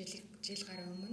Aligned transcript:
буюу 0.00 0.22
жил 0.40 0.62
гаруй 0.64 0.88
өмнө 0.88 1.12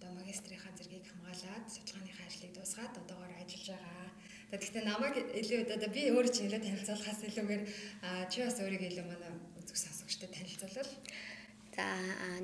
одоо 0.00 0.10
магистрийнхаа 0.16 0.72
зэргийг 0.72 1.04
хамгаалаад 1.04 1.64
судалгааныхаа 1.68 2.26
ажлыг 2.28 2.52
дуусгаад 2.56 2.94
одоогоор 2.96 3.32
ажиллаж 3.36 3.68
байгаа. 3.76 4.08
Тэгэхдээ 4.52 4.84
намайг 4.88 5.14
илүү 5.40 5.58
одоо 5.76 5.90
би 5.92 6.02
өөрөө 6.08 6.32
чинь 6.32 6.48
илүү 6.48 6.62
танилцуулахаас 6.64 7.20
илүүгээр 7.28 7.62
чи 8.32 8.38
бас 8.40 8.56
өөрийгөө 8.64 8.88
илүү 8.88 9.06
манай 9.06 9.32
үзэг 9.60 9.76
сонсогчтой 9.76 10.28
танилцуулбал. 10.32 10.92
За 11.76 11.84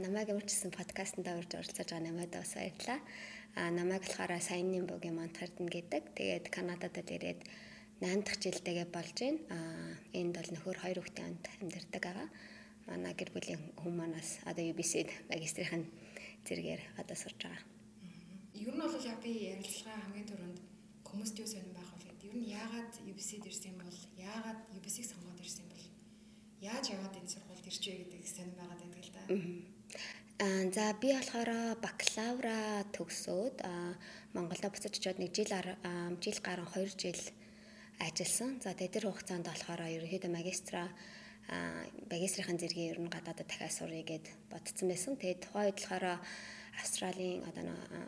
намайг 0.05 0.29
урьдчилсан 0.29 0.73
подкастт 0.77 1.25
орж 1.25 1.51
оролцож 1.57 1.89
байгаа 1.89 2.05
намайг 2.05 2.31
бас 2.37 2.53
баярлалаа. 2.53 3.01
А 3.57 3.61
намайг 3.73 4.03
болохоор 4.05 4.33
саяны 4.45 4.85
богийн 4.85 5.17
Монтхардн 5.17 5.67
гэдэг. 5.73 6.05
Тэгээд 6.15 6.47
Канадад 6.53 6.97
ирээд 7.01 7.41
8 8.05 8.23
дахь 8.23 8.41
жилдээ 8.45 8.87
болж 8.93 9.17
байна. 9.17 9.41
А 9.51 9.59
энд 10.13 10.37
бол 10.37 10.49
нөхөр 10.53 10.79
хоёр 10.85 10.99
хүүхдийн 11.01 11.33
амьдардаг 11.61 12.05
байгаа 12.05 12.29
манай 12.91 13.15
гэр 13.15 13.31
бүлийн 13.37 13.61
манаас 13.85 14.41
одоо 14.51 14.65
UBC-д 14.73 15.11
магистрийн 15.31 15.85
зэрэгээр 16.47 16.83
одоо 17.01 17.17
сурж 17.17 17.39
байгаа. 17.45 17.63
Ер 18.57 18.75
нь 18.75 18.81
бол 18.83 19.07
яг 19.13 19.19
би 19.23 19.33
ярилцлага 19.53 20.03
хамгийн 20.03 20.29
түрүүнд 20.29 20.59
хүмүүст 21.09 21.37
юу 21.41 21.49
сонирн 21.49 21.77
байх 21.77 21.91
вэ 21.93 21.99
гэдэг. 22.09 22.29
Ер 22.29 22.37
нь 22.41 22.51
яагаад 22.61 22.93
UBC-д 23.11 23.45
ирсэн 23.49 23.77
бол 23.79 23.99
яагаад 24.17 24.61
UBC-г 24.77 25.05
сонгоод 25.13 25.41
ирсэн 25.45 25.67
бол 25.69 25.85
яаж 26.61 26.85
яваад 26.91 27.15
энэ 27.21 27.33
сургуульд 27.33 27.69
ирч 27.71 27.85
вэ 27.87 27.95
гэдэг 28.03 28.23
сонирн 28.27 28.59
байгаад 28.59 28.81
байдаг 28.83 29.05
л 29.05 29.13
да. 29.15 29.23
Аа 30.39 30.63
за 30.75 30.85
би 31.03 31.09
болохоор 31.15 31.51
бакалавра 31.83 32.87
төгсөөд 32.95 33.57
Монголд 34.35 34.65
буцаж 34.71 34.95
очиод 34.95 35.19
нэг 35.19 35.31
жил 35.35 35.51
жил 36.23 36.39
гарan 36.47 36.69
2 36.75 36.95
жил 37.03 37.21
ажилласан. 37.99 38.61
За 38.63 38.75
тэр 38.75 39.11
хугацаанд 39.11 39.47
болохоор 39.47 39.83
ерөнхийдөө 39.87 40.31
магистра 40.31 40.91
багисрийн 42.11 42.61
зэргийн 42.61 42.93
ер 42.93 43.01
нь 43.01 43.13
гадаадад 43.13 43.49
дахиад 43.49 43.73
сурыг 43.73 44.05
гэд 44.05 44.27
бодсон 44.53 44.89
байсан. 44.93 45.17
Тэгээд 45.17 45.45
тухайн 45.49 45.67
үед 45.73 45.81
болохоор 45.81 46.21
Австралийн 46.79 47.43
одоо 47.49 47.65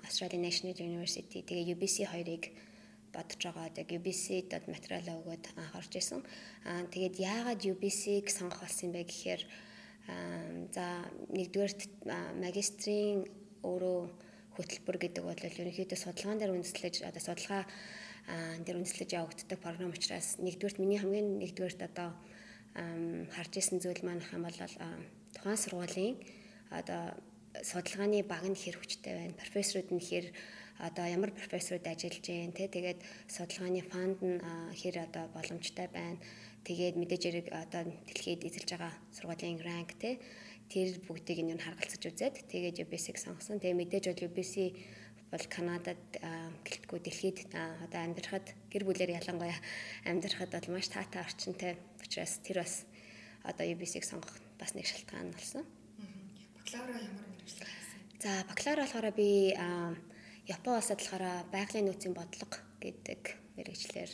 Australian 0.07 0.45
National 0.47 0.77
University 0.77 1.41
тэгээ 1.43 1.75
UBC 1.75 1.97
хоёрыг 2.13 2.53
бодож 3.11 3.41
байгаа. 3.43 3.73
Тэгээ 3.75 3.99
UBC-д 3.99 4.53
материалаа 4.69 5.19
өгөөд 5.21 5.45
анхаарч 5.57 5.93
исэн. 5.99 6.21
Аа 6.69 6.87
тэгээд 6.93 7.17
яагаад 7.19 7.61
UBC-г 7.65 8.27
сонгох 8.31 8.63
болсон 8.63 8.93
бэ 8.93 9.09
гэхээр 9.09 9.43
за 10.75 10.87
нэгдүгээрт 11.33 11.81
магистрийн 12.45 13.27
өөрөө 13.67 14.01
хөтөлбөр 14.57 14.97
гэдэг 15.01 15.23
бол 15.25 15.41
ерөнхийдөө 15.41 15.99
судалгаан 15.99 16.39
дээр 16.39 16.55
үндэслэж 16.55 16.95
одоо 17.09 17.23
судалгаа 17.23 17.63
дээр 18.65 18.79
үндэслэж 18.81 19.11
явагддаг 19.17 19.59
програм 19.59 19.91
учраас 19.91 20.39
нэгдүгээрт 20.39 20.79
миний 20.79 20.99
хамгийн 20.99 21.39
нэгдүгээрт 21.43 21.81
одоо 21.91 22.15
харж 22.75 23.53
исэн 23.59 23.79
зүйл 23.83 24.03
маань 24.07 24.23
хэм 24.23 24.43
бол 24.47 24.59
тухайн 25.35 25.59
сургуулийн 25.59 26.17
одоо 26.71 27.15
судалгааны 27.63 28.23
баг 28.23 28.45
нь 28.47 28.55
хэр 28.55 28.79
хүчтэй 28.79 29.15
байна. 29.19 29.35
Профессорууд 29.35 29.91
нь 29.91 30.03
хэр 30.03 30.27
одоо 30.79 31.05
ямар 31.07 31.31
профессорууд 31.35 31.87
ажиллаж 31.87 32.25
байна 32.25 32.55
те 32.55 32.69
тэгээд 32.71 32.99
судалгааны 33.27 33.83
фанд 33.91 34.19
нь 34.23 34.39
хэр 34.81 34.97
одоо 35.07 35.25
боломжтой 35.35 35.89
байна. 35.91 36.19
Тэгээд 36.65 36.95
мэдээж 37.01 37.23
хэрэг 37.25 37.47
одоо 37.51 37.83
дэлхийд 38.07 38.47
эзэлж 38.47 38.71
байгаа 38.71 38.93
сургуулийн 39.17 39.59
ранк 39.67 39.99
те 39.99 40.21
тэр 40.71 41.03
бүгдийг 41.03 41.43
нь 41.43 41.59
харгалзаж 41.59 42.03
үзээд 42.07 42.47
тэгээд 42.47 42.87
UBC-г 42.87 43.19
сонгосон. 43.19 43.59
Тэгээд 43.59 43.81
мэдээж 43.81 44.05
бол 44.15 44.25
UBC 44.31 44.55
бол 45.31 45.45
Канадад 45.47 46.03
гэлтгүү 46.67 46.99
дэлхийд 47.07 47.39
одоо 47.55 48.01
амьдрахад 48.03 48.51
гэр 48.67 48.83
бүлээр 48.83 49.15
ялангуяа 49.23 49.59
амьдрахад 50.05 50.51
бол 50.51 50.75
маш 50.75 50.91
таатай 50.91 51.23
орчинтай 51.23 51.79
учраас 52.03 52.43
тэр 52.43 52.67
бас 52.67 52.83
одоо 53.47 53.65
UBC-г 53.65 54.03
сонгох 54.03 54.35
бас 54.59 54.75
нэг 54.75 54.91
шалтгаан 54.91 55.31
болсон. 55.31 55.63
Бакалавра 56.59 56.99
ямар 56.99 57.25
мэргэжил 57.31 57.63
хийсэн? 57.63 58.01
За 58.19 58.31
бакалавра 58.51 58.83
болохоор 58.85 59.09
би 59.15 59.55
Япон 60.51 60.75
улсад 60.77 60.99
болохоор 60.99 61.25
байгалийн 61.55 61.87
нөөцийн 61.87 62.15
бодлого 62.15 62.59
гэдэг 62.83 63.23
мэргэжлэр 63.55 64.11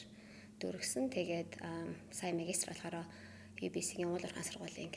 дөргсөн. 0.61 1.09
Тэгээд 1.09 1.57
сая 2.13 2.33
магистр 2.37 2.77
болохоор 2.77 3.09
UBC-ийн 3.57 4.13
уул 4.13 4.21
уурхайн 4.21 4.45
сургуулийн 4.45 4.93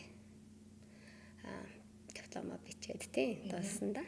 диплома 2.12 2.60
бичээд 2.68 3.08
тий 3.16 3.50
дууссан 3.50 3.94
да. 3.94 4.04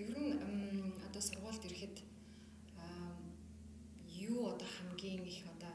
Ер 0.00 0.10
нь 0.16 0.92
одоо 1.06 1.22
сургуульд 1.28 1.64
ирэхэд 1.68 1.96
юу 4.30 4.40
одоо 4.52 4.68
хамгийн 4.76 5.22
их 5.24 5.44
одоо 5.52 5.72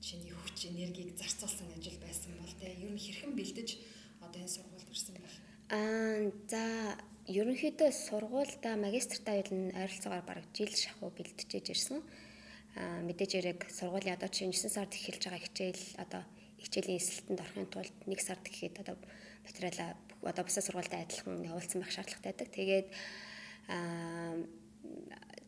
чиний 0.00 0.34
хүч 0.34 0.58
энергийг 0.70 1.14
зарцуулсан 1.20 1.68
ажил 1.76 1.98
байсан 2.02 2.32
бол 2.40 2.54
те 2.60 2.66
ер 2.84 2.90
нь 2.90 2.98
хэрхэн 2.98 3.32
бэлдэж 3.38 3.68
одоо 4.26 4.38
энэ 4.42 4.54
сургуульд 4.56 4.90
ирсэн 4.90 5.14
бэ? 5.14 5.22
Аа 5.76 6.32
за 6.50 6.62
ерөнхийдөө 7.38 7.90
сургуультай 7.94 8.74
магистртаа 8.74 9.34
юу 9.38 9.48
н 9.54 9.70
ойролцоогоор 9.80 10.24
бараг 10.26 10.46
жил 10.56 10.72
шахуу 10.74 11.10
бэлтжиж 11.14 11.66
ирсэн. 11.70 11.98
Аа 12.74 13.06
мэдээж 13.06 13.32
хэрэг 13.38 13.60
сургуулийн 13.70 14.16
одоо 14.18 14.30
чинь 14.34 14.50
9 14.50 14.66
сард 14.66 14.92
эхэлж 14.98 15.22
байгаа 15.30 15.44
хичээл 15.46 15.84
одоо 16.02 16.22
хичээлийн 16.62 16.98
эсэлтэнд 16.98 17.42
орохын 17.44 17.68
тулд 17.70 17.94
1 18.06 18.18
сард 18.18 18.44
гэхэд 18.50 18.82
одоо 18.82 18.96
материалаа 19.46 19.90
одоо 20.26 20.44
бусад 20.44 20.64
сургуультай 20.66 21.00
адилхан 21.02 21.46
явуулсан 21.50 21.78
байх 21.80 21.92
шаардлагатай 21.94 22.32
байдаг. 22.32 22.48
Тэгээд 22.50 22.88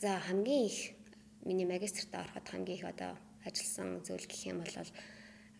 за 0.02 0.18
хамгийн 0.26 0.66
их 0.66 0.78
миний 1.44 1.66
магистрт 1.66 2.14
ороход 2.14 2.48
хамгийн 2.48 2.78
их 2.78 2.84
одоо 2.84 3.18
ажилласан 3.44 4.02
зүйл 4.06 4.26
гэх 4.26 4.46
юм 4.46 4.62
бол 4.62 4.76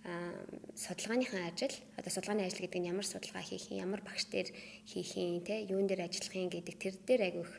аа 0.05 0.35
судалгааныхаа 0.75 1.51
ажил 1.51 1.75
одоо 1.99 2.11
судалгааны 2.11 2.47
ажил 2.47 2.63
гэдэг 2.63 2.81
нь 2.83 2.91
ямар 2.91 3.07
судалгаа 3.07 3.43
хийх 3.43 3.71
юм 3.71 3.83
ямар 3.87 4.01
багш 4.03 4.27
дээр 4.31 4.49
хийх 4.87 5.15
юм 5.17 5.43
те 5.47 5.63
юун 5.63 5.87
дээр 5.87 6.07
ажиллах 6.07 6.35
юм 6.35 6.51
гэдэг 6.51 6.77
тэр 6.79 6.95
дээр 7.07 7.23
айгүйх 7.23 7.53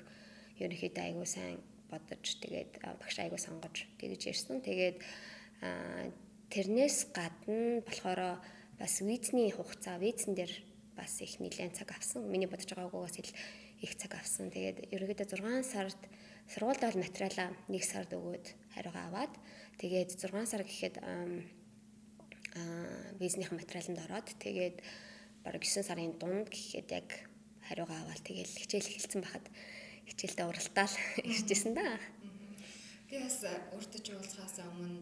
ерөнхийдөө 0.60 1.04
айгүй 1.04 1.28
сайн 1.28 1.60
бодож 1.94 2.26
тэгээд 2.42 2.72
багш 3.00 3.16
айгүй 3.22 3.40
сонгож 3.40 3.86
тэгж 4.02 4.22
ирсэн. 4.34 4.66
Тэгээд 4.66 4.98
тэрнээс 6.50 6.98
гадна 7.14 7.82
болохоор 7.86 8.42
бас 8.80 8.94
визний 9.02 9.54
хугацаа 9.54 9.98
визэн 10.02 10.34
дээр 10.34 10.54
бас 10.98 11.22
их 11.22 11.40
нэлээд 11.40 11.78
цаг 11.78 11.94
авсан. 11.94 12.26
Миний 12.30 12.50
бодож 12.50 12.70
байгаагаас 12.74 13.18
ил 13.22 13.32
их 13.84 13.94
цаг 14.00 14.16
авсан. 14.16 14.48
Тэгээд 14.48 14.90
ерөөдөө 14.96 15.28
6 15.28 15.68
сард 15.68 16.00
сургуульд 16.48 16.82
бол 16.82 17.04
материалаа 17.04 17.52
1 17.68 17.84
сард 17.84 18.12
өгөөд 18.16 18.46
хариугаа 18.76 19.06
аваад 19.12 19.34
тэгээд 19.80 20.10
6 20.16 20.48
сар 20.48 20.64
гэхэд 20.64 20.96
аа 21.04 21.28
визнийхэн 23.20 23.60
материаланд 23.60 24.00
ороод 24.06 24.28
тэгээд 24.40 24.78
бараг 25.44 25.64
9 25.64 25.84
сарын 25.84 26.16
дунд 26.22 26.48
гэхэд 26.48 26.88
яг 26.92 27.10
хариугаа 27.68 28.00
аваад 28.04 28.22
тэгээд 28.24 28.52
хичээл 28.62 28.92
эхэлсэн 28.92 29.22
байхад 29.24 29.46
хичээлдээ 30.08 30.46
уралдаал 30.48 30.96
иржсэн 31.32 31.74
да. 31.74 31.88
Би 33.08 33.16
бас 33.24 33.40
өөртөө 33.76 34.02
жуулахаас 34.04 34.56
өмнө 34.64 35.02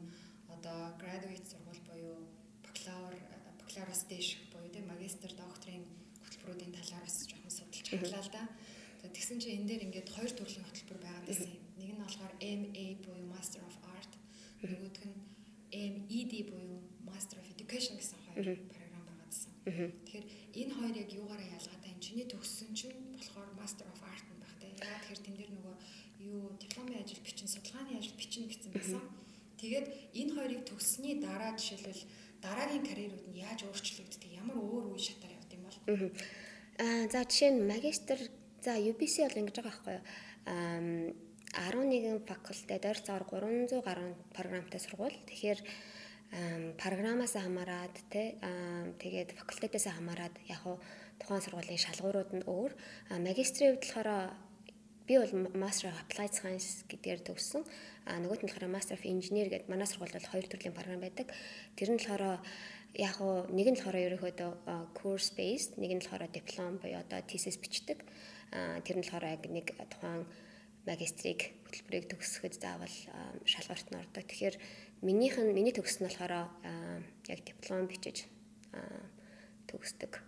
одоо 0.53 0.79
graduate 1.01 1.47
сургууль 1.47 1.83
буюу 1.89 2.17
бакалавр 2.65 3.15
бакалавраас 3.59 4.03
дээш 4.11 4.29
буюу 4.53 4.69
тийм 4.69 4.85
магистр 4.87 5.31
докторийн 5.33 5.85
хөтөлбөрүүдийн 6.23 6.75
талаар 6.77 7.03
бас 7.07 7.17
жоохон 7.27 7.51
судалж 7.51 7.87
хаглаа 7.89 8.21
л 8.21 8.31
да. 8.35 8.43
Тэгсэн 9.01 9.37
чинь 9.41 9.57
энэ 9.61 9.67
дээр 9.69 9.85
ингээд 9.89 10.09
хоёр 10.13 10.31
төрлийн 10.37 10.65
хөтөлбөр 10.65 10.99
байгаад 11.01 11.25
байсан 11.25 11.49
юм. 11.49 11.65
Нэг 11.81 11.89
нь 11.97 12.01
болохоор 12.05 12.33
MA 12.37 12.85
буюу 13.01 13.25
Master 13.33 13.61
of 13.65 13.75
Art, 13.97 14.13
нөгөөх 14.61 15.01
нь 15.09 15.17
MED 15.71 16.33
буюу 16.51 16.77
Master 17.01 17.41
of 17.41 17.47
Education 17.49 17.97
гэсэн 17.97 18.19
хоёр 18.29 18.61
програм 18.69 19.03
байгаадсан. 19.09 19.51
Тэгэхээр 19.65 20.27
энэ 20.61 20.73
хоёр 20.77 20.95
яг 21.01 21.09
юугаараа 21.09 21.49
ялгаатай 21.57 21.89
юм? 21.95 21.99
Чиний 22.05 22.27
төгссөн 22.29 22.69
чинь 22.77 22.99
болохоор 23.17 23.49
Master 23.57 23.87
of 23.89 24.01
Art 24.05 24.25
нь 24.29 24.41
тийм. 24.61 24.77
Яагаад 24.77 25.01
тэгэхээр 25.01 25.25
тэн 25.25 25.35
дээр 25.37 25.51
нөгөө 25.57 25.75
юу 26.29 26.53
дипломын 26.61 27.01
ажил 27.01 27.21
бичин, 27.25 27.47
судалгааны 27.49 27.97
ажил 27.97 28.17
бичин 28.17 28.45
гэсэн 28.45 28.71
байсан. 28.71 29.01
Тэгээд 29.57 29.87
энэ 30.13 30.33
хоёрыг 30.37 30.61
төгссөний 30.69 31.15
дараа 31.21 31.57
жишээлбэл 31.57 32.03
дараагийн 32.41 32.85
карьерүүд 32.85 33.25
нь 33.29 33.41
яаж 33.41 33.59
өөрчлөгддөг, 33.65 34.31
ямар 34.41 34.57
өөр 34.57 34.93
үе 34.93 35.01
шатаар 35.01 35.37
явд 35.37 35.51
юм 35.53 35.63
бол? 35.65 35.77
Аа 36.81 37.05
за 37.13 37.21
жишээ 37.29 37.51
нь 37.53 37.65
магистр 37.69 38.19
За 38.61 38.77
UBC 38.77 39.25
бол 39.25 39.41
ингэж 39.41 39.57
байгаа 39.57 39.73
байхгүй 39.73 39.93
юу? 39.97 40.03
Аа 40.45 41.73
11 41.73 42.21
факультет 42.29 42.85
ойрцоогоор 42.85 43.41
300 43.41 43.81
гаруй 43.81 44.13
програмтай 44.37 44.79
сургууль. 44.79 45.17
Тэгэхээр 45.25 45.59
програмаас 46.77 47.33
хамаарат 47.33 47.97
те 48.13 48.37
тэгээд 49.01 49.33
факультетээс 49.33 49.89
хамаарат 49.89 50.37
яг 50.45 50.61
хуу 50.61 50.77
тухайн 51.17 51.41
сургуулийн 51.41 51.81
шалгуурууд 51.81 52.31
нь 52.37 52.45
өөр. 52.45 52.71
Магистрийн 53.17 53.75
хувьд 53.75 53.83
болохоор 53.83 54.09
би 55.09 55.17
бол 55.17 55.33
Master 55.57 55.89
of 55.89 55.97
Applied 55.97 56.31
Science 56.37 56.85
гэдгээр 56.85 57.25
төгссөн. 57.25 57.65
А 58.05 58.21
нөгөөт 58.21 58.45
нь 58.45 58.49
болохоор 58.53 58.69
Master 58.69 58.93
of 58.93 59.03
Engineer 59.09 59.49
гэдэг 59.49 59.73
манай 59.73 59.89
сургууль 59.89 60.13
бол 60.13 60.31
хоёр 60.31 60.45
төрлийн 60.47 60.77
програм 60.77 61.01
байдаг. 61.01 61.33
Тэр 61.75 61.89
нь 61.91 61.99
болохоор 61.99 62.39
яг 62.95 63.15
уу 63.19 63.49
нэг 63.51 63.67
нь 63.73 63.77
болохоор 63.81 63.97
ерөөхдөө 64.07 64.95
course 64.95 65.35
based, 65.35 65.75
нэг 65.81 65.91
нь 65.97 66.03
болохоор 66.05 66.31
диплом 66.31 66.79
буюу 66.79 67.01
одоо 67.03 67.19
thesis 67.27 67.59
бичдэг. 67.59 68.07
Тэр 68.51 68.95
нь 68.99 69.03
болохоор 69.03 69.25
яг 69.25 69.43
нэг 69.47 69.67
тухайн 69.91 70.27
магистрийг 70.85 71.55
хөтөлбөрийг 71.65 72.05
төгсөхөд 72.11 72.55
заавал 72.59 72.95
шалгарт 73.45 73.87
нь 73.91 73.99
ордог. 74.01 74.25
Тэгэхээр 74.27 74.55
минийх 75.01 75.39
нь 75.39 75.55
миний 75.55 75.71
төгс 75.71 76.01
нь 76.01 76.07
болохоор 76.07 76.51
яг 77.31 77.39
диплом 77.47 77.87
бичиж 77.87 78.27
төгсдөг. 79.69 80.19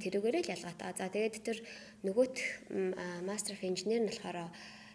Тэрүүгээрээ 0.00 0.42
л 0.46 0.52
ялгаатай. 0.54 0.92
За 0.96 1.08
тэгээд 1.10 1.42
тэр 1.42 1.58
нөгөөх 2.06 2.36
Master 3.26 3.56
of 3.56 3.62
Engineer 3.66 4.00
нь 4.04 4.10
болохоор 4.10 4.48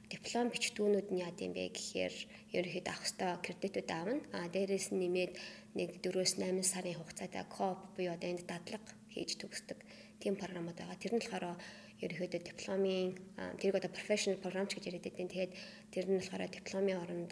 диплом 0.08 0.48
бичдгүүнүүд 0.50 1.08
нь 1.12 1.22
яа 1.22 1.34
гэм 1.36 1.52
бэ 1.52 1.76
гэхээр 1.76 2.16
ерөнхийдөө 2.56 2.94
авах 2.96 3.08
ёстой 3.08 3.32
кредитүүд 3.44 3.90
аавна. 3.92 4.24
А 4.32 4.48
дээрээс 4.48 4.96
нь 4.96 5.02
нэмээд 5.04 5.34
нэг 5.76 5.90
4-8 6.00 6.64
сарын 6.64 6.98
хугацаатай 6.98 7.44
коп 7.52 7.80
буюу 7.96 8.16
одоо 8.16 8.30
энд 8.32 8.48
дадлага 8.48 8.88
хийж 9.12 9.36
төгсдөг 9.36 9.80
тийм 10.22 10.40
програмууд 10.40 10.80
байгаа. 10.80 10.98
Тэр 11.02 11.14
нь 11.20 11.22
болохоор 11.22 11.60
ерөнхийдөө 12.04 12.42
дипломын 12.50 13.18
тэрийг 13.60 13.80
одоо 13.80 13.92
professional 13.92 14.38
program 14.44 14.66
гэж 14.70 14.84
яриад 14.90 15.06
байдаг. 15.06 15.28
Тэгээд 15.34 15.54
тэр 15.94 16.06
нь 16.08 16.20
болохоор 16.20 16.44
дипломын 16.50 17.02
оронд 17.04 17.32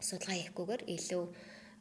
судалгаа 0.00 0.36
хийхгүйгээр 0.38 0.82
илүү 0.96 1.24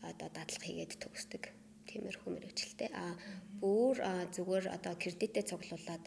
одоо 0.09 0.27
дадлага 0.29 0.65
хийгээд 0.67 1.01
төгсдөг. 1.01 1.43
Тиймэрхүү 1.89 2.29
мэрэгчлээ. 2.33 2.91
А 2.93 3.17
бүр 3.61 3.95
зүгээр 4.35 4.65
одоо 4.77 4.93
кредитээ 5.01 5.49
цуглуулад 5.49 6.05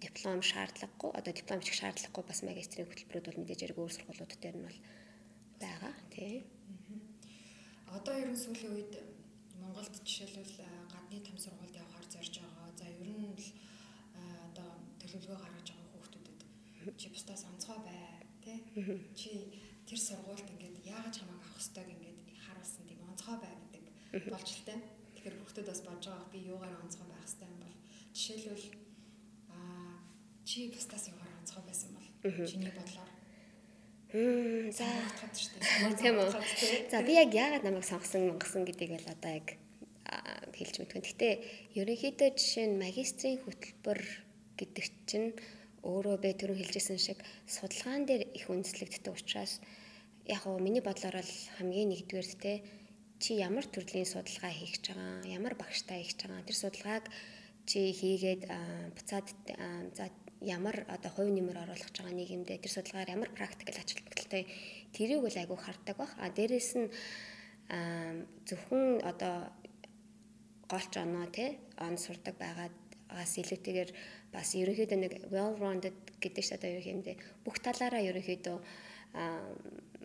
диплом 0.00 0.40
шаардлагагүй 0.40 1.10
одоо 1.18 1.32
диплом 1.32 1.58
бичих 1.60 1.76
шаардлагагүй 1.80 2.24
бас 2.24 2.40
магистрийн 2.48 2.88
хөтөлбөрүүд 2.88 3.26
бол 3.28 3.40
мэдээж 3.40 3.60
өөр 3.76 3.92
сургуулиуд 3.92 4.32
дээр 4.40 4.56
нь 4.56 4.66
бол 4.66 4.80
байгаа 5.60 5.94
тий. 6.14 6.34
Одоо 7.96 8.14
ер 8.22 8.30
нь 8.32 8.42
сүүлийн 8.44 8.72
үед 8.72 8.94
Монголд 9.60 9.94
жишээлбэл 10.06 10.56
гадны 10.92 11.18
том 11.26 11.36
сургуульд 11.38 11.76
явахаар 11.76 12.06
зорж 12.08 12.34
байгаа. 12.40 12.68
За 12.78 12.84
ер 12.88 13.10
нь 13.12 13.36
л 13.36 13.48
одоо 14.48 14.70
төлөвлөгөө 15.00 15.38
гаргаж 15.42 15.68
байгаа 15.70 15.90
хүүхдүүдэд 15.92 16.40
чи 17.00 17.08
бусдаас 17.08 17.44
онцгой 17.48 17.78
бай 17.86 17.98
тий. 18.44 18.58
Чи 19.16 19.30
тэр 19.88 19.98
сургуульд 19.98 20.48
ингээд 20.52 20.86
яагаад 20.86 21.14
чамайг 21.16 21.40
авах 21.40 21.60
ёстойг 21.60 21.88
ингээд 21.88 22.18
харуулсан 22.44 22.84
тийм 22.88 23.00
онцгой 23.08 23.36
бай 23.40 23.54
гэдэг 23.72 23.84
болж 24.32 24.48
л 24.52 24.66
тань. 24.68 24.84
Тэгэхээр 25.14 25.36
хүүхдүүд 25.40 25.68
бас 25.70 25.80
бодож 25.86 26.06
байгаа 26.12 26.32
би 26.32 26.38
юугаар 26.52 26.74
онцгой 26.84 27.06
байх 27.08 27.24
ёстой 27.24 27.48
юм 27.48 27.58
бол 27.62 27.76
жишээлбэл 28.12 28.66
чи 30.44 30.58
бусдаас 30.68 31.04
яваар 31.08 31.32
онцгой 31.40 31.64
байсан 31.66 31.90
бол 31.96 32.08
чиний 32.46 32.72
бодлоор 32.72 33.10
за 34.70 34.86
тийм 35.98 36.22
үү. 36.22 36.30
За 36.92 37.02
би 37.02 37.12
яг 37.18 37.34
яагаад 37.34 37.64
намайг 37.66 37.82
сонгосон 37.82 38.30
монгосон 38.30 38.62
гэдгийг 38.62 38.94
бол 38.94 39.10
одоо 39.10 39.32
яг 39.42 39.48
хэлж 40.54 40.74
мэдгүй. 40.78 41.02
Гэтэ 41.02 41.28
ерөнхийдөө 41.74 42.30
жишээ 42.38 42.66
нь 42.70 42.78
магистрийн 42.78 43.42
хөтөлбөр 43.42 44.00
гэдэг 44.54 44.86
чинь 45.10 45.34
өөрөө 45.84 46.16
бэ 46.24 46.30
түрүү 46.40 46.56
хэлжсэн 46.58 46.98
шиг 46.98 47.18
судалгаан 47.46 48.08
дээр 48.08 48.32
их 48.32 48.48
үндэслэгддэг 48.48 49.12
учраас 49.12 49.60
яг 50.24 50.42
уу 50.48 50.58
миний 50.58 50.80
бодлоор 50.80 51.20
бол 51.20 51.34
хамгийн 51.60 51.92
нэгдүгээр 51.92 52.28
те 52.40 52.52
чи 53.20 53.36
ямар 53.36 53.64
төрлийн 53.68 54.08
судалгаа 54.08 54.52
хийх 54.52 54.80
гэж 54.80 54.84
байгаа, 54.96 55.28
ямар 55.28 55.54
багштай 55.54 56.00
хийх 56.00 56.16
гэж 56.16 56.20
байгаа. 56.24 56.48
Тэр 56.48 56.58
судалгааг 56.58 57.04
чи 57.68 57.80
хийгээд 57.92 58.42
буцаад 58.96 59.28
за 59.96 60.08
ямар 60.40 60.84
одоо 60.88 61.10
хувь 61.12 61.32
нэмэр 61.32 61.62
оруулах 61.64 61.88
гэж 61.88 61.96
байгаа 62.00 62.16
нийгэмдээ 62.16 62.58
тэр 62.60 62.72
судалгаар 62.72 63.14
ямар 63.16 63.30
практикл 63.32 63.76
ач 63.80 63.90
холбогдолтой 63.96 64.42
тэрийг 64.92 65.20
бол 65.24 65.36
айгүй 65.36 65.58
хардаг 65.60 65.96
бах. 65.96 66.12
А 66.20 66.28
дээрэс 66.28 66.70
нь 66.76 66.88
зөвхөн 68.48 69.00
одоо 69.04 69.48
голч 70.68 70.92
оноо 71.00 71.26
те 71.32 71.56
он 71.80 71.96
сурдаг 71.96 72.36
байгаад 72.36 72.76
бас 73.08 73.32
илүүтэйгээр 73.40 73.90
бас 74.34 74.52
ерөнхийдөө 74.58 74.98
нэг 74.98 75.12
well 75.30 75.54
rounded 75.62 75.94
гэдэг 76.18 76.42
чинь 76.42 76.56
одоо 76.58 76.70
ерөнхийдөө 76.74 77.16
бүх 77.46 77.56
талаараа 77.62 78.02
ерөнхийдөө 78.10 78.58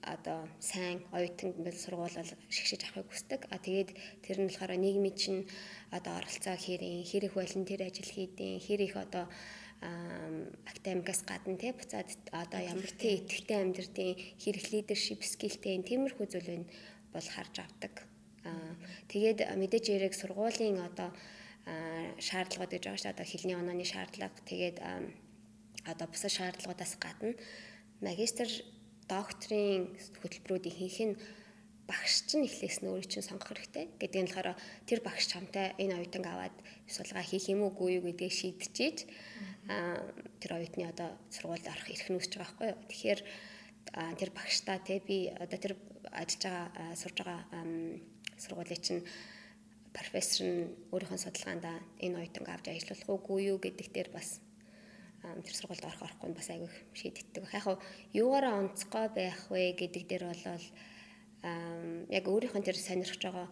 одоо 0.04 0.48
сайн 0.62 1.02
оюутан 1.12 1.58
ингээл 1.58 1.84
сургуулал 1.84 2.30
шигшиж 2.48 2.82
авахыг 2.86 3.10
хүсдэг. 3.10 3.42
А 3.50 3.58
тэгээд 3.58 3.90
тэр 4.24 4.38
нь 4.40 4.48
болохоор 4.48 4.78
нийгмийн 4.78 5.18
чинь 5.18 5.42
одоо 5.92 6.14
оролцоо 6.22 6.56
хэрэг, 6.56 7.04
хэр 7.10 7.26
их 7.28 7.36
волонтер 7.36 7.82
ажил 7.84 8.08
хийдیں, 8.08 8.62
хэр 8.64 8.82
их 8.86 8.96
одоо 8.96 9.26
академикаас 9.82 11.24
гадна 11.24 11.56
тий 11.58 11.72
буцаад 11.72 12.10
одоо 12.32 12.60
ямар 12.60 12.92
тий 13.00 13.20
итгэвтэй 13.20 13.58
амьдртын 13.64 14.12
хэрэг 14.40 14.66
лидершип 14.72 15.24
скилтэй 15.24 15.80
тиймэрхүү 15.84 16.28
зүйл 16.28 16.68
бол 17.14 17.28
харж 17.36 17.56
авдаг. 17.64 18.04
Тэгээд 19.08 19.40
мэдээж 19.56 19.86
яриг 19.96 20.14
сургуулийн 20.16 20.84
одоо 20.84 21.12
шаардлагууд 22.20 22.72
гэж 22.74 22.84
байгаа 22.86 23.02
шүү. 23.02 23.14
Одоо 23.14 23.28
хэлний 23.28 23.58
онооны 23.58 23.86
шаардлага 23.86 24.40
тэгээд 24.46 24.78
одоо 25.86 26.08
бусад 26.08 26.32
шаардлагуудаас 26.34 26.94
гадна 27.00 27.34
магистр 28.02 28.48
докторийн 29.10 29.96
хөтөлбөрүүдийн 30.22 30.76
хийх 30.78 31.00
нь 31.06 31.16
багш 31.90 32.30
чинь 32.30 32.46
эхлээс 32.46 32.86
нь 32.86 32.90
өөрийн 32.94 33.10
чинь 33.10 33.26
сонгох 33.26 33.50
хэрэгтэй. 33.50 33.86
Гэдэг 33.98 34.22
нь 34.22 34.30
болохоор 34.30 34.54
тэр 34.86 35.00
багш 35.02 35.26
чамтай 35.26 35.74
энэ 35.82 35.98
оюутанг 35.98 36.28
аваад 36.30 36.56
судалгаа 36.86 37.26
хийх 37.26 37.50
юм 37.50 37.66
уугүй 37.66 37.98
юу 37.98 38.06
гэдгийг 38.06 38.34
шийдчихэж 38.38 38.98
тэр 40.42 40.52
оюутны 40.54 40.86
одоо 40.86 41.18
сургуульд 41.34 41.66
орох 41.66 41.90
эрх 41.90 42.06
үүсэж 42.14 42.34
байгаа 42.38 42.46
байхгүй 42.46 42.68
юу. 42.70 42.80
Тэгэхээр 42.94 43.22
тэр 44.22 44.30
багштай 44.38 44.78
те 44.86 45.02
би 45.02 45.34
одоо 45.34 45.58
тэр 45.58 45.74
ажиллаж 46.14 46.44
байгаа 46.46 46.94
сурж 46.94 47.18
байгаа 47.26 47.42
сургуулийн 48.38 48.82
чинь 48.86 49.02
профессор 49.94 50.46
нь 50.48 50.70
өөрийнхөө 50.94 51.20
судалгаанд 51.20 51.66
энэ 52.04 52.18
оюутанг 52.20 52.50
авч 52.50 52.66
ажиллах 52.70 53.02
уугүй 53.10 53.40
юу 53.52 53.58
гэдэг 53.58 53.88
дээр 53.94 54.10
бас 54.14 54.40
тэр 55.22 55.56
сургуульд 55.56 55.84
орох 55.84 56.04
орохгүй 56.06 56.32
бас 56.34 56.50
айгүй 56.50 56.70
шийдэгддэг. 56.94 57.44
Яг 57.54 57.64
хав 57.64 57.78
юугаараа 58.14 58.54
онцгой 58.62 59.08
байх 59.12 59.40
вэ 59.52 59.76
гэдэг 59.76 60.04
дээр 60.08 60.24
болол 60.32 60.66
яг 62.08 62.26
өөрийнхөө 62.28 62.64
тэр 62.64 62.78
сонирхож 62.78 63.22
байгаа 63.24 63.48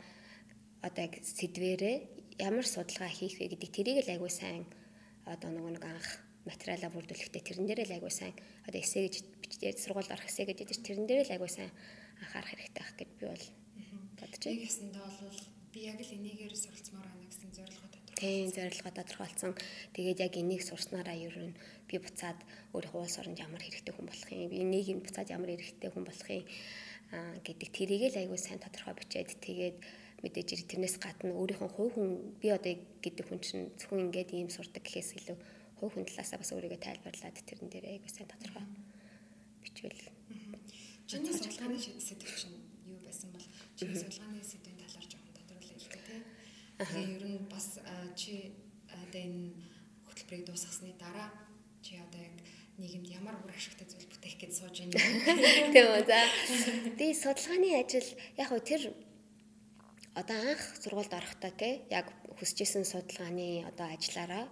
одоо 0.86 1.02
яг 1.08 1.14
сэдвэрээ 1.24 1.96
ямар 2.40 2.66
судалгаа 2.68 3.12
хийх 3.12 3.36
вэ 3.40 3.52
гэдэг 3.52 3.70
тэрийг 3.74 3.98
л 4.06 4.14
айгүй 4.14 4.32
сайн 4.32 4.64
одоо 5.26 5.50
нөгөө 5.52 5.72
нэг 5.76 5.84
анх 5.84 6.10
материалаа 6.48 6.92
бүрдүүлэхдээ 6.96 7.44
тэрэн 7.44 7.68
дээрээ 7.68 7.88
л 7.92 7.96
айгуу 8.00 8.14
сайн 8.14 8.36
одоо 8.68 8.80
эсэ 8.80 9.12
гэж 9.12 9.78
сургуульд 9.84 10.14
орох 10.14 10.30
эсэ 10.30 10.48
ядаж 10.48 10.80
тэрэн 10.80 11.08
дээрээ 11.08 11.28
л 11.28 11.36
айгуу 11.36 11.52
сайн 11.52 11.72
анхаарах 12.24 12.52
хэрэгтэй 12.56 12.76
байх 12.80 12.94
гэж 12.96 13.10
би 13.20 13.26
бол 13.28 13.46
бодож 14.20 14.42
байна. 14.44 14.56
Нэг 14.56 14.68
ясандаа 14.70 15.08
бол 15.20 15.57
би 15.78 15.86
яг 15.86 16.02
л 16.02 16.10
энийгээр 16.18 16.56
суралцмаар 16.58 17.06
байна 17.06 17.30
гэсэн 17.30 17.54
зорилгоо 17.54 17.90
тодорхойлсон. 17.94 18.18
Тийм 18.18 18.50
зорилгоо 18.50 18.94
тодорхойлсон. 18.98 19.54
Тэгээд 19.94 20.20
яг 20.26 20.34
энийг 20.42 20.62
сурснараа 20.66 21.14
ер 21.14 21.38
нь 21.38 21.54
би 21.86 21.96
буцаад 22.02 22.40
өөрийнхөө 22.74 23.06
улс 23.06 23.18
оронд 23.22 23.38
ямар 23.38 23.62
хэрэгтэй 23.62 23.94
хүн 23.94 24.10
болох 24.10 24.30
юм, 24.34 24.50
би 24.50 24.66
нийгэмд 24.66 25.06
буцаад 25.06 25.30
ямар 25.30 25.54
хэрэгтэй 25.54 25.90
хүн 25.94 26.06
болох 26.10 26.30
юм 26.34 26.46
гэдэг 27.46 27.70
тэрийг 27.78 28.04
л 28.10 28.20
айгуу 28.26 28.42
сайн 28.42 28.58
тодорхой 28.58 28.98
бичээд 28.98 29.38
тэгээд 29.38 29.78
мэдээж 30.26 30.48
ирэх 30.58 30.66
тэрнээс 30.66 30.98
гадна 30.98 31.38
өөрийнхөө 31.38 31.70
хувь 31.70 31.94
хүн 31.94 32.10
би 32.42 32.48
одоо 32.50 32.74
гэдэг 33.06 33.26
хүн 33.30 33.40
чинь 33.46 33.70
зөвхөн 33.78 34.10
ингээд 34.10 34.34
ийм 34.34 34.50
сурдаг 34.50 34.82
гэхээс 34.82 35.14
илүү 35.22 35.38
хувь 35.78 35.94
хүн 35.94 36.10
талаасаа 36.10 36.42
бас 36.42 36.52
өөрийгөө 36.58 36.82
тайлбарлаад 36.82 37.38
тэрэн 37.48 37.70
дээр 37.70 37.86
айгуу 37.86 38.12
сайн 38.12 38.28
тодорхой 38.28 38.66
бичвэл 39.62 40.02
чиний 41.08 41.32
судалгааны 41.32 41.78
сэдв 41.80 42.28
чинь 42.36 42.60
юу 42.84 43.00
байсан 43.06 43.32
бол 43.32 43.46
чиний 43.78 43.96
судалгааны 43.96 44.44
сэдвийн 44.44 44.78
талаар 44.84 45.08
жоохон 45.08 45.34
тодруулъя 45.38 45.78
гэх 45.80 46.04
тээ. 46.08 46.22
Тэгээ 46.78 47.18
ер 47.18 47.26
нь 47.26 47.50
бас 47.50 47.82
чи 48.14 48.54
одоо 48.86 49.22
энэ 49.22 49.50
хөтөлбөрийг 50.06 50.46
дуусгасны 50.46 50.94
дараа 51.02 51.34
чи 51.82 51.98
одоо 51.98 52.22
яг 52.22 52.38
нийгэмд 52.78 53.10
ямар 53.10 53.36
бүр 53.42 53.58
ашигтай 53.58 53.90
зүйл 53.90 54.06
бүтээх 54.06 54.38
гэж 54.38 54.52
сууж 54.54 54.78
байна. 54.86 55.02
Тийм 55.74 55.88
үү. 55.90 56.06
За. 56.06 56.22
Тэгээ 57.02 57.18
судалгааны 57.18 57.70
ажил 57.82 58.10
яг 58.38 58.48
хөө 58.54 58.62
тэр 58.62 58.82
одоо 60.14 60.38
анх 60.38 60.62
сургуульд 60.82 61.14
орохдоо 61.18 61.52
те 61.58 61.82
яг 61.90 62.14
хүсэжсэн 62.38 62.86
судалгааны 62.86 63.66
одоо 63.66 63.90
ажиллаараа 63.90 64.46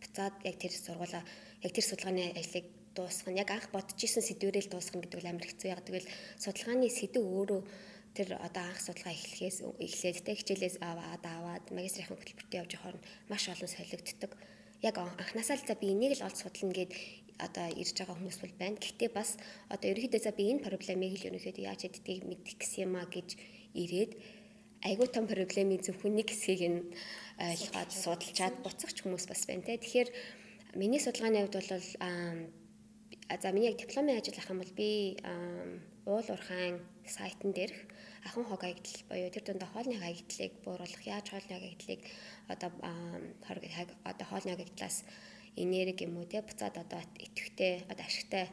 буцаад 0.00 0.34
яг 0.48 0.56
тэр 0.56 0.72
сургуулаа 0.72 1.24
яг 1.60 1.72
тэр 1.76 1.84
судалгааны 1.84 2.32
ажлыг 2.40 2.64
дуусгах 2.96 3.32
нь 3.32 3.40
яг 3.44 3.50
анх 3.52 3.68
бодож 3.72 4.00
исэн 4.00 4.24
сэдвэрэл 4.24 4.72
дуусгах 4.72 5.04
гэдэг 5.04 5.20
нь 5.20 5.30
амар 5.32 5.44
хэцүү 5.48 5.68
яг 5.68 5.84
тэгвэл 5.84 6.08
судалгааны 6.40 6.88
сэдв 6.88 7.20
өөрөө 7.20 7.60
тэр 8.16 8.28
одоо 8.40 8.64
анх 8.64 8.80
судалгаа 8.80 9.12
эхлэхээс 9.12 9.58
эхлээд 9.84 10.24
те 10.24 10.32
хичээлээс 10.32 10.76
аваад 10.80 11.22
аваад 11.22 11.64
магистрийн 11.76 12.08
хөтөлбөрт 12.08 12.52
явж 12.56 12.70
явахаар 12.74 12.96
маш 13.28 13.44
олон 13.52 13.68
солигддог. 13.68 14.32
Яг 14.80 14.96
анхнаасаа 14.96 15.56
л 15.60 15.68
за 15.68 15.76
би 15.76 15.92
энийг 15.92 16.16
л 16.16 16.24
олж 16.24 16.36
судлана 16.40 16.72
гэд 16.72 16.92
одоо 17.36 17.66
ирж 17.76 17.92
байгаа 17.96 18.16
хүмүүс 18.16 18.38
бол 18.40 18.54
байна. 18.56 18.80
Гэхдээ 18.80 19.10
бас 19.12 19.36
одоо 19.68 19.86
ерөнхийдөө 19.92 20.22
за 20.24 20.32
би 20.32 20.48
энэ 20.48 20.64
проблемыг 20.64 21.12
л 21.20 21.28
ерөнхийдөө 21.28 21.64
яаж 21.68 21.80
хэддгийг 21.84 22.24
мэдэх 22.24 22.56
гэсэн 22.56 22.82
юм 22.88 22.96
а 22.96 23.04
гэж 23.04 23.28
ирээд 23.76 24.12
айгүй 24.88 25.08
том 25.12 25.24
проблемийн 25.28 25.84
зөвхөн 25.84 26.16
нэг 26.16 26.28
хэсгийг 26.32 26.62
нь 26.72 26.80
ойлгоод 27.36 27.90
судалчаад 27.92 28.56
буцагч 28.64 28.96
хүмүүс 29.04 29.24
бас 29.28 29.44
байна 29.44 29.64
те. 29.68 29.76
Тэгэхээр 29.76 30.08
миний 30.80 31.00
судалгааны 31.00 31.44
хувьд 31.44 31.56
бол 31.60 31.72
за 33.42 33.48
миний 33.52 33.68
яг 33.70 33.76
дипломын 33.76 34.16
ажил 34.16 34.38
ах 34.38 34.50
юм 34.50 34.60
бол 34.60 34.72
би 34.76 35.16
уул 36.06 36.26
уурхайн 36.30 36.80
сайтн 37.04 37.50
дээрх 37.52 37.78
ахан 38.26 38.44
хог 38.44 38.62
аягдал 38.64 39.00
буюу 39.08 39.30
тэр 39.30 39.44
дунд 39.46 39.64
хоолны 39.72 39.96
аягдлыг 40.02 40.52
бууруулах 40.64 41.02
яаж 41.06 41.26
хоолны 41.30 41.54
аягдлыг 41.56 42.00
одоо 42.52 42.70
одоо 44.10 44.26
хоолны 44.30 44.50
аягдлаас 44.52 45.04
энерги 45.56 46.04
юм 46.04 46.16
уу 46.18 46.26
те 46.26 46.42
буцаад 46.42 46.76
одоо 46.84 47.00
идэвхтэй 47.26 47.74
одоо 47.92 48.04
ашигтай 48.06 48.46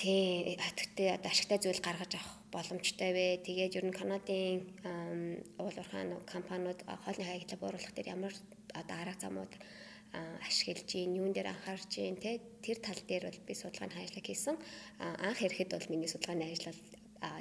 тий 0.00 0.56
идэвхтэй 0.56 1.08
одоо 1.16 1.30
ашигтай 1.30 1.58
зүйл 1.60 1.80
гаргаж 1.86 2.12
авах 2.16 2.32
боломжтой 2.54 3.10
вэ. 3.12 3.26
Тэгээд 3.46 3.76
ер 3.78 3.84
нь 3.86 3.98
Канадын 3.98 4.62
уул 5.58 5.76
уурхайн 5.78 6.10
компаниуд 6.26 6.80
хоолны 7.04 7.24
хаягдлаа 7.26 7.58
бууруулах 7.60 7.92
дээр 7.94 8.14
ямар 8.16 8.34
одоо 8.74 8.96
арга 8.98 9.20
замууд 9.20 9.52
ашиглаж 10.46 10.86
гин, 10.86 11.14
юун 11.20 11.32
дээр 11.34 11.50
анхаарч 11.50 11.90
гин 11.98 12.16
те 12.16 12.40
тэр 12.62 12.78
тал 12.78 13.00
дээр 13.08 13.24
бол 13.26 13.40
би 13.46 13.54
судалгааны 13.54 13.94
ажиллаг 13.98 14.26
хийсэн. 14.26 14.56
Анх 14.98 15.42
ирэхэд 15.42 15.70
бол 15.74 15.90
миний 15.90 16.10
судалгааны 16.10 16.46
ажиллал 16.46 16.78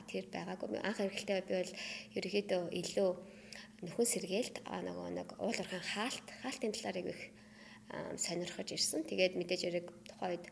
тэр 0.09 0.25
байгаагүй. 0.33 0.79
Анх 0.81 0.99
ирэхдээ 0.99 1.41
би 1.47 1.53
бол 1.59 1.71
ерөөхдөө 2.17 2.61
илүү 2.81 3.09
нөхөн 3.83 4.07
сэргээлт 4.13 4.55
нөгөө 4.63 5.07
нэг 5.17 5.29
уул 5.39 5.57
уурхайн 5.59 5.85
хаалт, 5.93 6.27
хаалтын 6.41 6.71
талаар 6.71 6.97
их 7.03 7.21
сонирхож 8.17 8.69
ирсэн. 8.71 9.03
Тэгээд 9.03 9.33
мэдээж 9.37 9.61
яриг 9.67 9.87
тухайд 10.07 10.43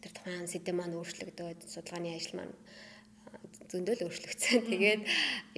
тэр 0.00 0.12
тухайн 0.16 0.48
сэдэв 0.48 0.74
маань 0.74 0.96
өөрчлөгдөөд 0.96 1.60
судалгааны 1.68 2.16
ажил 2.16 2.40
маань 2.40 2.56
зөндөл 3.70 4.04
өөрчлөгдсөн. 4.08 4.66
Тэгээд 4.72 5.02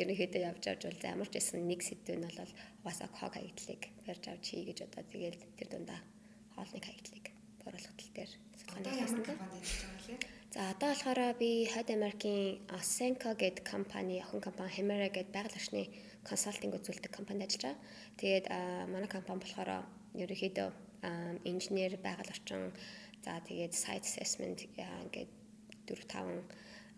ерөнхийдөө 0.00 0.42
явж 0.42 0.64
авч 0.68 0.82
бол 0.90 1.06
ямар 1.06 1.28
ч 1.30 1.34
байсан 1.38 1.64
нэг 1.70 1.80
сэдв 1.86 2.18
нь 2.18 2.26
бол 2.26 2.52
угаасаа 2.82 3.08
хог 3.14 3.32
хаягдлыг 3.38 3.82
барьж 4.04 4.24
авч 4.28 4.44
хий 4.50 4.62
гэж 4.68 4.78
одоо 4.90 5.02
тэгээд 5.06 5.40
тэр 5.56 5.68
дундаа 5.70 6.00
хоолны 6.54 6.80
хаягдлыг 6.82 7.26
бууруулах 7.62 7.94
тал 7.96 8.12
дээр 8.16 8.30
судалгааны 8.58 8.90
хийсэн 8.98 9.22
За 10.52 10.68
одоо 10.68 10.92
болохоор 10.92 11.32
би 11.40 11.64
Хойд 11.64 11.88
Америкийн 11.88 12.60
Asenka 12.68 13.32
гэдэг 13.32 13.64
компани, 13.64 14.20
охин 14.20 14.40
компани 14.44 14.68
Hemera 14.76 15.08
гэдэг 15.08 15.32
байгаль 15.32 15.56
орчны 15.56 15.88
консалтинг 16.28 16.76
үзүүлдэг 16.76 17.08
компанид 17.08 17.48
ажиллаж 17.48 17.72
байгаа. 17.72 17.80
Тэгээд 18.20 18.46
манай 18.92 19.08
компани 19.08 19.40
болохоор 19.40 19.70
ерөнхийдөө 20.12 20.68
инженер 21.48 21.96
байгаль 22.04 22.28
орчин 22.36 22.68
за 23.24 23.40
тэгээд 23.48 23.72
site 23.72 24.04
assessment 24.04 24.68
ингээд 24.76 25.32
4 25.88 26.04
5 26.20 26.44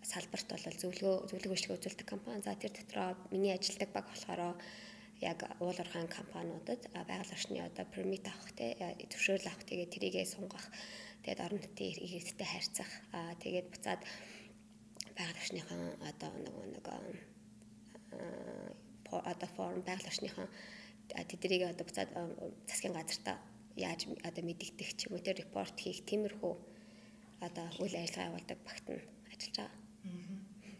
салбарт 0.02 0.48
бол 0.50 0.80
зөвлөгөө 0.82 1.14
зөвлөгөө 1.30 1.54
үйлчлэг 1.54 1.78
үзүүлдэг 1.78 2.06
компани. 2.10 2.42
За 2.42 2.58
тэр 2.58 2.74
дотроо 2.74 3.14
миний 3.30 3.54
ажилладаг 3.54 3.90
баг 3.94 4.10
болохоор 4.10 4.58
яг 5.22 5.38
уулуурхайн 5.62 6.10
компаниудад 6.10 6.90
байгаль 6.90 7.30
орчны 7.30 7.62
одоо 7.62 7.86
permit 7.86 8.26
авах 8.26 8.50
те 8.58 8.74
зөвшөөрөл 9.14 9.46
авах 9.46 9.62
тэгээд 9.62 9.94
тэрийгээ 9.94 10.26
сунгах 10.26 10.66
тэгээд 11.24 11.44
орон 11.44 11.60
нутгийн 11.64 11.96
иргэдтэй 12.04 12.48
харьцах 12.52 12.90
тэгээд 13.42 13.66
буцаад 13.72 14.00
байгаль 15.16 15.40
орчныхан 15.40 15.82
одоо 16.10 16.30
нөгөө 16.44 16.66
нэг 16.76 16.86
одоо 19.32 19.48
форм 19.56 19.80
байгаль 19.88 20.10
орчныхан 20.10 20.48
тэднийг 21.30 21.62
одоо 21.72 21.84
буцаад 21.88 22.10
засгийн 22.68 22.94
газартаа 22.96 23.36
яаж 23.76 24.00
одоо 24.28 24.42
мэдэгдэх 24.44 24.90
ч 24.98 25.00
юм 25.06 25.16
уу 25.16 25.24
тэр 25.24 25.36
репорт 25.42 25.76
хийх 25.80 26.04
тиймэрхүү 26.08 26.54
одоо 27.46 27.66
үйл 27.82 27.96
ажиллагаа 27.98 28.28
явуулдаг 28.30 28.58
багт 28.66 28.86
нь 28.92 29.02
ажиллаж 29.32 29.56
байгаа. 29.58 29.83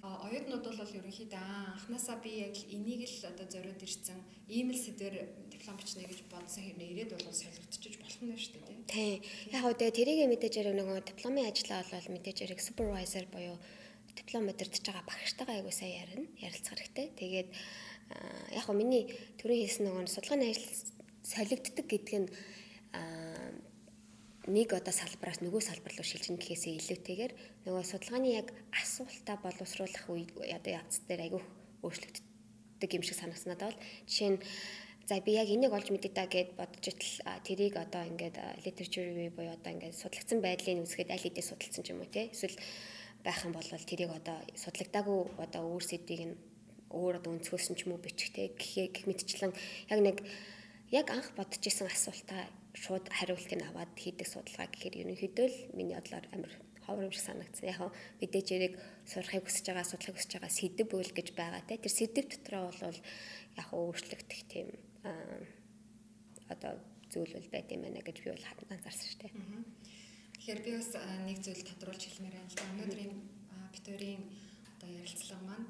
Оюутнууд 0.05 0.65
бол 0.69 0.97
ерөнхийдөө 1.01 1.41
анханасаа 1.41 2.21
би 2.21 2.31
яг 2.45 2.57
энийг 2.69 3.09
л 3.09 3.25
одоо 3.25 3.47
зориуд 3.49 3.81
ирсэн 3.81 4.21
ийм 4.53 4.69
л 4.69 4.77
сэдвэр 4.77 5.49
диплом 5.49 5.77
бичнэ 5.81 6.05
гэж 6.05 6.21
бодсон 6.29 6.61
хэрнээ 6.61 6.93
ирээд 6.93 7.13
бол 7.17 7.33
солигдчихж 7.33 7.97
болох 7.97 8.21
нь 8.21 8.37
шүү 8.37 8.61
дээ 8.61 8.85
тий. 8.85 9.13
Яг 9.57 9.65
уу 9.65 9.73
тэрийг 9.73 10.29
мэдээж 10.29 10.55
яриг 10.61 10.77
нөгөө 10.77 11.09
дипломын 11.09 11.49
ажлаа 11.49 11.81
бол 11.89 12.09
мэдээж 12.13 12.39
яриг 12.45 12.61
супервайзер 12.61 13.33
буюу 13.33 13.57
диплом 14.13 14.53
өдөртөж 14.53 14.85
байгаа 14.85 15.09
багштайгаа 15.09 15.57
айгуу 15.57 15.73
сайн 15.73 15.97
ярина 16.05 16.29
ярилцах 16.37 16.77
хэрэгтэй. 16.77 17.07
Тэгээд 17.17 17.49
яг 18.61 18.67
миний 18.77 19.09
төрийн 19.41 19.65
хийсэн 19.65 19.89
нөгөө 19.89 20.13
судалгааны 20.13 20.53
ажил 20.53 20.69
солигддог 21.25 21.87
гэдг 21.89 22.13
нь 22.21 22.29
нэг 24.47 24.77
одоо 24.77 24.93
салбараас 24.93 25.41
нөгөө 25.41 25.63
салбар 25.65 25.93
руу 25.97 26.05
шилжинэ 26.05 26.37
гэхээсээ 26.37 26.77
илүүтэйгээр 26.77 27.33
нөгөө 27.65 27.85
судалгааны 27.89 28.29
яг 28.37 28.53
асуултаа 28.77 29.41
боловсруулах 29.41 30.05
үе 30.13 30.29
одоо 30.53 30.73
явц 30.85 31.01
дээр 31.09 31.33
айгүй 31.33 31.43
өөрчлөгддөг 31.81 32.91
юм 32.93 33.05
шиг 33.05 33.17
санагснаад 33.17 33.61
бол 33.65 33.79
жишээ 34.05 34.31
нь 34.37 34.39
за 35.09 35.21
би 35.25 35.33
яг 35.41 35.49
энийг 35.49 35.73
олж 35.73 35.89
мэдээ 35.89 36.13
та 36.13 36.29
гэд 36.29 36.57
бодож 36.61 36.85
итэл 36.93 37.25
тэрийг 37.45 37.77
одоо 37.81 38.05
ингээд 38.05 38.37
literature 38.65 39.05
review 39.09 39.33
буюу 39.33 39.53
одоо 39.57 39.73
ингээд 39.73 39.97
судлагдсан 39.97 40.41
байдлыг 40.45 40.85
үзэхэд 40.85 41.13
аль 41.13 41.25
хэдийн 41.25 41.49
судалсан 41.49 41.83
ч 41.85 41.89
юм 41.93 42.01
уу 42.01 42.09
те? 42.09 42.29
Эсвэл 42.33 42.57
байх 43.25 43.41
юм 43.45 43.53
бол 43.53 43.65
тэрийг 43.65 44.13
одоо 44.13 44.41
судлагдаагүй 44.57 45.21
одоо 45.45 45.63
өөр 45.73 45.85
сэдвийг 45.85 46.23
нь 46.25 46.37
өөр 46.93 47.21
одоо 47.21 47.37
өнцгөөсөн 47.37 47.77
ч 47.77 47.85
юм 47.85 47.97
уу 47.97 48.05
бичих 48.05 48.33
те? 48.33 48.53
Гэх 48.57 49.05
мэтчлэн 49.09 49.53
яг 49.93 50.01
нэг 50.01 50.17
яг 50.89 51.07
анх 51.13 51.33
бодож 51.37 51.61
исэн 51.61 51.89
асуултаа 51.89 52.49
шууд 52.75 53.07
хариултыг 53.07 53.63
аваад 53.63 53.95
хийдэг 53.95 54.27
судалгаа 54.27 54.67
гэхээр 54.67 55.07
ерөнхийдөө 55.07 55.47
л 55.47 55.59
миний 55.79 55.95
бодлоор 55.95 56.27
амар 56.35 56.51
шиг 57.15 57.23
санагдсан. 57.23 57.71
Яг 57.71 57.95
мэдээж 58.19 58.49
яриг 58.51 58.75
сурахыг 59.07 59.47
хүсэж 59.47 59.67
байгаа, 59.71 59.87
судлахыг 59.87 60.19
хүсэж 60.19 60.33
байгаа 60.35 60.53
сэдв 60.53 60.91
үйл 60.91 61.13
гэж 61.15 61.29
байгаа 61.39 61.63
те. 61.63 61.79
Тэр 61.79 61.95
сэдв 61.95 62.27
дотроо 62.35 62.75
бол 62.75 62.99
яг 63.55 63.69
өөрчлөгдөх 63.71 64.41
тийм 64.51 64.69
одоо 66.51 66.75
зүйл 67.15 67.39
үл 67.39 67.49
байт 67.55 67.71
юм 67.71 67.87
байна 67.87 68.03
гэж 68.03 68.17
би 68.27 68.29
бол 68.35 68.47
анзаарсан 68.75 69.07
шүү 69.07 69.21
дээ. 69.23 69.33
Тэгэхээр 70.35 70.61
би 70.67 70.71
бас 70.75 70.91
нэг 71.31 71.39
зүйл 71.47 71.63
тодруулж 71.63 72.03
хэлмээр 72.03 72.35
байна 72.43 72.51
л 72.51 72.59
да. 72.59 72.67
Өнөөдрийн 72.75 73.15
битүүрийн 73.71 74.23
одоо 74.75 74.89
ярилцлага 74.91 75.47
маань 75.47 75.69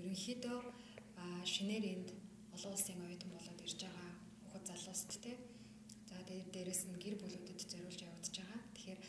ерөнхийдөө 0.00 0.58
шинээр 1.44 1.84
энд 1.84 2.08
олон 2.56 2.72
улсын 2.72 3.04
оюутан 3.04 3.30
болоод 3.36 3.60
ирж 3.60 3.78
байгаа 3.84 4.08
хүүхэд 4.48 4.64
залууст 4.72 5.12
те 5.20 5.36
тэгээд 6.26 6.50
дээрэс 6.52 6.82
нь 6.90 6.98
гэр 6.98 7.16
бүлүүдэд 7.22 7.70
зориулж 7.70 8.00
явагдаж 8.02 8.34
байгаа. 8.42 8.60
Тэгэхээр 8.74 9.00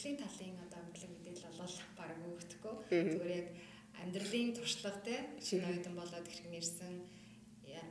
мэрэгжлийн 0.00 0.16
талын 0.16 0.56
одоо 0.64 0.80
мэдлэг 0.80 1.12
мэдээлэл 1.12 1.60
бол 1.60 1.76
баг 1.96 2.10
өгөхгүй. 2.24 2.74
Зүгээр 2.88 3.32
яг 3.36 3.48
амьдралын 4.00 4.56
туршлага 4.56 5.00
те 5.04 5.16
шинэ 5.44 5.68
оюутан 5.68 5.94
болоод 5.96 6.24
хэрхэн 6.24 6.56
ирсэн 6.56 6.94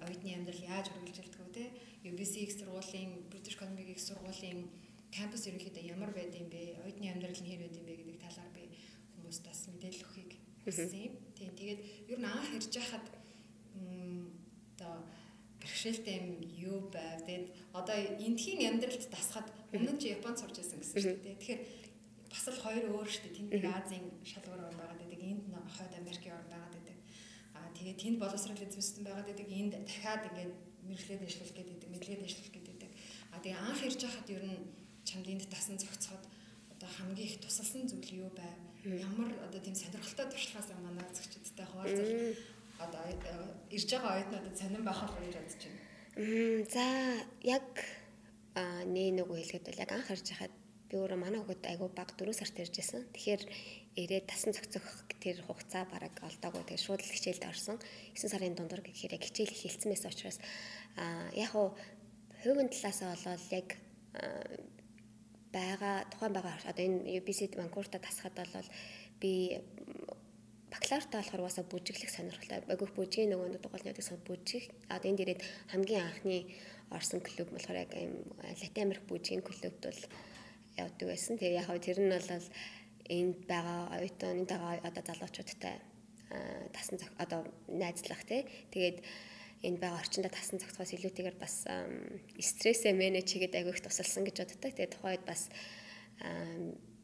оюутны 0.02 0.30
амьдрал 0.34 0.64
яаж 0.74 0.90
үргэлжилдэг 0.90 1.54
те 1.54 1.64
UBC 2.10 2.34
их 2.42 2.52
сургуулийн 2.58 3.30
British 3.30 3.58
Columbia 3.62 3.94
их 3.94 4.02
сургуулийн 4.02 4.66
кампус 5.14 5.46
ерөнхийдөө 5.46 5.86
ямар 5.86 6.10
байд 6.10 6.34
юм 6.34 6.50
бэ? 6.50 6.82
Оюутны 6.82 7.14
амьдрал 7.14 7.38
нь 7.38 7.46
хэр 7.46 7.62
байд 7.62 7.78
юм 7.78 7.86
бэ 7.86 7.94
гэдэг 8.02 8.18
талаар 8.26 8.50
би 8.58 8.64
хүмүүст 9.14 9.44
бас 9.46 9.60
мэдээлэл 9.70 10.06
өгөхийг 10.10 10.32
хүссэн 10.66 11.14
юм. 11.14 11.14
Тийм 11.38 11.54
тэгээд 11.54 11.80
ер 12.10 12.18
нь 12.18 12.26
анх 12.26 12.50
ирж 12.58 12.74
байхад 12.74 13.06
одоо 14.74 15.06
бэрхшээлтэй 15.62 16.16
юм 16.18 16.28
юу 16.58 16.78
байв. 16.90 17.22
Тэгээд 17.28 17.46
одоо 17.78 17.98
эндхийн 18.18 18.66
амьдралд 18.66 19.06
тасахад 19.14 19.48
өмнө 19.76 19.94
нь 19.94 20.02
чи 20.02 20.16
Японд 20.18 20.42
сурч 20.42 20.58
байсан 20.58 20.80
гэсэн 20.82 20.98
шүү 20.98 21.18
дээ. 21.22 21.38
Тэгэхээр 21.38 21.62
бас 22.30 22.46
л 22.48 22.64
хоёр 22.64 22.86
өөр 22.94 23.10
шүү 23.10 23.24
дээ. 23.26 23.38
Тэнд 23.38 23.52
нэг 23.54 23.66
Азийн 23.74 24.06
шалгуур 24.24 24.62
орн 24.62 24.78
байгаад 24.78 25.02
байдаг. 25.02 25.20
Энд 25.20 25.44
хойд 25.76 25.94
Америкийн 25.98 26.36
орн 26.38 26.50
байгаад 26.54 26.76
байдаг. 26.78 26.98
Аа 27.58 27.70
тэгээд 27.78 28.02
тэнд 28.02 28.18
боловсрол 28.22 28.64
эзэм 28.64 28.82
систем 28.82 29.04
байгаад 29.06 29.28
байдаг. 29.30 29.48
Энд 29.50 29.74
дахиад 29.84 30.24
ингээд 30.30 30.54
мэрэгчлээд 30.88 31.26
ажиллах 31.26 31.54
гэдэг, 31.58 31.90
мэдлэгээд 31.90 32.26
ажиллах 32.26 32.52
гэдэг. 32.54 32.92
Аа 33.34 33.42
тэгээд 33.42 33.62
анх 33.66 33.82
ирж 33.84 34.00
байхад 34.06 34.30
ер 34.30 34.44
нь 34.46 34.64
чамд 35.10 35.28
энд 35.28 35.44
тасан 35.50 35.78
зохицоход 35.82 36.24
одоо 36.74 36.90
хамгийн 36.98 37.28
их 37.28 37.42
тусалсан 37.42 37.84
зүйл 37.90 38.24
юу 38.24 38.32
байв? 38.38 38.56
Ямар 38.86 39.32
одоо 39.46 39.60
тийм 39.60 39.76
сонирхолтой 39.76 40.28
туршлагаас 40.30 40.70
манай 40.80 41.06
зөгчдтэй 41.12 41.66
хуваалцах 41.68 42.60
одоо 42.80 43.02
э, 43.12 43.16
ирж 43.76 43.90
байгаа 43.92 44.16
оюутнуудад 44.16 44.56
сонирн 44.58 44.86
байх 44.88 45.00
бол 45.04 45.20
гэж 45.20 45.36
бодож 45.36 45.56
байна. 45.60 45.82
За 46.74 46.86
яг 47.44 47.68
нээ 48.56 49.10
нөгөө 49.20 49.38
хэлгээд 49.40 49.68
бол 49.68 49.84
яг 49.84 49.92
анх 49.92 50.08
харж 50.08 50.26
байхад 50.32 50.54
би 50.90 50.98
өөрөө 50.98 51.20
манай 51.22 51.40
хүүхэд 51.46 51.70
айгүй 51.70 51.90
баг 51.94 52.10
4 52.18 52.34
сард 52.34 52.56
ирж 52.58 52.76
байсан. 52.82 53.02
Тэгэхээр 53.14 53.44
ирээд 54.02 54.26
тасан 54.26 54.54
цогцох 54.58 54.86
тэр 55.22 55.38
хугацаа 55.46 55.86
бараг 55.86 56.18
олдоогүй 56.26 56.66
тэгээ 56.66 56.86
шууд 56.86 57.02
л 57.06 57.14
хичээлд 57.14 57.46
орсон. 57.46 57.78
9 58.18 58.34
сарын 58.34 58.58
дундуур 58.58 58.82
гэхээр 58.82 59.16
яг 59.16 59.24
хичээл 59.24 59.54
эхэлсэн 59.54 59.90
байсан 59.94 60.10
учраас 60.10 60.38
аа 60.98 61.30
яг 61.38 61.54
уу 61.54 61.78
хувийн 62.42 62.70
талаасаа 62.74 63.14
болоод 63.14 63.44
яг 63.54 63.68
байгаа 65.54 65.96
тухайн 66.12 66.34
байгаа 66.34 66.56
одоо 66.72 66.86
энэ 66.86 67.22
UBC 67.22 67.40
Ванкуурта 67.58 68.00
тасахад 68.02 68.38
бол 68.38 68.70
би 69.22 69.32
бакалавртаа 70.74 71.22
болохоор 71.22 71.42
угаасаа 71.44 71.66
бүжиглэх 71.66 72.12
сонирхолтой. 72.14 72.62
Агиох 72.70 72.94
бүжгийн 72.94 73.30
нөгөө 73.34 73.62
дугаалны 73.64 73.94
гэсэн 73.98 74.22
бүжиг. 74.28 74.70
А 74.90 75.02
энд 75.02 75.20
ирээд 75.22 75.42
хамгийн 75.74 76.06
анхны 76.06 76.38
орсон 76.94 77.20
клуб 77.26 77.50
болохоор 77.50 77.82
яг 77.84 77.92
Латин 78.62 78.84
Америк 78.86 79.04
бүжгийн 79.10 79.42
клубд 79.42 79.82
бол 79.82 80.02
явдаг 80.86 81.08
байсан. 81.10 81.36
Тэгээ 81.38 81.60
яг 81.60 81.70
тэр 81.84 82.00
нь 82.00 82.14
бол 82.14 82.30
энд 83.10 83.38
байгаа 83.50 83.82
оюутан 83.98 84.46
энд 84.46 84.50
байгаа 84.54 84.80
одоо 84.86 85.04
залуучуудтай 85.04 85.76
тасан 86.74 87.00
одоо 87.18 87.42
найзлах 87.68 88.24
тий. 88.24 88.46
Тэгээд 88.72 88.98
энд 89.66 89.78
байгаа 89.82 90.00
орчиндөө 90.00 90.32
тасан 90.32 90.62
зохицохоос 90.62 90.94
илүүтэйгээр 90.96 91.38
бас 91.42 91.66
стрессээ 92.38 92.94
менеж 92.94 93.28
хийгээд 93.34 93.58
агиох 93.58 93.82
тусалсан 93.82 94.24
гэж 94.24 94.36
боддог. 94.46 94.72
Тэгээд 94.72 94.96
тухайд 94.96 95.24
бас 95.26 95.50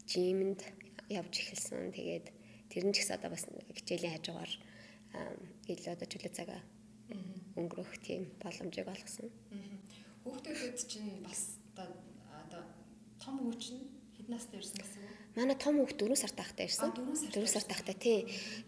жимэнд 0.08 0.62
явж 1.10 1.34
эхэлсэн. 1.42 1.92
Тэгээд 1.92 2.26
тэр 2.70 2.84
нь 2.86 2.94
ч 2.94 3.02
гэсэн 3.02 3.18
одоо 3.18 3.34
бас 3.34 3.44
хичээлийн 3.50 4.14
хажуугаар 4.16 4.52
илүү 5.68 5.92
одоо 5.96 6.08
чөлөө 6.08 6.34
цагаа 6.34 6.62
өнгөрөх 7.58 7.98
тийм 8.04 8.30
боломжийг 8.42 8.88
олгосон. 8.88 9.30
Хүүхдүүдэд 10.24 10.78
чинь 10.86 11.24
бас 11.24 11.55
том 13.26 13.42
хүүч 13.42 13.64
нь 13.74 13.84
хэд 14.16 14.28
настай 14.30 14.62
ирсэн 14.62 14.78
гэсэн 14.78 15.02
үг? 15.02 15.14
Манай 15.34 15.58
том 15.58 15.76
хүүхд 15.82 15.98
4 15.98 16.14
сар 16.14 16.34
тахтай 16.38 16.66
ирсэн. 16.70 16.94
4 16.94 17.50
сар 17.50 17.66
тахтай 17.66 17.96
тий. 17.98 18.20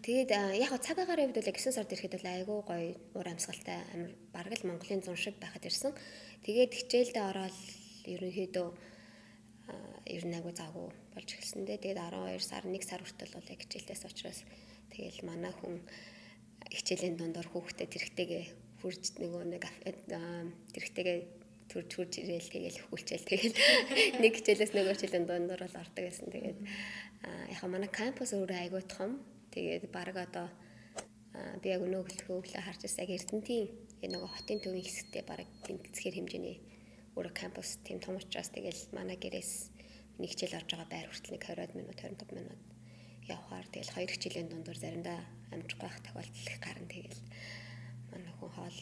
Тэгээд 0.02 0.30
яг 0.58 0.68
хаа 0.74 0.82
цаг 0.82 0.98
агаар 0.98 1.30
явд 1.30 1.38
бол 1.38 1.46
9 1.46 1.70
сард 1.70 1.94
ирэхэд 1.94 2.18
бол 2.18 2.26
айгүй 2.26 2.58
гоё 2.66 2.90
уур 3.14 3.28
амьсгалтай 3.30 3.78
амар 3.94 4.12
бараг 4.34 4.52
л 4.58 4.66
Монголын 4.66 5.02
зун 5.06 5.14
шиг 5.14 5.38
байхад 5.38 5.62
ирсэн. 5.62 5.94
Тэгээд 6.42 6.74
хичээлдээ 6.74 7.24
ороод 7.30 7.58
ерөнхийдөө 8.10 8.68
ер 10.10 10.24
нь 10.26 10.36
айгүй 10.36 10.54
завгүй 10.58 10.90
болж 11.14 11.28
эхэлсэн 11.30 11.62
дээ. 11.62 11.78
Тэгээд 11.78 12.02
12 12.02 12.42
сар 12.42 12.64
1 12.66 12.82
сар 12.82 13.00
хүртэл 13.00 13.36
бол 13.38 13.52
яг 13.54 13.60
хичээлдээс 13.62 14.02
учраас 14.10 14.40
тэгэл 14.90 15.22
манай 15.22 15.52
хүн 15.54 15.80
хичээлийн 16.66 17.16
дундор 17.16 17.46
хүүхдэд 17.48 17.94
тэрхтэйгээ 17.94 18.44
хурж 18.82 19.02
нөгөө 19.22 19.42
нэг 19.54 19.64
тэрхтэйгээ 20.74 21.37
төрж 21.68 21.90
хурж 21.94 22.12
ирээл 22.20 22.48
тэгэл 22.48 22.80
хөвгүүлчээл 22.80 23.28
тэгэл 23.28 23.56
нэг 24.24 24.32
хичээлээс 24.40 24.72
нөгөө 24.72 24.94
хичээлийн 24.96 25.26
дундор 25.28 25.60
бол 25.64 25.80
ордог 25.80 26.04
гэсэн. 26.04 26.32
Тэгээд 26.32 26.58
яхаа 27.52 27.68
манай 27.68 27.90
кампус 27.92 28.32
өөрөө 28.32 28.58
айгүй 28.64 28.82
том. 28.88 29.20
Тэгээд 29.52 29.92
баг 29.92 30.16
одоо 30.16 30.48
би 31.62 31.68
яг 31.70 31.84
өнөө 31.84 32.02
хөглөхөө 32.08 32.64
харж 32.64 32.80
байсан 32.82 33.04
яг 33.04 33.12
Эрдэнтийн 33.14 33.66
нөгөө 34.12 34.30
хотын 34.32 34.58
төвийн 34.64 34.86
хэсэгтээ 34.86 35.24
баг 35.28 35.46
тэнцгээр 35.66 36.16
хэмжээний 36.18 36.56
өөрөө 37.18 37.34
кампус 37.34 37.78
тийм 37.86 37.98
том 37.98 38.14
учраас 38.18 38.50
тэгэл 38.54 38.82
манай 38.94 39.18
гэрээс 39.18 39.52
нэг 40.18 40.30
хичээл 40.34 40.58
орж 40.58 40.70
байгаа 40.70 40.90
байр 40.90 41.06
хүртэл 41.10 41.34
нэг 41.34 41.44
20 41.46 41.78
минут 41.78 41.98
25 41.98 42.38
минут 42.38 42.60
явхаар 43.26 43.66
тэгэл 43.70 43.94
хоёр 43.94 44.10
хичээлийн 44.10 44.48
дундуур 44.50 44.78
заримдаа 44.78 45.18
амжихгүй 45.54 45.86
байх 45.86 45.98
тохиолдол 46.06 46.46
их 46.46 46.58
гарна 46.62 46.88
тэгэл 46.90 47.20
манай 48.10 48.32
хүн 48.38 48.50
хоол 48.54 48.78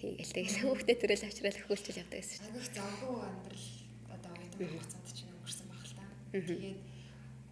хийгээл 0.00 0.32
тэгэл 0.32 0.58
хүүхдээ 0.64 0.96
төрөл 0.96 1.24
авчрал 1.28 1.60
хөвөлчл 1.60 2.00
явдаг 2.00 2.18
гэсэн. 2.24 2.40
Агих 2.48 2.68
завгүй 2.72 3.16
амьдрал 3.20 3.68
одоо 4.08 4.32
оюутан 4.32 4.68
хугацаанд 4.72 5.08
чинь 5.12 5.32
өнгөрсөн 5.36 5.66
баг 5.68 5.82
л 5.84 5.96
та. 6.00 6.04
Тэгээд 6.32 6.80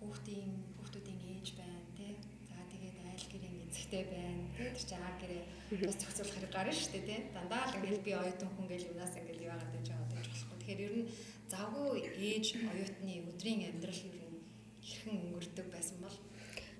хүүхдийн 0.00 0.50
хүүхдүүдийн 0.80 1.20
ээж 1.28 1.48
байна 1.60 1.80
тий. 1.92 2.12
За 2.48 2.56
тэгээд 2.72 2.96
айл 3.04 3.26
гэрийн 3.28 3.56
эзэгтэй 3.68 4.04
байна. 4.08 4.42
Тэр 4.56 4.72
чинь 4.72 4.96
аа 4.96 5.12
гэрээ 5.20 5.42
бас 5.84 5.96
зохицуулах 6.00 6.34
хэрэг 6.40 6.52
гарна 6.56 6.72
шүү 6.72 6.92
дээ 6.96 7.04
тий. 7.04 7.20
Дандаа 7.36 7.68
л 7.68 7.76
ингээл 7.76 8.06
би 8.08 8.12
оюутан 8.16 8.50
хүн 8.56 8.66
гэл 8.72 8.88
юунаас 8.88 9.14
ингээл 9.20 9.46
яваад 9.52 9.68
байж 9.68 9.86
байгаа 9.92 10.08
гэж 10.16 10.26
болохгүй. 10.32 10.56
Тэгэхээр 10.56 10.84
ер 10.88 10.94
нь 10.96 11.08
завгүй 11.52 11.88
ээж 12.16 12.46
оюутны 12.56 13.14
өдрийн 13.28 13.60
амьдрал 13.68 14.02
ер 14.08 14.16
нь 14.32 14.40
хэрхэн 14.88 15.16
өнгөрдөг 15.20 15.66
байсан 15.68 15.96
бол 16.00 16.16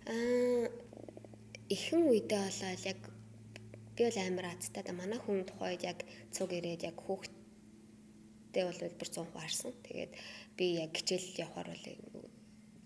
аа 0.09 0.65
ихэн 1.69 2.03
үедээ 2.09 2.41
болоод 2.49 2.83
яг 2.89 3.01
би 3.99 4.07
бол 4.07 4.19
амар 4.23 4.47
азтай 4.55 4.83
да 4.87 4.95
манай 4.95 5.19
хүн 5.19 5.43
тухайд 5.43 5.83
яг 5.83 5.99
цуг 6.31 6.55
ирээд 6.55 6.87
яг 6.87 6.97
хүүхдтэй 7.03 8.63
бол 8.63 8.79
бүр 8.79 9.11
100% 9.11 9.35
харсан. 9.35 9.75
Тэгээд 9.83 10.13
би 10.55 10.67
яг 10.79 10.95
хичээл 10.95 11.43
явахаар 11.43 11.75
бол 11.75 11.85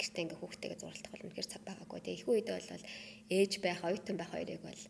гэртээ 0.01 0.23
ингээ 0.25 0.41
хүүхдтэйгээ 0.41 0.81
зурлах 0.81 1.13
бол 1.13 1.25
үнэхээр 1.29 1.51
цаг 1.53 1.63
байгаагүй. 1.69 2.01
Тэгээ 2.01 2.17
их 2.17 2.29
үед 2.33 2.49
бол 2.49 2.85
ээж 3.29 3.53
байх, 3.61 3.85
оюутан 3.85 4.17
байх 4.17 4.33
хоёрыг 4.33 4.61
бол 4.65 4.83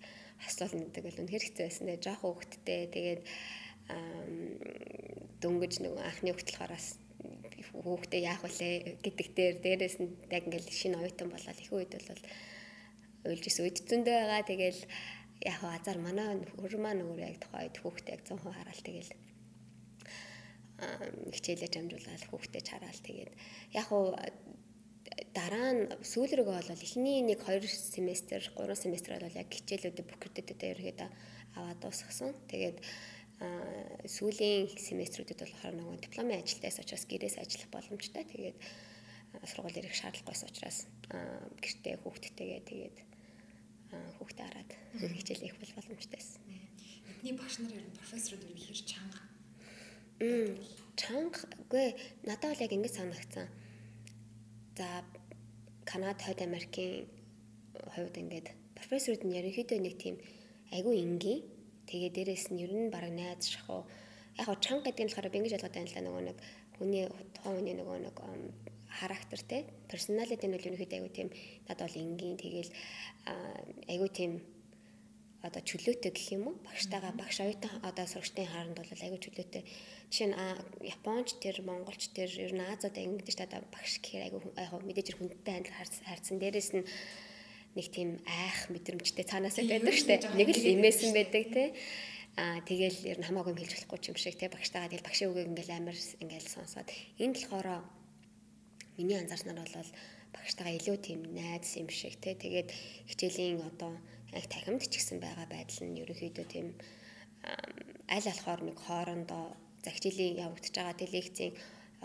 асуулна 0.46 0.86
гэдэг 0.86 1.02
бол 1.02 1.20
үнэхээр 1.26 1.44
хэцүү 1.44 1.64
байсан. 1.66 1.86
Тэгээ 1.90 2.06
жоох 2.06 2.22
хүүхдтэй 2.22 2.80
тэгээд 2.94 3.20
дөнгөж 5.42 5.74
нэг 5.82 5.92
анхны 5.98 6.30
хөтлөхоороос 6.38 6.86
хүүхдээ 7.82 8.22
яах 8.22 8.40
вүлээ 8.46 9.02
гэдэг 9.02 9.28
дээр 9.34 9.54
дээрээс 9.58 9.96
нь 9.98 10.10
яг 10.30 10.46
ингээл 10.46 10.70
шинэ 10.70 11.02
оюутан 11.02 11.28
болоод 11.34 11.58
их 11.58 11.70
үед 11.74 11.92
бол 11.98 12.22
уйлж 13.26 13.44
ис 13.46 13.58
үдцэндээ 13.58 14.16
байгаа. 14.22 14.42
Тэгэл 14.46 14.80
яг 15.42 15.60
азар 15.66 15.98
манай 15.98 16.38
хөр 16.58 16.74
маань 16.78 17.02
өөр 17.06 17.20
яг 17.28 17.36
тухайд 17.42 17.74
хүүхдээ 17.82 18.14
яг 18.16 18.22
100% 18.26 18.56
хараал 18.56 18.82
тэгэл 18.86 19.12
хичээлээ 21.34 21.70
дамжуулаад 21.72 22.24
хүүхдээ 22.30 22.62
чараал 22.62 23.00
тэгээд 23.06 23.32
яг 23.78 23.88
уу 23.90 24.14
дараа 25.34 25.70
нь 25.74 25.82
сүүл 26.02 26.32
рүүгээ 26.36 26.56
бол 26.58 26.86
эхний 26.86 27.18
нэг 27.22 27.40
2 27.44 27.66
семестр 27.68 28.42
3 28.54 28.82
семестр 28.84 29.18
бол 29.18 29.40
яг 29.42 29.48
хичээлүүдэд 29.50 30.08
бүкэрдэд 30.08 30.62
ерөөдөө 30.72 31.08
аваад 31.56 31.78
дуусгасан. 31.80 32.32
Тэгээд 32.48 32.78
сүүлийн 34.06 34.70
семестрүүдэд 34.70 35.40
болохоор 35.42 35.74
нөгөө 35.76 35.96
дипломын 36.04 36.40
ажилтаас 36.40 36.80
учраас 36.80 37.04
гэрээс 37.10 37.36
ажиллах 37.42 37.70
боломжтой. 37.74 38.24
Тэгээд 38.24 38.58
сургууль 39.48 39.78
ирэх 39.80 39.96
шаардлагагүйс 39.96 40.42
учраас 40.48 40.78
гэртээ 41.64 41.96
хүүхдтэйгээ 42.00 42.60
тэгээд 42.70 42.96
хүүхдээ 44.18 44.46
хараад 44.46 44.70
хичээл 45.16 45.42
хийх 45.44 45.56
бол 45.60 45.76
боломжтой 45.76 46.18
байсан. 46.18 46.40
Эдний 47.10 47.34
багш 47.36 47.54
нар 47.58 47.72
ер 47.72 47.84
нь 47.84 47.98
профессорууд 48.00 48.44
ер 48.46 48.52
нь 48.54 48.64
хэр 48.64 48.80
чанга. 48.90 49.20
Мм 50.20 50.50
чанга 50.96 51.40
үгүй 51.62 51.86
надад 52.28 52.50
бол 52.52 52.64
яг 52.64 52.72
ингэж 52.72 52.92
санагдсан. 52.96 53.46
За 54.76 55.04
Канада, 55.84 56.24
Хойд 56.24 56.40
Америкийн 56.40 57.08
хувьд 57.94 58.16
ингээд 58.16 58.48
профессорууд 58.78 59.22
нь 59.24 59.36
ерөнхийдөө 59.38 59.78
нэг 59.80 59.94
тийм 60.00 60.16
айгүй 60.72 60.96
энгийн 61.04 61.42
Тэгээ 61.92 62.10
дээрэс 62.16 62.46
нь 62.54 62.62
ер 62.64 62.72
нь 62.72 62.88
баг 62.94 63.04
найз 63.10 63.52
шахуу 63.52 63.84
яг 64.40 64.48
чанга 64.64 64.88
гэдэг 64.88 65.02
нь 65.04 65.10
болохоор 65.10 65.28
би 65.28 65.38
ингэж 65.38 65.54
ойлгоод 65.60 65.76
байна 65.76 65.88
л 65.90 65.96
да 65.96 66.02
нөгөө 66.06 66.22
нэг 66.24 66.38
хүний 66.78 67.04
тухайн 67.34 67.56
хүний 67.58 67.76
нөгөө 67.76 67.98
нэг 68.06 68.16
характер 69.00 69.40
те 69.48 69.58
персоналити 69.88 70.46
нь 70.46 70.54
бол 70.54 70.68
ерөнхийдөө 70.68 70.98
айгүй 70.98 71.12
тийм 71.16 71.28
надад 71.68 71.86
бол 71.88 72.02
энгийн 72.02 72.36
тэгэл 72.36 72.70
айгүй 73.88 74.10
тийм 74.12 74.32
одоо 75.42 75.58
чөлөөтэй 75.58 76.12
гэх 76.14 76.38
юм 76.38 76.54
уу? 76.54 76.56
Багштайгаа 76.62 77.12
багш 77.18 77.42
оюутан 77.42 77.82
одоо 77.82 78.06
сурагчдын 78.06 78.46
хаанд 78.46 78.78
бол 78.78 78.86
айгүй 78.86 79.18
чөлөөтэй. 79.18 79.62
Жишээ 80.06 80.28
нь 80.30 80.36
японч 80.86 81.42
тэр 81.42 81.66
монголч 81.66 82.14
тэр 82.14 82.30
ер 82.30 82.54
нь 82.54 82.62
азад 82.62 82.94
ингэж 82.94 83.26
та 83.50 83.58
багш 83.74 83.98
гэхээр 83.98 84.30
айгүй 84.30 84.40
яг 84.54 84.72
мэдээж 84.86 85.18
хүндтэй 85.18 85.54
хандл 85.66 85.74
харьцсан 86.06 86.38
дээрэс 86.38 86.70
нь 86.78 86.86
нэг 87.74 87.86
тийм 87.90 88.22
айх 88.22 88.70
мэдрэмжтэй 88.70 89.26
цаанаасаа 89.26 89.66
байдаг 89.66 89.94
штэ. 89.98 90.30
Нэг 90.38 90.48
л 90.54 90.62
имээсэн 90.62 91.10
байдаг 91.10 91.44
те. 91.50 91.64
Аа 92.38 92.62
тэгэл 92.62 93.02
ер 93.10 93.18
нь 93.18 93.26
хамаагүй 93.26 93.58
хэлж 93.58 93.82
болохгүй 93.82 94.14
юм 94.14 94.18
шиг 94.22 94.38
те 94.38 94.46
багштайгаа 94.46 94.94
тэгэл 94.94 95.08
багшийн 95.10 95.30
үгийг 95.34 95.50
ингээл 95.50 95.74
амар 95.74 95.98
ингээл 96.22 96.54
сонсоод. 96.54 96.86
Энэ 97.18 97.34
болохоор 97.34 97.82
миний 98.96 99.18
анзаарснаар 99.18 99.58
бол 99.62 99.90
багштайгаа 100.34 100.76
илүү 100.78 100.96
тийм 101.06 101.20
найз 101.36 101.76
юм 101.80 101.88
шиг 101.88 102.14
те. 102.22 102.34
Тэгээд 102.34 102.68
хичээлийн 103.10 103.60
одоо 103.70 103.92
яг 104.32 104.46
тахимд 104.48 104.82
ч 104.88 104.96
гэсэн 104.96 105.18
байгаа 105.20 105.46
байдал 105.48 105.80
нь 105.84 106.00
ерөнхийдөө 106.02 106.46
тийм 106.48 106.66
аль 108.16 108.28
алхоор 108.32 108.60
нэг 108.64 108.78
хоорондоо 108.86 109.44
за 109.84 109.90
хичээлийн 109.92 110.40
явагдаж 110.46 110.74
байгаа 110.76 110.96
те 110.98 111.06
лекцийн 111.12 111.52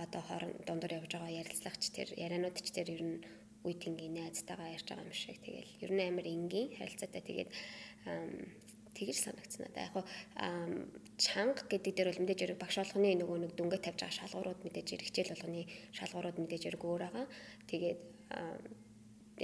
одоо 0.03 0.21
хооронд 0.27 0.55
дундуур 0.67 0.93
явж 0.99 1.11
байгаа 1.13 1.39
ярилцлагч 1.41 1.83
тэр 1.95 2.09
ярианууд 2.25 2.57
ч 2.65 2.67
тэр 2.75 2.87
ер 2.95 3.03
нь 3.09 3.17
үе 3.65 3.75
тэнгийн 3.83 4.13
найзтайгаа 4.17 4.75
ярьж 4.75 4.87
байгаа 4.87 5.07
юм 5.07 5.15
шиг. 5.15 5.37
Тэгэл 5.43 5.71
ер 5.83 5.91
нь 5.93 6.03
амар 6.09 6.27
энгийн 6.27 6.75
харилцаатай. 6.77 7.21
Тэгээд 7.25 7.49
тэгж 8.97 9.17
санагдсан 9.21 9.61
надаа. 9.69 9.85
Яг 9.85 9.93
хуу 9.93 10.05
чанга 11.21 11.61
гэдэг 11.69 11.93
дээр 11.93 12.09
бол 12.09 12.21
мэдээж 12.25 12.39
хэрэг 12.41 12.57
багш 12.57 12.77
болгоны 12.81 13.13
нөгөө 13.21 13.37
нэг 13.45 13.51
дүнгээ 13.53 13.81
тавьж 13.85 13.99
байгаа 14.01 14.17
шалгуурууд 14.17 14.61
мэдээж 14.65 14.87
хэрэг 14.89 15.07
хичээл 15.07 15.33
болгоны 15.37 15.63
шалгуурууд 15.93 16.37
мэдээж 16.41 16.63
хэрэг 16.65 16.81
өөр 16.81 17.01
байгаа. 17.05 17.25
Тэгээд 17.69 17.99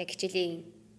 яг 0.01 0.09
хичээлийн 0.09 0.53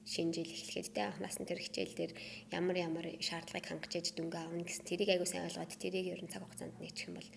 шинэ 0.05 0.33
жил 0.37 0.53
эхлэхэд 0.53 0.95
те 0.95 1.03
анханаас 1.09 1.41
нь 1.41 1.49
тэр 1.49 1.61
хичээл 1.65 1.95
дээр 1.99 2.13
ямар 2.53 2.77
ямар 2.77 3.07
шаардлагыг 3.19 3.67
хангаж 3.67 3.93
ээж 3.97 4.07
дүнгээ 4.15 4.43
авна 4.45 4.63
гэсэн 4.63 4.85
тэрийг 4.85 5.11
айгуу 5.11 5.29
сайн 5.29 5.49
ойлгоод 5.49 5.73
тэрийг 5.81 6.07
ер 6.13 6.21
нь 6.21 6.31
цаг 6.31 6.45
хугацаанд 6.45 6.77
нэгчих 6.77 7.09
юм 7.09 7.17
бол 7.19 7.31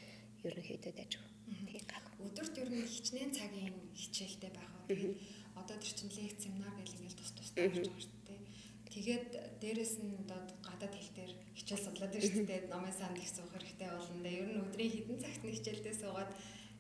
ерөнхийдөө 0.44 0.94
дайж. 0.94 1.14
Тэгээ 1.48 1.84
гаг. 1.88 2.06
Өдөрт 2.20 2.56
ер 2.60 2.70
нь 2.70 2.84
хичнээн 2.84 3.32
цагийн 3.32 3.76
хичээлтэй 3.96 4.52
байх. 4.52 4.72
Тэгээд 4.92 5.16
одоо 5.56 5.78
тэр 5.80 5.94
чин 5.96 6.10
лекц 6.12 6.44
семинар 6.44 6.76
гэл 6.76 7.00
ингээл 7.00 7.20
тус 7.20 7.32
тус 7.32 7.50
тавьж 7.56 7.88
байгаа. 7.88 8.17
Тэгээд 8.98 9.62
дээрэс 9.62 10.02
нь 10.02 10.18
одоо 10.26 10.42
гадаад 10.66 10.94
хэл 10.98 11.14
дээр 11.14 11.32
хичээл 11.54 11.86
судлаад 11.86 12.18
шүү 12.18 12.50
дээ. 12.50 12.66
Номын 12.74 12.96
санд 12.98 13.22
их 13.22 13.30
суух 13.30 13.54
хэрэгтэй 13.54 13.90
болно 13.94 14.26
дээ. 14.26 14.42
Ер 14.42 14.50
нь 14.50 14.62
өдрийн 14.66 14.90
хэдэн 14.90 15.22
цагт 15.22 15.42
нэг 15.46 15.54
хичээлдээ 15.54 15.96
суугаад 16.02 16.32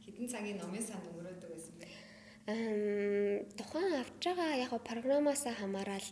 хэдэн 0.01 0.25
цагийн 0.33 0.57
номын 0.57 0.81
санд 0.81 1.05
өнгөрөөдөг 1.13 1.49
гэсэн 1.53 1.75
бэ? 1.77 1.85
Эм 2.49 3.45
тухайн 3.53 4.01
авч 4.01 4.23
байгаа 4.25 4.51
яг 4.65 4.73
програмаас 4.81 5.45
хамаарал 5.45 6.09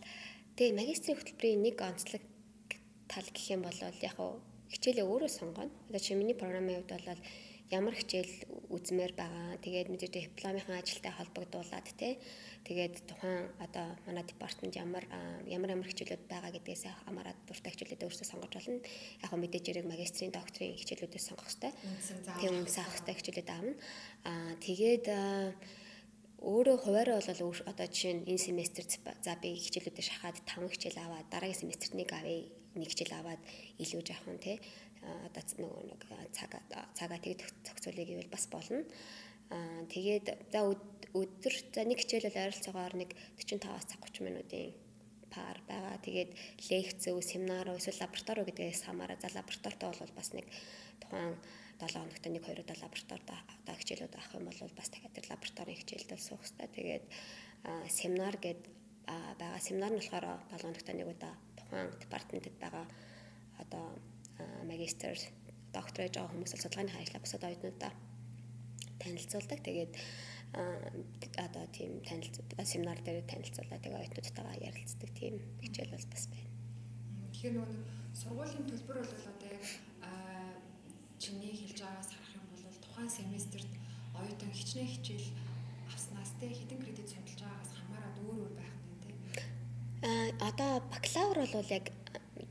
тэгээ 0.54 0.78
магистрийн 0.78 1.18
хөтөлбөрийн 1.18 1.64
нэг 1.66 1.76
онцлог 1.82 2.22
тал 3.10 3.28
гэх 3.34 3.46
юм 3.50 3.66
бол 3.66 3.78
яг 3.82 3.98
хичээлээ 4.70 5.10
өөрөө 5.10 5.30
сонгоно. 5.34 5.74
Одоо 5.90 5.98
чи 5.98 6.14
миний 6.14 6.38
програмын 6.38 6.86
хувьд 6.86 7.02
бол 7.02 7.22
ямар 7.70 7.94
хичээл 7.98 8.70
үзмээр 8.70 9.12
байгаа. 9.18 9.58
Тэгээд 9.58 9.90
мэдээж 9.90 10.12
дипломынхаа 10.14 10.78
ажилтай 10.78 11.12
холбогдуулаад 11.18 11.86
тий. 11.98 12.14
Тэгээд 12.66 13.06
тухайн 13.06 13.46
одоо 13.62 13.94
манай 14.10 14.26
департамент 14.26 14.74
ямар 14.74 15.06
ямар 15.46 15.70
ямар 15.70 15.86
хичээлүүд 15.86 16.26
байгаа 16.26 16.50
гэдгээс 16.50 16.90
хамаарат 17.06 17.38
дуртай 17.46 17.70
хичээлүүдээ 17.70 18.08
өөрсдөө 18.10 18.26
сонгож 18.26 18.52
болно. 18.58 18.82
Яг 19.22 19.28
хөө 19.30 19.38
мэдээж 19.38 19.64
хэрэг 19.70 19.86
магистрийн, 19.86 20.34
докторийн 20.34 20.74
хичээлүүдээс 20.74 21.26
сонгох 21.30 21.46
хэрэгтэй. 21.46 21.72
Тийм 22.42 22.66
үнс 22.66 22.74
авах 22.82 22.98
хэрэгтэй 22.98 23.14
хичээлүүд 23.22 23.50
аавна. 23.54 23.74
Аа 24.26 24.52
тэгээд 24.66 25.06
өөрөө 26.42 26.76
хуваараа 26.82 27.22
бол 27.22 27.62
одоо 27.70 27.86
жишээ 27.86 28.14
нь 28.18 28.26
энэ 28.34 28.44
семестрт 28.50 28.90
за 29.22 29.38
би 29.38 29.54
хичээлүүдээ 29.62 30.06
шахаад 30.10 30.36
5 30.42 30.66
хичээл 30.74 31.06
аваад 31.06 31.30
дараагийн 31.30 31.62
семестрт 31.62 31.94
нэг 31.94 32.10
авъя 32.10 32.50
нэг 32.74 32.90
хичээл 32.90 33.14
аваад 33.14 33.42
илүү 33.78 34.02
жаахан 34.02 34.42
тий 34.42 34.58
одоо 35.06 35.42
нөгөө 35.62 35.82
нэг 35.86 36.02
цаг 36.34 36.50
цагаа 36.98 37.18
тэг 37.22 37.46
зохицуулъя 37.62 38.06
гэвэл 38.10 38.34
бас 38.34 38.50
болно. 38.50 38.82
Аа 38.82 39.25
тэгээд 39.50 40.26
за 40.50 40.60
өдөр 41.14 41.54
за 41.72 41.82
нэг 41.86 41.98
хичээлэл 42.02 42.34
ойролцоогоор 42.34 42.94
нэг 42.98 43.10
45-аас 43.38 43.86
цаг 43.86 44.00
30 44.02 44.26
минутын 44.26 44.74
пар 45.30 45.58
байгаа. 45.68 45.96
Тэгээд 46.02 46.30
лекц 46.70 47.02
өв, 47.08 47.22
семинар 47.22 47.70
эсвэл 47.72 48.02
лаборатори 48.02 48.42
гэдгээс 48.48 48.82
хамаараа 48.84 49.18
за 49.20 49.30
лабораторитой 49.36 49.92
бол 49.94 50.12
бас 50.16 50.32
нэг 50.34 50.46
тухайн 51.00 51.36
7 51.78 51.92
хоногт 51.94 52.24
нэг 52.26 52.42
2 52.42 52.64
удаа 52.64 52.76
лабораторид 52.82 53.28
одоо 53.30 53.74
хичээлүүд 53.76 54.14
авах 54.16 54.34
юм 54.34 54.44
бол 54.48 54.76
бас 54.76 54.88
дахиад 54.90 55.14
тэр 55.14 55.26
лабораторийн 55.30 55.80
хичээлдэл 55.80 56.26
суух 56.26 56.42
хэрэгтэй. 56.42 56.68
Тэгээд 56.76 57.04
семинар 57.92 58.36
гээд 58.36 58.62
байгаа. 59.38 59.60
Семинар 59.60 59.92
нь 59.94 60.00
болохоор 60.00 60.26
7 60.52 60.62
хоногт 60.62 60.88
нэг 60.88 61.06
удаа 61.06 61.34
тухайн 61.58 61.88
департаментэд 62.02 62.56
байгаа 62.58 62.86
одоо 63.62 63.86
магистр 64.68 65.16
докторэж 65.72 66.12
байгаа 66.16 66.32
хүмүүс 66.32 66.52
судалгааны 66.56 66.92
хариулаа 66.92 67.22
бусад 67.24 67.44
оюутнуудаа 67.44 67.92
танилцуулдаг. 69.02 69.60
Тэгээд 69.62 69.92
одоо 71.36 71.64
тийм 71.72 72.00
танилцуулга 72.08 72.64
семинар 72.64 73.00
дээр 73.02 73.26
танилцуулаад 73.28 73.82
тэгээ 73.82 74.00
оюутнуудтайгаа 74.00 74.56
ярилцдаг 74.68 75.10
тийм 75.12 75.34
хичээл 75.60 75.92
бол 75.92 76.06
бас 76.12 76.24
байна. 76.32 76.50
Тэгэхээр 77.32 77.54
нөгөө 77.56 77.78
сургуулийн 78.16 78.64
төлбөр 78.70 78.96
бол 79.04 79.26
одоо 79.32 79.50
яг 79.52 79.64
чиний 81.20 81.52
хэлж 81.52 81.78
байгаагаас 81.82 82.10
харах 82.12 82.32
юм 82.40 82.46
бол 82.48 82.76
тухайн 82.84 83.10
семестрт 83.10 83.72
оюутан 84.16 84.52
хичнээн 84.56 84.92
хичээл 84.94 85.28
авснаас 85.92 86.30
те 86.40 86.46
хэдэн 86.48 86.80
кредит 86.80 87.08
судалж 87.12 87.40
байгаагаас 87.42 87.72
хамаарат 87.76 88.16
өөр 88.24 88.38
өөр 88.40 88.52
байх 88.56 88.72
нь 88.72 89.00
те. 89.04 89.10
Аа 90.08 90.28
одоо 90.48 90.72
бакалавр 90.92 91.38
бол 91.52 91.68
яг 91.68 91.86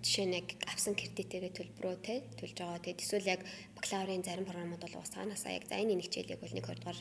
жишээ 0.06 0.26
нь 0.30 0.38
яг 0.38 0.48
авсан 0.70 0.94
кредитээрээ 0.94 1.54
төлбөрөө 1.58 1.96
те 2.06 2.16
төлж 2.38 2.58
байгаа. 2.62 2.84
Тэгээд 2.86 3.02
эсвэл 3.02 3.34
яг 3.36 3.42
бакалаврын 3.86 4.26
зарим 4.26 4.45
програмууд 4.50 4.82
бол 4.82 4.98
бас 4.98 5.13
цаанаасаа 5.13 5.54
яг 5.54 5.69
за 5.69 5.78
энэ 5.78 5.93
нэг 5.93 6.10
хичээлийг 6.10 6.41
бол 6.41 6.50
нэг 6.50 6.65
20 6.65 6.82
дугаар 6.82 7.00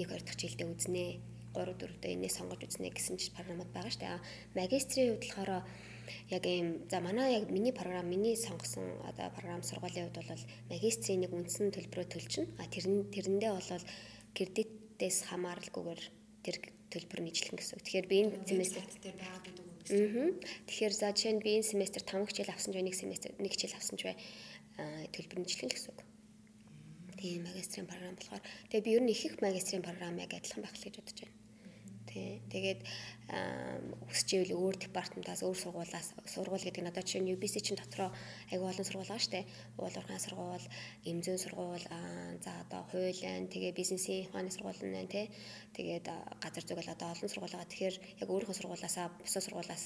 нэг 0.00 0.08
хоёр 0.08 0.22
дахь 0.24 0.40
жилдээ 0.40 0.68
үзнэ 0.72 1.04
3 1.52 1.76
4 1.76 2.00
дэх 2.00 2.16
энэс 2.16 2.40
сонгож 2.40 2.60
үзнэ 2.64 2.88
гэсэн 2.88 3.20
ч 3.20 3.36
програмууд 3.36 3.68
байгаа 3.68 3.92
шүү 3.92 4.00
дээ. 4.00 4.24
Магистрийн 4.56 5.12
хувьд 5.12 5.24
болохоор 5.28 5.52
яг 6.32 6.44
ийм 6.48 6.88
за 6.88 7.04
манай 7.04 7.36
яг 7.36 7.52
миний 7.52 7.72
програм 7.76 8.08
миний 8.08 8.36
сонгосон 8.36 8.96
одоо 9.04 9.28
програм 9.36 9.60
сургуулийн 9.60 10.08
хувьд 10.08 10.24
бол 10.24 10.44
магистрийн 10.72 11.20
нэг 11.20 11.32
үндсэн 11.36 11.68
төлбөрөө 11.76 12.08
төлчихнө. 12.08 12.48
А 12.60 12.64
тэрэн 12.64 13.12
тэрэндээ 13.12 13.52
бол 13.52 13.84
кредитээс 14.32 15.18
хамааралгүйгээр 15.28 16.02
тэр 16.44 16.56
төлбөр 16.92 17.20
ижлэх 17.28 17.60
гэсэн. 17.60 17.84
Тэгэхээр 17.84 18.08
би 18.08 18.16
энэ 18.24 18.48
семестр 18.48 18.84
дээр 19.04 19.16
байгаа 19.20 19.40
гэдэг 19.44 19.64
үг 19.68 19.76
Аа. 19.86 20.34
Тэгэхээр 20.66 20.94
за 20.98 21.14
жишээ 21.14 21.38
нь 21.38 21.44
би 21.46 21.62
энэ 21.62 21.70
семестр 21.70 22.02
5 22.02 22.26
хичээл 22.26 22.50
авсан 22.50 22.74
ч 22.74 22.74
бай, 22.74 22.82
нэг 22.82 22.98
семестр 22.98 23.30
нэг 23.38 23.54
хичээл 23.54 23.78
авсан 23.78 23.94
ч 23.94 24.02
бай 24.10 24.16
төлбөр 25.14 25.46
ижлэх 25.46 25.70
гэсэн 25.70 25.94
үг 25.94 26.05
тийм 27.26 27.42
магистрийн 27.42 27.90
програм 27.90 28.14
болохоор 28.14 28.42
тэгээ 28.70 28.86
би 28.86 28.94
ер 28.94 29.02
нь 29.02 29.10
их 29.10 29.22
их 29.26 29.34
магистрийн 29.42 29.82
програм 29.82 30.14
яг 30.22 30.30
адилхан 30.30 30.62
байх 30.62 30.78
л 30.78 30.86
гэж 30.86 30.94
бодож 31.02 31.18
байна. 31.26 31.34
Тий. 32.06 32.38
Тэгээд 32.54 32.80
өсч 34.06 34.28
ивэл 34.38 34.54
өөр 34.54 34.74
департаментаас 34.78 35.42
өөр 35.42 35.58
сургуулаас 35.58 36.14
сургууль 36.30 36.62
гэдэг 36.62 36.82
нь 36.86 36.90
одоо 36.94 37.02
жишээ 37.02 37.22
нь 37.26 37.32
UBC 37.34 37.54
чинь 37.66 37.80
дотроо 37.82 38.14
аягүй 38.54 38.70
олон 38.70 38.86
сургууль 38.86 39.10
байгаа 39.10 39.24
шүү 39.26 39.34
дээ. 39.34 39.44
Уул 39.82 39.96
уурхайн 39.98 40.22
сургууль, 40.22 40.66
эмзэн 41.10 41.38
сургууль, 41.42 41.86
за 42.44 42.50
одоо 42.62 42.82
хуулийн, 42.94 43.50
тэгээ 43.50 43.74
бизнесийн 43.74 44.30
ухааны 44.30 44.54
сургууль 44.54 44.78
нэ 44.86 45.10
тий. 45.10 45.26
Тэгээд 45.74 46.06
газар 46.38 46.64
зүгэл 46.64 46.94
одоо 46.94 47.10
олон 47.10 47.28
сургууль 47.28 47.54
байгаа. 47.58 47.72
Тэгэхээр 47.74 47.96
яг 48.22 48.28
өөрийнхөө 48.30 48.54
сургуулаасаа 48.54 49.06
бусад 49.18 49.42
сургуулаас 49.42 49.84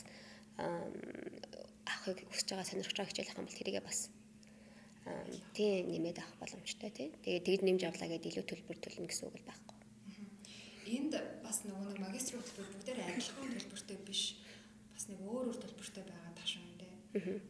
авахыг 1.88 2.18
хүсэж 2.28 2.48
байгаа 2.52 2.68
сонирхож 2.68 2.96
байгаа 3.00 3.10
хичээл 3.10 3.30
авах 3.32 3.40
юм 3.40 3.48
бол 3.48 3.58
тэрийгээ 3.58 3.84
бас 3.88 4.12
тийм 5.56 5.90
нэмээд 5.90 6.18
авах 6.20 6.36
боломжтой 6.40 6.90
тий. 6.90 7.08
Тэгээд 7.24 7.44
тэгж 7.46 7.60
нэмж 7.64 7.82
авлаа 7.88 8.08
гэдээ 8.10 8.30
илүү 8.30 8.46
төлбөр 8.46 8.78
төлнө 8.80 9.08
гэсэн 9.08 9.26
үг 9.28 9.36
л 9.40 9.48
байхгүй. 9.48 9.76
Энд 10.90 11.14
бас 11.44 11.58
нөгөө 11.64 11.86
нэг 11.86 11.98
магистрийн 12.02 12.42
төлбөр 12.42 12.68
бүгдээр 12.74 12.98
адилхан 13.00 13.48
төлбөртэй 13.54 13.98
биш. 14.04 14.22
Бас 14.94 15.04
нэг 15.08 15.18
өөр 15.22 15.54
өөр 15.54 15.58
төлбөртэй 15.62 16.04
байгаа 16.04 16.32
ташаа 16.34 16.62
юм 16.66 16.74
тий. 16.80 16.92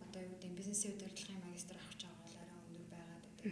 Одоо 0.04 0.20
юу 0.24 0.32
гэдэг 0.36 0.52
бизнесийн 0.56 0.94
удирдлагын 0.96 1.44
магистр 1.48 1.76
авах 1.76 1.92
гэж 1.92 2.00
байгаа 2.04 2.24
бол 2.24 2.36
арай 2.40 2.58
өндөр 2.68 2.86
байгаад 2.92 3.24
байдаг. 3.24 3.42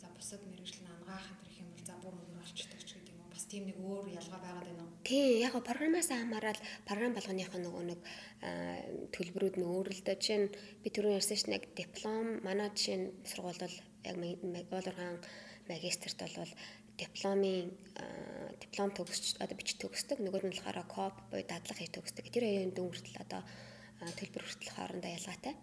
За 0.00 0.06
бусад 0.16 0.42
мэрэгжил 0.48 0.82
нь 0.84 0.92
ангаах 0.92 1.24
хэмжих 1.28 1.56
юм 1.60 1.68
бол 1.72 1.84
за 1.88 1.94
бүр 2.02 2.14
өндөр 2.18 2.36
болчтой 2.40 2.80
ч 2.84 2.90
гэдэг 2.96 3.12
юм 3.12 3.20
уу. 3.24 3.32
Бас 3.32 3.37
тийм 3.48 3.64
нэг 3.68 3.76
өөр 3.80 4.06
ялгаа 4.12 4.40
байгаад 4.44 4.66
байна 4.68 4.84
уу? 4.84 4.92
Тий, 5.08 5.40
яг 5.40 5.56
програмаас 5.64 6.12
хамаарал 6.12 6.60
програм 6.84 7.12
болгоныхоо 7.16 7.60
нөгөө 7.60 7.84
нэг 7.88 8.00
төлбөрүүд 9.16 9.56
нь 9.56 9.68
өөр 9.68 9.88
л 9.88 10.02
дээ. 10.04 10.20
Жишээ 10.20 10.38
нь 10.44 10.52
би 10.84 10.88
түрүү 10.92 11.16
ярьсан 11.16 11.36
чинь 11.40 11.56
яг 11.56 11.64
диплом 11.72 12.44
манай 12.44 12.68
жишээ 12.76 12.96
нь 13.00 13.06
сургууль 13.24 13.62
бол 13.64 13.76
яг 14.04 14.16
Болгорхан 14.68 15.16
магистрт 15.68 16.20
бол 16.20 16.52
дипломын 17.00 17.72
диплом 18.60 18.90
төгсч 18.92 19.38
одоо 19.40 19.56
бичиж 19.56 19.78
төгсдөг 19.80 20.18
нөгөө 20.20 20.44
нь 20.44 20.52
болохоор 20.52 20.84
коп 20.90 21.16
буюу 21.30 21.46
дадлага 21.46 21.80
хийж 21.80 21.92
төгсдөг. 21.94 22.26
Тэр 22.28 22.44
хоёрын 22.44 22.74
дүн 22.74 22.90
хүртэл 22.90 23.22
одоо 23.24 23.42
төлбөр 24.18 24.42
хүртэл 24.44 24.74
хоорондоо 24.74 25.10
ялгаатай. 25.14 25.54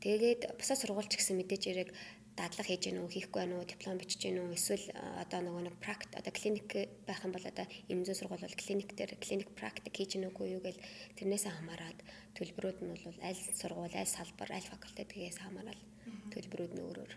Тэгээд 0.00 0.56
бусад 0.56 0.80
сургуульч 0.80 1.12
гэсэн 1.12 1.36
мэдээж 1.36 1.62
яриг 1.68 1.92
дадлага 2.40 2.68
хийж 2.72 2.82
гэнэ 2.88 3.00
үү 3.04 3.12
хийхгүй 3.12 3.40
байна 3.44 3.60
уу 3.60 3.68
диплом 3.68 4.00
бичиж 4.00 4.20
гэнэ 4.24 4.40
үү 4.40 4.56
эсвэл 4.56 4.86
одоо 5.20 5.40
нөгөө 5.44 5.62
нэг 5.68 5.76
практ 5.84 6.10
одоо 6.16 6.32
клиник 6.32 6.68
байх 7.04 7.20
юм 7.20 7.32
бол 7.36 7.44
одоо 7.44 7.66
эмзэн 7.92 8.16
сургууль 8.16 8.44
бол 8.46 8.60
клиник 8.62 8.96
дээр 8.96 9.12
клиник 9.20 9.52
практик 9.52 9.92
хийж 9.92 10.16
гэнэ 10.16 10.32
үгүй 10.32 10.56
юу 10.56 10.62
гэл 10.64 10.80
тэрнээсээ 11.20 11.52
хамаарат 11.52 11.98
төлбөрүүд 12.36 12.78
нь 12.80 12.96
бол 12.96 13.18
аль 13.20 13.42
сургууль 13.60 13.92
аль 14.00 14.14
салбар 14.16 14.48
аль 14.56 14.70
факультет 14.72 15.12
гээс 15.12 15.38
хамаарал 15.44 15.82
төлбөрүүд 16.32 16.72
нь 16.72 16.84
өөрөөр. 16.88 17.12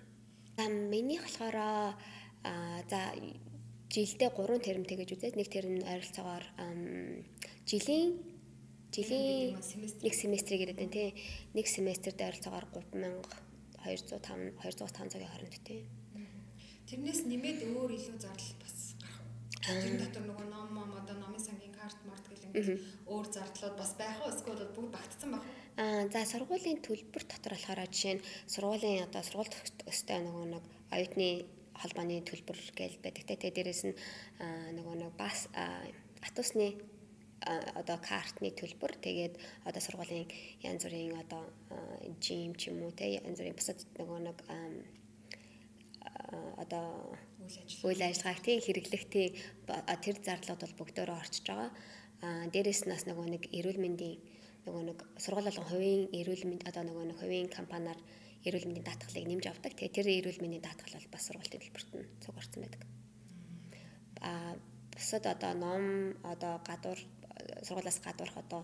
За 0.60 0.68
миний 0.68 1.20
болохоор 1.24 1.58
за 2.92 3.00
жилдээ 3.94 4.30
3 4.36 4.66
тэрэмтэй 4.66 4.98
гэж 5.00 5.10
үзээд 5.16 5.36
нэг 5.40 5.48
тэрэн 5.54 5.88
ойролцоогоор 5.88 6.46
жилийн 7.70 8.12
жилийн 8.94 9.56
нэг 10.04 10.14
семестрийг 10.14 10.62
яриад 10.68 10.82
байна 10.82 10.94
тий. 10.94 11.10
Нэг 11.56 11.66
семестрт 11.70 12.20
ойролцоогоор 12.22 12.66
3000 12.92 13.53
205 13.84 14.58
205 14.64 15.14
цагийн 15.14 15.32
хооронд 15.32 15.56
тий. 15.68 15.86
Тэрнээс 16.88 17.22
нэмээд 17.28 17.60
өөр 17.72 17.92
илүү 17.96 18.18
зардал 18.20 18.56
бас 18.64 18.78
гарах. 19.00 19.20
Тэр 19.64 19.96
дотор 20.00 20.24
нөгөө 20.28 20.48
ном 20.52 20.68
мом 20.76 20.92
одоо 21.00 21.16
номын 21.20 21.40
сангийн 21.40 21.72
карт 21.72 22.00
март 22.08 22.26
гэл 22.28 22.48
ингээд 22.52 22.84
өөр 23.08 23.28
зардлууд 23.32 23.76
бас 23.80 23.92
байх 24.00 24.18
уу 24.20 24.32
эсвэл 24.32 24.68
бүгд 24.76 24.92
багтсан 24.92 25.30
байх 25.32 25.44
уу? 25.48 25.56
Аа 25.84 26.04
за 26.12 26.22
сургуулийн 26.28 26.80
төлбөр 26.84 27.24
дотор 27.24 27.56
болохоор 27.56 27.88
жишээ 27.88 28.14
нь 28.20 28.26
сургуулийн 28.52 29.08
одоо 29.08 29.22
сургууль 29.24 29.52
төстэй 29.84 30.20
нөгөө 30.22 30.46
нэг 30.54 30.64
оюутны 30.96 31.30
холбооны 31.74 32.22
төлбөр 32.22 32.60
гээл 32.78 33.02
байдаг 33.02 33.24
те. 33.26 33.36
Тэгээ 33.36 33.56
дээрэс 33.58 33.84
нь 33.90 33.98
нөгөө 34.78 34.96
нэг 35.02 35.12
бас 35.18 35.50
атусны 36.22 36.78
одоо 37.80 37.98
картны 38.00 38.50
төлбөр 38.56 38.94
тэгээд 39.06 39.34
одоо 39.68 39.82
сургуулийн 39.84 40.28
янз 40.64 40.84
бүрийн 40.84 41.20
одоо 41.24 41.44
жим 42.24 42.56
ч 42.56 42.72
юм 42.72 42.84
уу 42.84 42.92
те 42.92 43.20
янз 43.20 43.40
бүрийн 43.40 43.58
бусад 43.60 43.80
нөгөө 44.00 44.20
нэг 44.28 44.38
одоо 46.64 47.16
үйл 47.84 48.02
ажиллагааг 48.02 48.42
тийм 48.44 48.60
хэрэглэх 48.64 49.06
тийм 49.12 49.32
тэр 50.04 50.18
зарлууд 50.24 50.62
бол 50.64 50.80
бүгдөө 50.80 51.06
орчиж 51.12 51.46
байгаа. 51.48 51.72
Аа 52.24 52.48
дээрэс 52.54 52.88
нас 52.88 53.04
нөгөө 53.10 53.28
нэг 53.36 53.44
эрүүл 53.58 53.80
мэндийн 53.84 54.18
нөгөө 54.66 54.84
нэг 54.88 55.00
сургууль 55.24 55.48
болгон 55.48 55.70
хувийн 55.70 56.04
эрүүл 56.20 56.44
мэнд 56.48 56.64
одоо 56.70 56.84
нөгөө 56.88 57.06
нэг 57.12 57.18
хувийн 57.20 57.50
компаниар 57.52 58.00
эрүүл 58.48 58.68
мэндийн 58.68 58.88
даатгалыг 58.88 59.28
нэмж 59.28 59.46
авдаг. 59.48 59.74
Тэгээ 59.76 59.96
тэр 59.98 60.08
эрүүл 60.08 60.40
мэндийн 60.40 60.64
даатгал 60.64 60.96
бол 60.96 61.14
бас 61.14 61.24
сургуулийн 61.28 61.62
төлбөрт 61.64 61.90
нь 62.00 62.08
цугаарсан 62.24 62.60
байдаг. 62.64 62.82
Аа 64.24 64.54
бусад 64.96 65.24
одоо 65.28 65.54
ном 65.64 65.84
одоо 66.24 66.54
гадуур 66.64 67.00
сургуулиас 67.66 68.00
гадуурх 68.06 68.38
одоо 68.38 68.62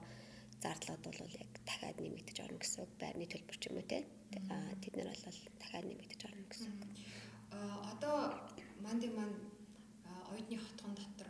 зардлууд 0.64 1.04
бол 1.04 1.20
яг 1.44 1.52
дахиад 1.66 1.98
нэмэгдэж 2.00 2.38
орно 2.44 2.60
гэсэн 2.60 2.84
үг 2.84 2.92
байрны 3.00 3.26
төлбөр 3.26 3.58
ч 3.60 3.64
юм 3.72 3.80
уу 3.80 3.88
те 3.88 4.04
тэд 4.82 4.94
нар 4.98 5.10
бол 5.26 5.40
дахиад 5.62 5.86
нэмэгдэж 5.88 6.22
орно 6.28 6.46
гэсэн 6.52 6.70
үг. 6.74 6.84
А 7.56 7.58
одоо 7.94 8.18
манди 8.84 9.08
ман 9.08 9.32
оюутны 10.32 10.58
хотгон 10.60 10.94
дотор 10.96 11.30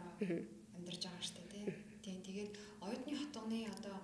амьдарч 0.76 1.02
байгаа 1.06 1.24
штэ 1.24 1.42
тий. 1.54 1.66
Тийм 2.04 2.20
тэгээд 2.28 2.52
оюутны 2.82 3.14
хотгоны 3.16 3.60
одоо 3.70 3.96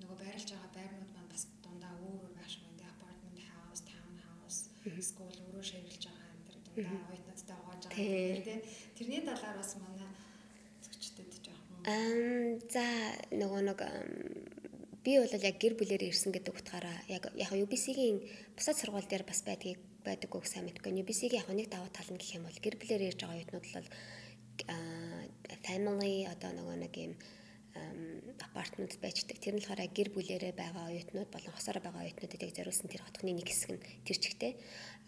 нөгөө 0.00 0.16
байрлаж 0.22 0.48
байгаа 0.52 0.70
байрнууд 0.76 1.10
маань 1.14 1.32
бас 1.32 1.42
дундаа 1.64 1.92
өөр 2.04 2.20
өөр 2.22 2.32
байх 2.36 2.48
шиг 2.52 2.62
байна. 2.68 2.92
Апартмент 2.94 3.40
хаус, 3.48 3.80
таун 3.88 4.16
хаус, 4.26 4.56
скул 5.08 5.32
өөрөө 5.32 5.64
ширэлж 5.70 6.02
байгаа 6.06 6.28
амьдар 6.34 6.56
дундаа 6.64 7.00
оюутнуудтай 7.10 7.56
угааж 7.62 7.82
байгаа 7.88 8.44
тий. 8.46 8.60
Тэрний 8.96 9.22
талаар 9.26 9.56
бас 9.58 9.70
Аа 11.84 12.56
за 12.72 12.84
нөгөө 13.28 13.60
нэг 13.68 13.80
би 15.04 15.20
бол 15.20 15.28
яг 15.36 15.56
гэр 15.60 15.76
бүлээр 15.76 16.08
ирсэн 16.08 16.32
гэдэг 16.32 16.56
утгаараа 16.56 16.96
яг 17.12 17.28
яг 17.36 17.52
UBC-ийн 17.52 18.24
бусад 18.56 18.80
сургууль 18.80 19.04
дээр 19.04 19.28
бас 19.28 19.44
байдгийг 19.44 19.76
байдаг 20.00 20.32
үг 20.32 20.48
сайн 20.48 20.64
мэдгүй. 20.64 20.96
UBC-ийн 21.04 21.44
яг 21.44 21.48
нэг 21.52 21.68
даваа 21.68 21.92
тал 21.92 22.08
нь 22.08 22.16
гэх 22.16 22.40
юм 22.40 22.48
бол 22.48 22.56
гэр 22.56 22.80
бүлээр 22.80 23.12
ирж 23.12 23.20
байгаа 23.20 23.36
оюутнууд 23.36 23.66
бол 23.76 23.88
family 25.66 26.24
одоо 26.24 26.50
нөгөө 26.56 26.76
нэг 26.88 26.94
юм 26.96 27.12
апартмент 27.74 28.94
байждаг. 29.02 29.38
Тэр 29.38 29.58
нь 29.58 29.62
болохоор 29.62 29.82
гэр 29.90 30.08
бүлэрээ 30.14 30.54
байгаа 30.54 30.90
оюутнууд 30.90 31.30
болон 31.30 31.52
хосороо 31.54 31.82
байгаа 31.82 32.06
оюутнуудыг 32.06 32.54
зориулсан 32.54 32.88
тэр 32.90 33.02
хотхны 33.02 33.34
нэг 33.34 33.48
хэсэг 33.50 33.70
нь 33.74 33.84
тэр 34.06 34.18
чигтээ. 34.22 34.52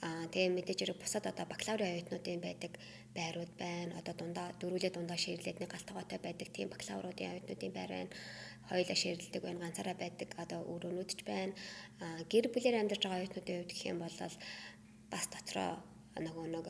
Аа 0.03 0.27
тэгээ 0.33 0.51
мэдээж 0.51 0.79
хэрэг 0.83 0.99
бусад 0.99 1.25
одоо 1.31 1.47
бакалаврын 1.47 1.95
оюутнуудын 1.95 2.43
байдаг 2.43 2.73
байрууд 3.15 3.53
байна. 3.55 3.95
Одоо 4.03 4.15
дундаа 4.19 4.51
дөрүүлээ 4.59 4.93
дундаа 4.95 5.19
ширлээд 5.19 5.63
нэг 5.63 5.71
галтгоотой 5.71 6.19
байдаг 6.19 6.49
тийм 6.51 6.69
бакалавруудын 6.75 7.33
оюутнуудын 7.39 7.73
байр 7.75 7.91
байна. 7.95 8.13
Хоёулаа 8.67 8.99
ширлдэг 8.99 9.43
байна, 9.43 9.63
ганцаараа 9.63 9.95
байдаг 9.95 10.31
одоо 10.43 10.61
өрөөнүүд 10.67 11.11
ч 11.15 11.21
байна. 11.23 11.55
Аа 12.03 12.19
гэр 12.27 12.51
бүлээр 12.51 12.83
амьдарч 12.83 13.03
байгаа 13.03 13.23
оюутнуудын 13.23 13.57
хувьд 13.63 13.73
гэх 13.73 13.87
юм 13.87 13.99
бол 14.03 14.17
бас 15.11 15.27
дотроо 15.31 15.79
нөгөө 16.17 16.47
нэг 16.49 16.67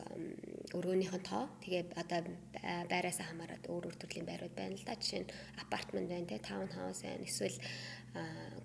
өрөөнийх 0.75 1.13
нь 1.15 1.27
тоо 1.27 1.47
тэгээ 1.63 1.95
одоо 1.95 2.19
байраас 2.91 3.19
хамаарат 3.23 3.63
өөр 3.71 3.87
өөр 3.87 3.97
төрлийн 4.01 4.27
байрууд 4.27 4.55
байна 4.55 4.75
л 4.75 4.83
да. 4.83 4.99
Жишээ 4.99 5.23
нь 5.23 5.31
апартмент 5.63 6.11
байна 6.11 6.27
те, 6.27 6.37
таун 6.43 6.67
хаус 6.67 7.01
байна, 7.07 7.23
эсвэл 7.23 7.57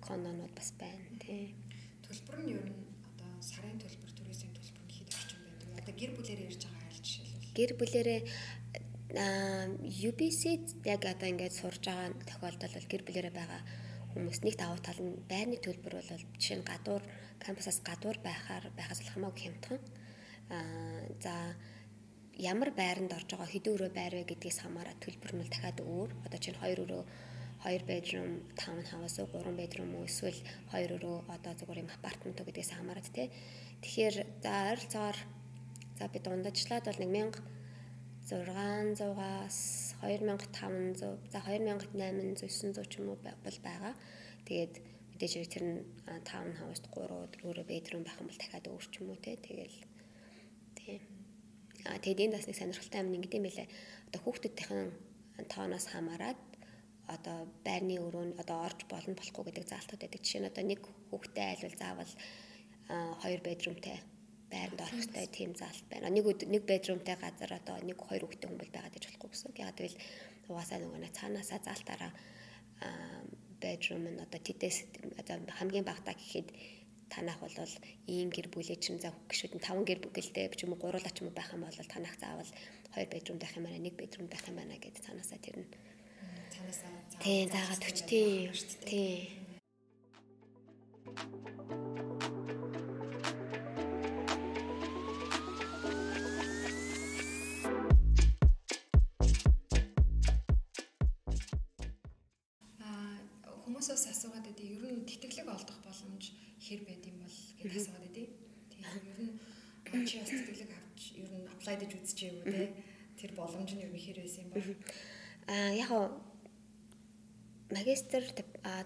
кондонууд 0.03 0.51
бас 0.51 0.69
байна 0.75 1.07
те. 1.23 1.55
Төлбөр 2.03 2.39
нь 2.43 2.51
ер 2.51 2.67
нь 2.67 2.83
одоо 3.15 3.31
сарын 3.39 3.79
төлбөр, 3.79 4.11
төрөөсийн 4.11 4.51
төлбөр 4.51 4.83
нь 4.83 4.95
хэд 4.97 5.09
орчим 5.15 5.39
байдаг? 5.47 5.67
Одоо 5.79 5.93
гэр 5.95 6.11
бүлээр 6.19 6.41
ярьж 6.51 6.61
байгаа 6.67 6.87
айл 6.91 6.99
жишээлбэл. 6.99 7.57
Гэр 7.57 7.71
бүлээрээ 7.79 8.21
UBC 9.13 10.41
яг 10.89 11.01
одоо 11.05 11.27
ингээд 11.31 11.53
сурж 11.53 11.85
байгаа 11.85 12.11
тохиолдолд 12.27 12.75
бол 12.75 12.91
гэр 12.91 13.03
бүлээрээ 13.07 13.35
байгаа 13.39 13.61
хүмүүс 14.13 14.39
нэг 14.45 14.55
давуу 14.57 14.79
тал 14.81 14.99
нь 15.01 15.21
байрны 15.31 15.57
төлбөр 15.61 15.93
бол 15.97 16.09
жишээ 16.37 16.57
нь 16.59 16.67
гадуур 16.67 17.03
кампусаас 17.39 17.79
гадуур 17.85 18.17
байхаар 18.25 18.65
байхаас 18.77 18.99
болох 19.01 19.13
хамаагүй 19.13 19.41
хямдхан 19.45 19.81
за 21.23 21.35
ямар 22.37 22.69
байранд 22.73 23.13
орж 23.13 23.29
байгаа 23.29 23.49
хэдэн 23.53 23.73
өрөө 23.75 23.91
байр 23.93 24.13
вэ 24.17 24.23
гэдгээс 24.31 24.59
хамаарат 24.65 24.97
төлбөр 25.03 25.31
нь 25.35 25.43
дахиад 25.45 25.79
өөр. 25.81 26.09
Одоо 26.25 26.39
чинь 26.41 26.57
2 26.57 26.83
өрөө 26.83 27.03
2 27.63 27.87
bedroom 27.87 28.31
town 28.59 28.83
house 28.91 29.17
уу 29.21 29.27
3 29.31 29.55
bedroom 29.61 29.89
уу 29.95 30.05
эсвэл 30.09 30.39
2 30.73 30.95
өрөө 30.97 31.17
одоо 31.35 31.53
зүгээр 31.59 31.81
юм 31.83 31.89
апартмент 31.93 32.37
уу 32.39 32.47
гэдгээс 32.47 32.71
хамаарат 32.73 33.07
тий. 33.13 33.27
Тэгэхээр 33.83 34.15
за 34.43 34.51
ойролцоогоор 34.71 35.17
за 35.97 36.03
би 36.11 36.19
дундажлаад 36.19 36.85
бол 36.89 37.01
1600-аас 37.03 39.57
2500 40.01 40.95
за 41.31 41.39
2800 41.39 41.93
900 41.93 42.91
ч 42.91 42.93
юм 42.99 43.07
уу 43.11 43.17
бол 43.23 43.57
байгаа. 43.67 43.93
Тэгээд 44.47 44.73
мэдээж 45.13 45.33
тэр 45.53 45.63
нь 45.63 45.77
таун 46.27 46.51
хауст 46.59 46.85
3 46.91 47.39
4 47.39 47.71
bedroom 47.71 48.03
байх 48.03 48.19
юм 48.19 48.27
бол 48.27 48.41
дахиад 48.41 48.65
өөр 48.67 48.85
ч 48.91 48.93
юм 48.99 49.07
уу 49.13 49.19
те. 49.23 49.31
Тэгэл 49.37 49.92
тэгээд 51.83 52.23
энэ 52.23 52.35
бас 52.37 52.47
нэг 52.47 52.57
сонирхолтой 52.57 52.99
юм 53.03 53.15
ингэдэм 53.17 53.43
байлаа. 53.43 53.67
Одоо 54.07 54.19
хүүхдүүдийн 54.23 54.91
тооноос 55.51 55.85
хамаарат 55.91 56.39
одоо 57.07 57.37
байрны 57.65 57.99
өрөө 57.99 58.25
нь 58.31 58.37
одоо 58.39 58.57
орж 58.63 58.79
болно 58.87 59.13
болохгүй 59.17 59.43
гэдэг 59.51 59.65
заалтууд 59.67 60.01
байдаг. 60.01 60.21
Жишээ 60.23 60.41
нь 60.41 60.49
одоо 60.51 60.63
нэг 60.63 60.81
хүүхдээ 61.11 61.45
айлвал 61.51 61.75
заавал 61.75 62.13
хоёр 63.21 63.41
бедрумтай 63.43 63.97
байранд 64.51 64.79
орох 64.79 64.95
хэрэгтэй 64.95 65.27
тийм 65.27 65.51
заалт 65.59 65.85
байна. 65.91 66.07
Нэг 66.07 66.25
нэг 66.47 66.63
бедрумтай 66.63 67.15
газар 67.19 67.51
одоо 67.59 67.75
нэг 67.83 67.99
хоёр 67.99 68.23
хүүхдээ 68.23 68.47
хүн 68.47 68.61
бол 68.61 68.75
байгаад 68.75 68.97
иж 68.97 69.05
болохгүй 69.07 69.29
гэсэн. 69.31 69.51
Яг 69.59 69.75
гэвэл 69.75 69.97
угаасаа 70.47 70.79
нөгөө 70.79 70.99
нэг 71.03 71.11
цаанаасаа 71.17 71.59
заалтаараа 71.67 72.11
бедрум 73.63 74.03
нь 74.07 74.23
одоо 74.23 74.39
тэдэс 74.39 74.77
одоо 75.19 75.35
хамгийн 75.59 75.87
багтаа 75.87 76.15
гэхэд 76.15 76.49
танах 77.13 77.37
бол 77.37 77.53
ийм 78.09 78.29
гэр 78.33 78.47
бүлээ 78.49 78.77
чинь 78.81 78.97
за 78.97 79.13
гişүүд 79.29 79.53
нь 79.57 79.63
5 79.63 79.85
гэр 79.85 79.99
бүгэлтэй 80.01 80.49
ч 80.57 80.65
юм 80.65 80.73
уу 80.73 80.81
гуруулаа 80.81 81.13
ч 81.13 81.21
юм 81.21 81.29
байх 81.29 81.53
юм 81.53 81.63
бол 81.69 81.93
танах 81.93 82.17
заавал 82.17 82.49
2 82.97 83.13
бедрум 83.13 83.37
байх 83.37 83.53
юм 83.53 83.69
байна, 83.69 83.77
1 83.77 83.93
бедрум 84.01 84.27
байх 84.27 84.43
юм 84.49 84.57
байна 84.57 84.81
гэдэг 84.81 85.01
цаанаасаа 85.05 85.39
тэр 85.45 85.57
нь. 85.61 85.69
Цаанаасаа 86.53 86.89
тийм 87.21 87.47
заагаад 87.53 87.83
өч 87.85 87.99
тийм 88.09 89.42
яг 115.83 115.91
магистр 117.75 118.23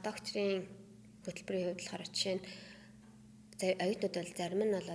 докторийн 0.03 0.65
хөтөлбөрийн 1.25 1.65
хувьд 1.67 1.79
болохоор 1.81 2.03
жишээ 2.09 2.35
нь 2.37 2.43
оюутнууд 3.83 4.15
бол 4.17 4.31
зарим 4.37 4.61
нь 4.65 4.73
бол 4.73 4.89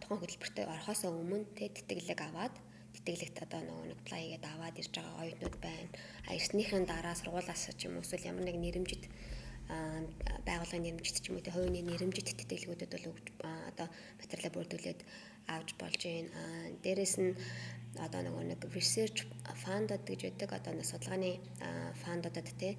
тухайн 0.00 0.20
хөтөлбөртөө 0.20 0.64
орохоос 0.72 1.02
өмнө 1.04 1.44
те 1.56 1.68
тэтгэлэг 1.68 2.20
аваад 2.24 2.54
тэтгэлэгт 2.94 3.36
одоо 3.44 3.60
нөгөө 3.66 3.86
нэг 3.88 3.98
apply 4.00 4.20
хийгээд 4.22 4.46
аваад 4.48 4.80
ирж 4.80 4.92
байгаа 4.96 5.22
оюутнууд 5.22 5.56
байна. 5.60 5.90
А 6.28 6.30
ирснийхэн 6.38 6.84
дараа 6.88 7.14
сургуулаас 7.16 7.62
ч 7.76 7.80
юм 7.84 7.96
уу 7.96 8.04
эсвэл 8.04 8.28
ямар 8.30 8.44
нэг 8.48 8.56
нэрэмжит 8.56 9.04
байгууллагын 10.46 10.84
нэрмжит 10.86 11.16
ч 11.20 11.26
юм 11.28 11.36
уу 11.36 11.44
те 11.44 11.52
хувийн 11.52 11.88
нэрмжит 11.88 12.28
тэтгэлгүүдэд 12.32 12.92
бол 12.92 13.06
одоо 13.70 13.88
материалаа 14.20 14.52
бүрдүүлээд 14.56 15.00
авч 15.52 15.68
болж 15.80 16.00
байна. 16.04 16.30
Дээрэс 16.84 17.16
нь 17.20 17.32
одоо 18.00 18.20
нөгөө 18.24 18.44
нэг 18.52 18.60
research 18.72 19.28
fund-д 19.62 20.00
гэж 20.08 20.20
байдаг 20.24 20.50
одоо 20.56 20.72
нэг 20.72 20.86
судалгааны 20.88 21.30
фандуудад 22.02 22.48
те 22.56 22.76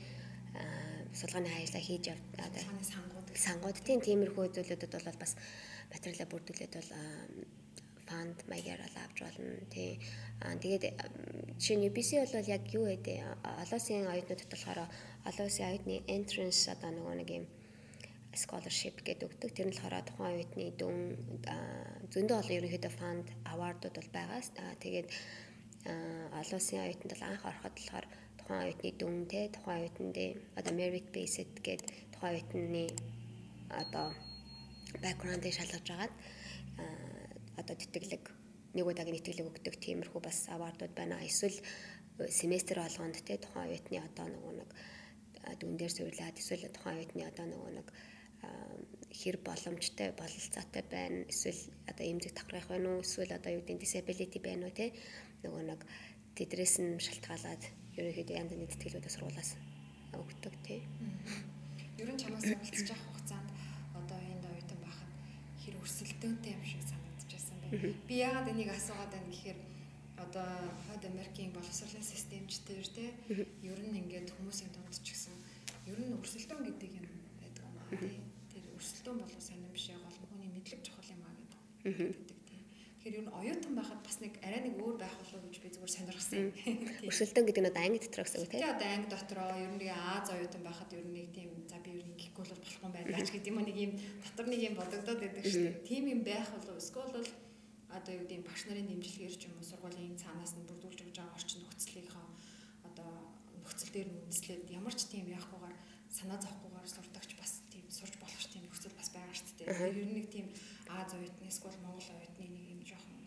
судалгааны 1.14 1.50
хаялаа 1.50 1.82
хийж 1.82 2.06
одоо 2.10 2.62
сангууд. 2.82 3.28
сангууд. 3.38 3.78
Тийм 3.86 4.00
тиймэрхүү 4.02 4.46
зүйлүүдэд 4.58 4.94
бол 4.94 5.22
бас 5.22 5.34
материалаа 5.94 6.28
бүрдүүлээд 6.34 6.74
бол 6.78 6.92
фанд 8.08 8.38
маягаар 8.50 8.82
л 8.90 8.98
авч 9.06 9.18
болно 9.22 9.54
тий. 9.70 10.02
Аа 10.42 10.58
тэгээд 10.58 10.84
жишээ 11.62 11.78
нь 11.78 11.86
UBC 11.90 12.10
бол 12.22 12.54
яг 12.58 12.64
юу 12.74 12.86
гэдэг 12.90 13.18
олон 13.62 13.78
улсын 13.78 14.10
оюутнуудад 14.10 14.50
болохоор 14.52 14.80
олон 15.30 15.46
улсын 15.48 15.68
оюутны 15.70 15.96
entrance 16.10 16.62
одоо 16.74 16.90
нөгөө 16.90 17.16
нэг 17.22 17.30
юм 17.38 17.46
scholarship 18.36 19.02
гэдэг 19.06 19.30
өгдөг. 19.30 19.50
Тэр 19.54 19.68
нь 19.70 19.76
болохоор 19.76 20.06
тухайн 20.08 20.34
оюутны 20.34 20.66
дүн 20.80 20.98
зөндөө 22.14 22.38
олон 22.42 22.58
ерөнхийдөө 22.58 22.94
фанд 23.00 23.28
awardууд 23.54 23.96
бол 23.98 24.12
байгаа. 24.16 24.42
Аа 24.64 24.76
тэгээд 24.84 25.08
олон 26.40 26.58
улсын 26.60 26.84
оюутанд 26.84 27.12
бол 27.14 27.28
анх 27.30 27.44
ороход 27.46 27.74
болохоор 27.76 28.06
тухайн 28.40 28.62
оюутны 28.66 28.90
дүн 29.00 29.16
те 29.32 29.42
тухайн 29.56 29.80
оюутны 29.84 30.26
одоо 30.60 30.74
merit 30.74 31.08
based 31.16 31.54
гэдэг 31.68 31.90
тухайн 32.14 32.34
оюутны 32.38 32.86
одоо 33.82 34.08
background-ыг 35.04 35.54
шалгаж 35.56 35.88
агаад 35.92 36.14
одоо 37.62 37.76
тэтгэлэг 37.76 38.24
нэг 38.74 38.86
удаагийн 38.88 39.16
нэтгэлэг 39.18 39.50
өгдөг 39.50 39.76
тиймэрхүү 39.78 40.22
бас 40.22 40.50
аваардууд 40.50 40.94
байна. 40.98 41.22
Эсвэл 41.22 41.58
семестр 42.30 42.82
болгонд 42.82 43.18
те 43.26 43.38
тухайн 43.38 43.70
оюутны 43.70 43.98
одоо 44.02 44.28
нөгөө 44.34 44.54
нэг 44.62 44.70
дүн 45.60 45.74
дээр 45.78 45.94
суйрлаад 45.94 46.40
эсвэл 46.40 46.70
тухайн 46.74 46.98
оюутны 46.98 47.24
одоо 47.28 47.46
нөгөө 47.52 47.72
нэг 47.78 47.88
хэр 49.14 49.38
боломжтой 49.46 50.10
бололцоотой 50.18 50.84
байна 50.90 51.26
эсвэл 51.32 51.62
одоо 51.88 52.06
эмзэг 52.06 52.34
давхрах 52.36 52.68
байна 52.68 52.88
уу? 52.96 53.06
Эсвэл 53.06 53.34
одоо 53.38 53.52
юу 53.54 53.64
гэдэг 53.64 53.82
disability 53.82 54.40
байна 54.44 54.68
уу 54.68 54.74
те? 54.76 54.94
Нөгөө 55.44 55.64
нэг 55.70 55.82
тэдрээс 56.38 56.76
нь 56.84 57.00
шалтгаалаад 57.00 57.64
ерөнхийдөө 57.98 58.36
янз 58.38 58.52
бүрийн 58.52 58.72
тэтгэлгүүдээ 58.74 59.14
сургуулаас 59.14 59.52
өгдөг 60.18 60.54
тий. 60.66 60.82
Ер 62.02 62.10
нь 62.10 62.20
чамаас 62.22 62.46
уулзж 62.46 62.90
авах 62.92 63.08
хугацаанд 63.12 63.50
одоо 64.00 64.20
энд 64.20 64.44
оюутан 64.50 64.80
байхад 64.82 65.10
хэр 65.62 65.76
өрсөлдөөнтэй 65.82 66.54
юм 66.58 66.64
шиг 66.66 66.84
Би 67.74 68.22
яагаад 68.22 68.54
энийг 68.54 68.70
асуугаад 68.70 69.10
байна 69.10 69.34
гэхээр 69.34 69.60
одоо 70.22 70.46
хойд 70.86 71.04
Америкийн 71.10 71.50
боловсролын 71.58 72.06
системчдэр 72.06 72.86
те 72.94 73.06
ер 73.66 73.80
нь 73.82 73.98
ингээд 73.98 74.30
хүмүүсийн 74.30 74.70
дунд 74.70 74.94
ч 74.94 75.10
гэсэн 75.10 75.34
ер 75.90 75.98
нь 75.98 76.14
өрсөлдөөн 76.14 76.62
гэдэг 76.70 76.92
юм 77.02 77.08
байдаг 77.42 77.66
юм 77.66 77.76
аа 77.82 77.90
тий. 77.98 78.14
Өрсөлдөөн 78.84 79.20
болов 79.24 79.40
сонирм 79.40 79.72
биш 79.72 79.88
яг 79.96 80.04
олон 80.04 80.28
хүний 80.28 80.52
мэдлэг 80.52 80.84
чухал 80.84 81.08
юм 81.16 81.24
аа 81.24 81.32
гэдэг. 81.40 82.34
Тэгэхээр 83.04 83.20
ер 83.20 83.26
нь 83.28 83.36
оюутан 83.36 83.76
байхад 83.80 84.00
бас 84.04 84.18
нэг 84.20 84.34
арай 84.44 84.62
нэг 84.64 84.76
өөр 84.80 84.96
байх 85.00 85.16
болов 85.20 85.44
гэж 85.44 85.56
би 85.60 85.68
зүгээр 85.72 85.92
сонирхсан. 85.96 86.52
Өрсөлдөөн 87.08 87.48
гэдэг 87.48 87.64
нь 87.64 87.72
одоо 87.72 87.84
анги 87.84 88.00
дотор 88.00 88.24
гэсэн 88.24 88.40
үг 88.44 88.48
тийм. 88.48 88.60
Тэгээ 88.64 88.76
одоо 88.76 88.90
анги 88.96 89.08
дотроо 89.12 89.52
ер 89.60 89.72
нь 89.76 89.84
Аз 89.92 90.28
оюутан 90.32 90.64
байхад 90.64 90.92
ер 90.96 91.04
нь 91.04 91.16
нэг 91.16 91.28
тийм 91.36 91.52
за 91.68 91.78
би 91.84 91.92
ер 92.00 92.08
нь 92.08 92.16
гихгүй 92.16 92.44
бол 92.48 92.64
болохгүй 92.64 92.90
байх 92.92 93.32
гэдэг 93.32 93.52
юм 93.52 93.60
нэг 93.60 93.76
юм 93.76 93.92
дотор 94.24 94.48
нэг 94.48 94.62
юм 94.68 94.76
бодогдоод 94.80 95.20
байдаг 95.20 95.44
шүү 95.44 95.64
дээ. 95.64 95.84
Тийм 95.84 96.04
юм 96.12 96.22
байх 96.24 96.48
болов 96.52 96.76
эсвэл 96.80 97.12
бол 97.12 97.30
одоо 97.92 98.12
юу 98.16 98.24
гэдэг 98.24 98.48
багш 98.48 98.64
нарын 98.68 98.88
дэмжлэгээр 98.88 99.36
ч 99.36 99.44
юм 99.48 99.56
уу 99.60 99.68
сургуулийн 99.68 100.16
цаанаас 100.16 100.56
нь 100.56 100.68
бүрдүүлж 100.68 101.00
өгж 101.04 101.16
байгаа 101.20 101.36
орчин 101.36 101.60
нөхцөлийнхөө 101.68 102.26
одоо 102.88 103.12
нөхцөл 103.60 103.92
дээр 103.92 104.10
нь 104.12 104.22
үндэслээд 104.24 104.64
ямар 104.80 104.96
ч 104.96 105.12
тийм 105.12 105.28
яахгүйгээр 105.28 105.76
санаа 106.08 106.40
зовхгүйгээр 106.40 106.88
сурдагч 106.88 107.32
бас 107.36 107.52
тийм 107.68 107.86
сурж 107.92 108.16
болох 108.18 108.40
ч 108.40 108.48
тийм 108.48 108.64
нөхцөл 108.64 108.96
шүү 109.72 109.88
дээ. 109.88 109.96
Ер 109.96 110.08
нь 110.08 110.16
нэг 110.20 110.28
тийм 110.34 110.48
Аз 110.92 111.10
оюутны 111.16 111.48
эсвэл 111.48 111.78
Монгол 111.82 112.10
оюутны 112.12 112.46
нэг 112.52 112.66
юм 112.76 112.82
жоохон 112.84 113.18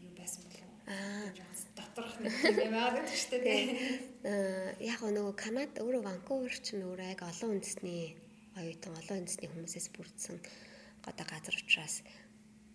юу 0.00 0.12
байсан 0.14 0.42
болов 0.46 0.70
Аа 0.84 1.32
доторх 1.76 2.20
нэг 2.20 2.32
юм 2.60 2.74
яагаад 2.76 3.08
гэж 3.08 3.20
штэ 3.24 3.38
тий. 3.40 3.62
Аа 4.28 4.76
яг 4.80 5.00
нөгөө 5.00 5.34
Канада 5.34 5.80
өөрөө 5.80 6.02
Ванкувер 6.04 6.52
ч 6.52 6.76
нөгөө 6.76 7.08
яг 7.08 7.24
олон 7.24 7.56
үндэсний 7.56 8.16
оюутан 8.56 8.92
олон 9.00 9.24
үндэсний 9.24 9.48
хүмүүсээс 9.48 9.88
бүрдсэн 9.96 10.36
одоо 11.08 11.24
газар 11.24 11.56
учраас 11.56 12.04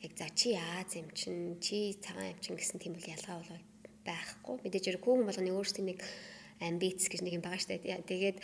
яг 0.01 0.13
за 0.17 0.27
чи 0.33 0.57
Аз 0.57 0.97
юм 0.97 1.09
чин 1.13 1.61
чи 1.61 1.97
цагаан 2.01 2.33
юм 2.33 2.39
чин 2.41 2.55
гэсэн 2.57 2.81
тийм 2.81 2.97
үл 2.97 3.13
ялгаа 3.13 3.45
бол 3.45 3.61
байхгүй. 4.05 4.55
Мэдээж 4.65 4.85
хэрэг 4.89 5.03
хүүхэн 5.05 5.27
болгоны 5.29 5.53
өөрсдийн 5.53 5.87
нэг 5.93 5.99
амбиц 6.65 7.07
гэж 7.13 7.21
нэг 7.21 7.33
юм 7.37 7.43
байгаа 7.45 7.61
штэ. 7.61 7.77
Тэгээд 7.81 8.37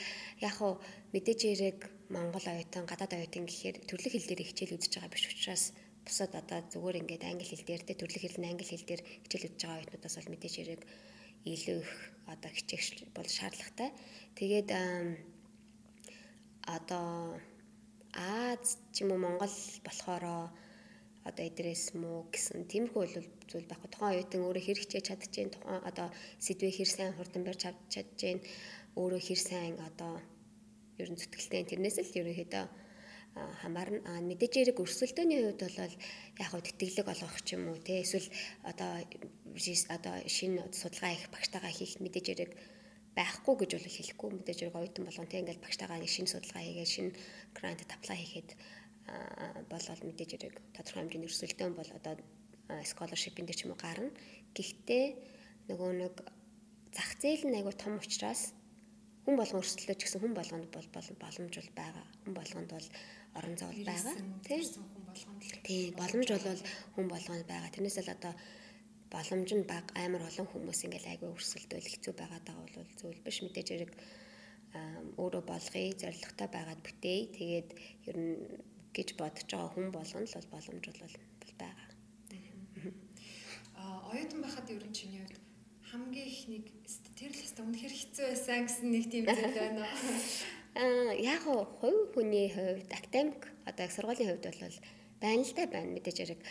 яг 0.46 0.54
хуу 0.62 0.78
мэдээж 1.10 1.40
хэрэг 1.42 1.80
Монгол 2.14 2.46
оюутан, 2.46 2.86
гадаад 2.86 3.14
оюутан 3.18 3.46
гэхээр 3.46 3.78
төрлөх 3.90 4.14
хэл 4.14 4.30
дээр 4.30 4.46
хичээл 4.46 4.76
үзэж 4.78 4.94
байгаа 4.98 5.14
биш 5.14 5.26
учраас 5.32 5.64
бусад 6.06 6.32
одоо 6.38 6.60
зүгээр 6.70 7.00
ингээд 7.02 7.24
англи 7.26 7.48
хэл 7.50 7.66
дээр 7.66 7.82
тэ 7.86 8.00
төрлөх 8.00 8.24
хэл 8.24 8.40
нь 8.42 8.50
англи 8.50 8.68
хэл 8.68 8.86
дээр 8.86 9.02
хичээл 9.26 9.46
үзэж 9.50 9.62
байгаа 9.62 9.80
оюутнуудаас 9.82 10.16
бол 10.18 10.32
мэдээж 10.32 10.56
хэрэг 10.58 10.82
илүү 11.54 11.78
их 11.82 11.92
одоо 12.34 12.52
хичээх 12.54 12.86
бол 13.16 13.30
шаардлагатай. 13.30 13.90
Тэгээд 14.38 14.70
одоо 16.66 17.42
Аз 18.16 18.80
ч 18.94 19.04
юм 19.04 19.12
уу 19.12 19.20
Монгол 19.20 19.52
болохоро 19.84 20.48
одоо 21.28 21.44
эдрээс 21.50 21.92
муу 22.00 22.32
гэсэн 22.32 22.64
тиймэрхүү 22.72 23.04
зүйл 23.52 23.68
байхгүй. 23.68 23.90
Тухайн 23.92 24.12
оюутан 24.16 24.42
өөрөө 24.48 24.64
хэр 24.64 24.80
хичээж 24.80 25.06
чадчихээн 25.12 25.52
тухайн 25.52 25.84
одоо 25.84 26.08
сэдвээ 26.40 26.72
хэр 26.80 26.90
сайн 26.96 27.14
хурдан 27.16 27.44
барьж 27.44 27.62
чадчихээн 27.94 28.40
өөрөө 28.96 29.20
хэр 29.28 29.42
сайн 29.50 29.76
одоо 29.84 30.24
ер 31.02 31.10
нь 31.12 31.20
зүтгэлтэй 31.20 31.64
тэрнээс 31.70 31.98
л 32.02 32.20
ерөнхийдөө 32.20 32.66
хамаарна. 33.36 34.00
А 34.08 34.24
мэдээж 34.24 34.54
хэрэг 34.56 34.80
өрсөлдөөний 34.80 35.40
хувьд 35.44 35.62
бол 35.68 35.78
яг 36.40 36.50
хөө 36.50 36.62
тэтгэлэг 36.64 37.08
олгох 37.12 37.40
ч 37.44 37.60
юм 37.60 37.68
уу 37.68 37.80
те 37.84 38.00
эсвэл 38.00 38.32
одоо 38.64 39.04
одоо 39.92 40.16
шинэ 40.24 40.72
судалгаа 40.72 41.12
их 41.20 41.28
багштайгаа 41.36 41.74
хийх 41.76 42.00
мэдээж 42.00 42.26
хэрэг 42.32 42.52
байхгүй 43.16 43.56
гэж 43.60 43.72
бол 43.76 43.88
хэлэхгүй 43.92 44.30
мэдээж 44.40 44.60
хэрэг 44.60 44.76
оюутан 44.80 45.04
болгон 45.06 45.28
тийм 45.28 45.42
ингээл 45.44 45.66
багштайгаа 45.68 46.00
нэг 46.00 46.12
шинэ 46.16 46.32
судалгаа 46.32 46.64
хийгээд 46.64 46.94
шинэ 46.96 47.12
грант 47.52 47.82
apply 47.84 48.18
хийхэд 48.24 48.50
болол 49.68 50.02
мэдээж 50.08 50.30
хэрэг 50.32 50.56
тодорхой 50.76 51.02
хэмжээний 51.04 51.28
өрсөлдөөн 51.28 51.74
бол 51.76 51.92
одоо 51.92 52.14
scholarship-ийн 52.88 53.46
дээр 53.46 53.60
ч 53.60 53.62
юм 53.68 53.76
уу 53.76 53.80
гарна. 53.84 54.10
Гэхдээ 54.56 55.06
нөгөө 55.70 55.92
нэг 56.02 56.16
зах 56.96 57.12
зээл 57.22 57.44
нь 57.52 57.58
айгүй 57.60 57.76
том 57.76 58.00
учраас 58.00 58.56
хүн 59.26 59.36
болгон 59.40 59.62
өрсөлдөө 59.62 59.98
ч 59.98 60.02
гэсэн 60.06 60.22
хүн 60.22 60.34
болгонд 60.38 60.70
бол 60.70 60.88
боломж 60.94 61.54
бол 61.58 61.72
байгаа. 61.82 62.06
Хүн 62.24 62.34
болгонд 62.38 62.70
бол 62.72 62.88
орон 63.38 63.56
зай 63.58 63.74
байгаа. 63.90 64.16
Тийм 65.66 65.98
боломж 66.00 66.30
бол 66.30 66.62
хүн 66.94 67.08
болгонд 67.10 67.46
байгаа. 67.50 67.74
Тэрнээс 67.74 68.00
л 68.06 68.16
одоо 68.16 68.34
боломж 69.10 69.50
нь 69.58 69.70
баг 69.72 69.86
амар 70.04 70.24
олон 70.30 70.48
хүмүүс 70.50 70.80
ингээл 70.86 71.12
айгүй 71.12 71.30
өрсөлдөөл 71.34 71.92
хэцүү 71.92 72.14
байгаа 72.18 72.42
даа 72.46 72.58
бол 72.62 72.90
зүйл 73.00 73.20
биш 73.26 73.38
мэдээж 73.42 73.68
хэрэг 73.72 73.92
өөрөө 75.22 75.44
болгоё 75.52 75.92
зоригтой 76.02 76.50
байгаад 76.56 76.82
бүтээе 76.86 77.22
тэгээд 77.38 77.70
ер 78.10 78.18
нь 78.22 78.34
гэж 78.96 79.10
бодож 79.20 79.48
байгаа 79.50 79.72
хүн 79.74 79.88
болгоно 79.96 80.28
л 80.28 80.54
боломж 80.54 80.86
бол 80.86 81.16
байгаа. 81.64 81.90
Аа 83.82 83.98
оюутан 84.12 84.42
байхад 84.44 84.68
ер 84.76 84.84
нь 84.88 84.98
чиний 84.98 85.22
хувьд 85.24 85.40
хамгийн 85.90 86.28
их 86.34 86.42
нэг 86.54 86.66
тэр 87.16 87.32
л 87.32 87.40
хэвээр 87.40 87.64
үнэхэр 87.64 87.94
хэцүү 87.96 88.26
байсан 88.28 88.62
гэсэн 88.68 88.88
нэг 88.92 89.06
тийм 89.08 89.24
зүйл 89.24 89.56
байна. 89.56 89.88
Аа 90.84 91.16
яг 91.16 91.48
хувь 91.48 92.12
хүний 92.12 92.52
хувьд 92.52 92.92
академик 92.92 93.48
одоо 93.64 93.88
сургуулийн 93.88 94.36
хувьд 94.36 94.52
бол 94.52 94.80
байна 95.24 95.44
л 95.48 95.54
да 95.56 95.64
байна 95.72 95.96
мэдээж 95.96 96.18
хэрэг 96.20 96.42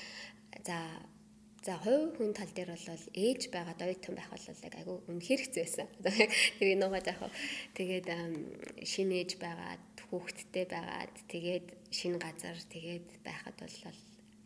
за 0.64 0.76
За 1.64 1.80
хувь 1.80 2.12
хүн 2.16 2.36
тал 2.36 2.52
дээр 2.52 2.76
бол 2.76 3.08
ээж 3.16 3.48
байгаад 3.48 3.80
оюутан 3.80 4.16
байх 4.16 4.28
бол 4.28 4.44
яг 4.44 4.74
айгүй 4.76 4.96
үнэхэр 5.08 5.40
хэцүү 5.48 5.62
байсан. 5.64 5.88
Тэгээ 6.60 6.76
нугаа 6.76 7.00
заах. 7.00 7.32
Тэгээд 7.72 8.08
шинэ 8.84 9.24
ээж 9.24 9.40
байгаад 9.40 9.84
хүүхэдтэй 10.12 10.64
байгаад 10.68 11.14
тэгээд 11.24 11.66
шинэ 11.88 12.20
газар 12.20 12.56
тэгээд 12.68 13.08
байхад 13.24 13.56
бол 13.56 13.76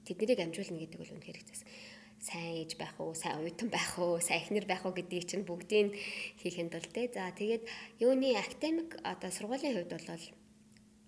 тэднийг 0.06 0.38
амжуулна 0.46 0.78
гэдэг 0.78 0.98
бол 1.02 1.14
үнэхэр 1.18 1.38
хэцүү 1.42 1.97
сайн 2.20 2.66
ээж 2.66 2.74
байх 2.76 2.98
уу, 2.98 3.14
сайн 3.14 3.38
оюутан 3.38 3.70
байх 3.70 3.94
уу, 3.98 4.18
сайн 4.18 4.42
эхнэр 4.42 4.66
байх 4.66 4.82
уу 4.82 4.92
гэдгийг 4.92 5.24
чинь 5.30 5.46
бүгдийг 5.46 5.94
хийхэд 6.42 6.70
бол 6.74 6.88
тэ. 6.90 7.10
За 7.14 7.30
тэгээд 7.30 7.62
юуны 8.02 8.34
академик 8.34 8.98
одоо 9.06 9.30
сургуулийн 9.30 9.74
хувьд 9.78 9.92
бол 9.94 10.24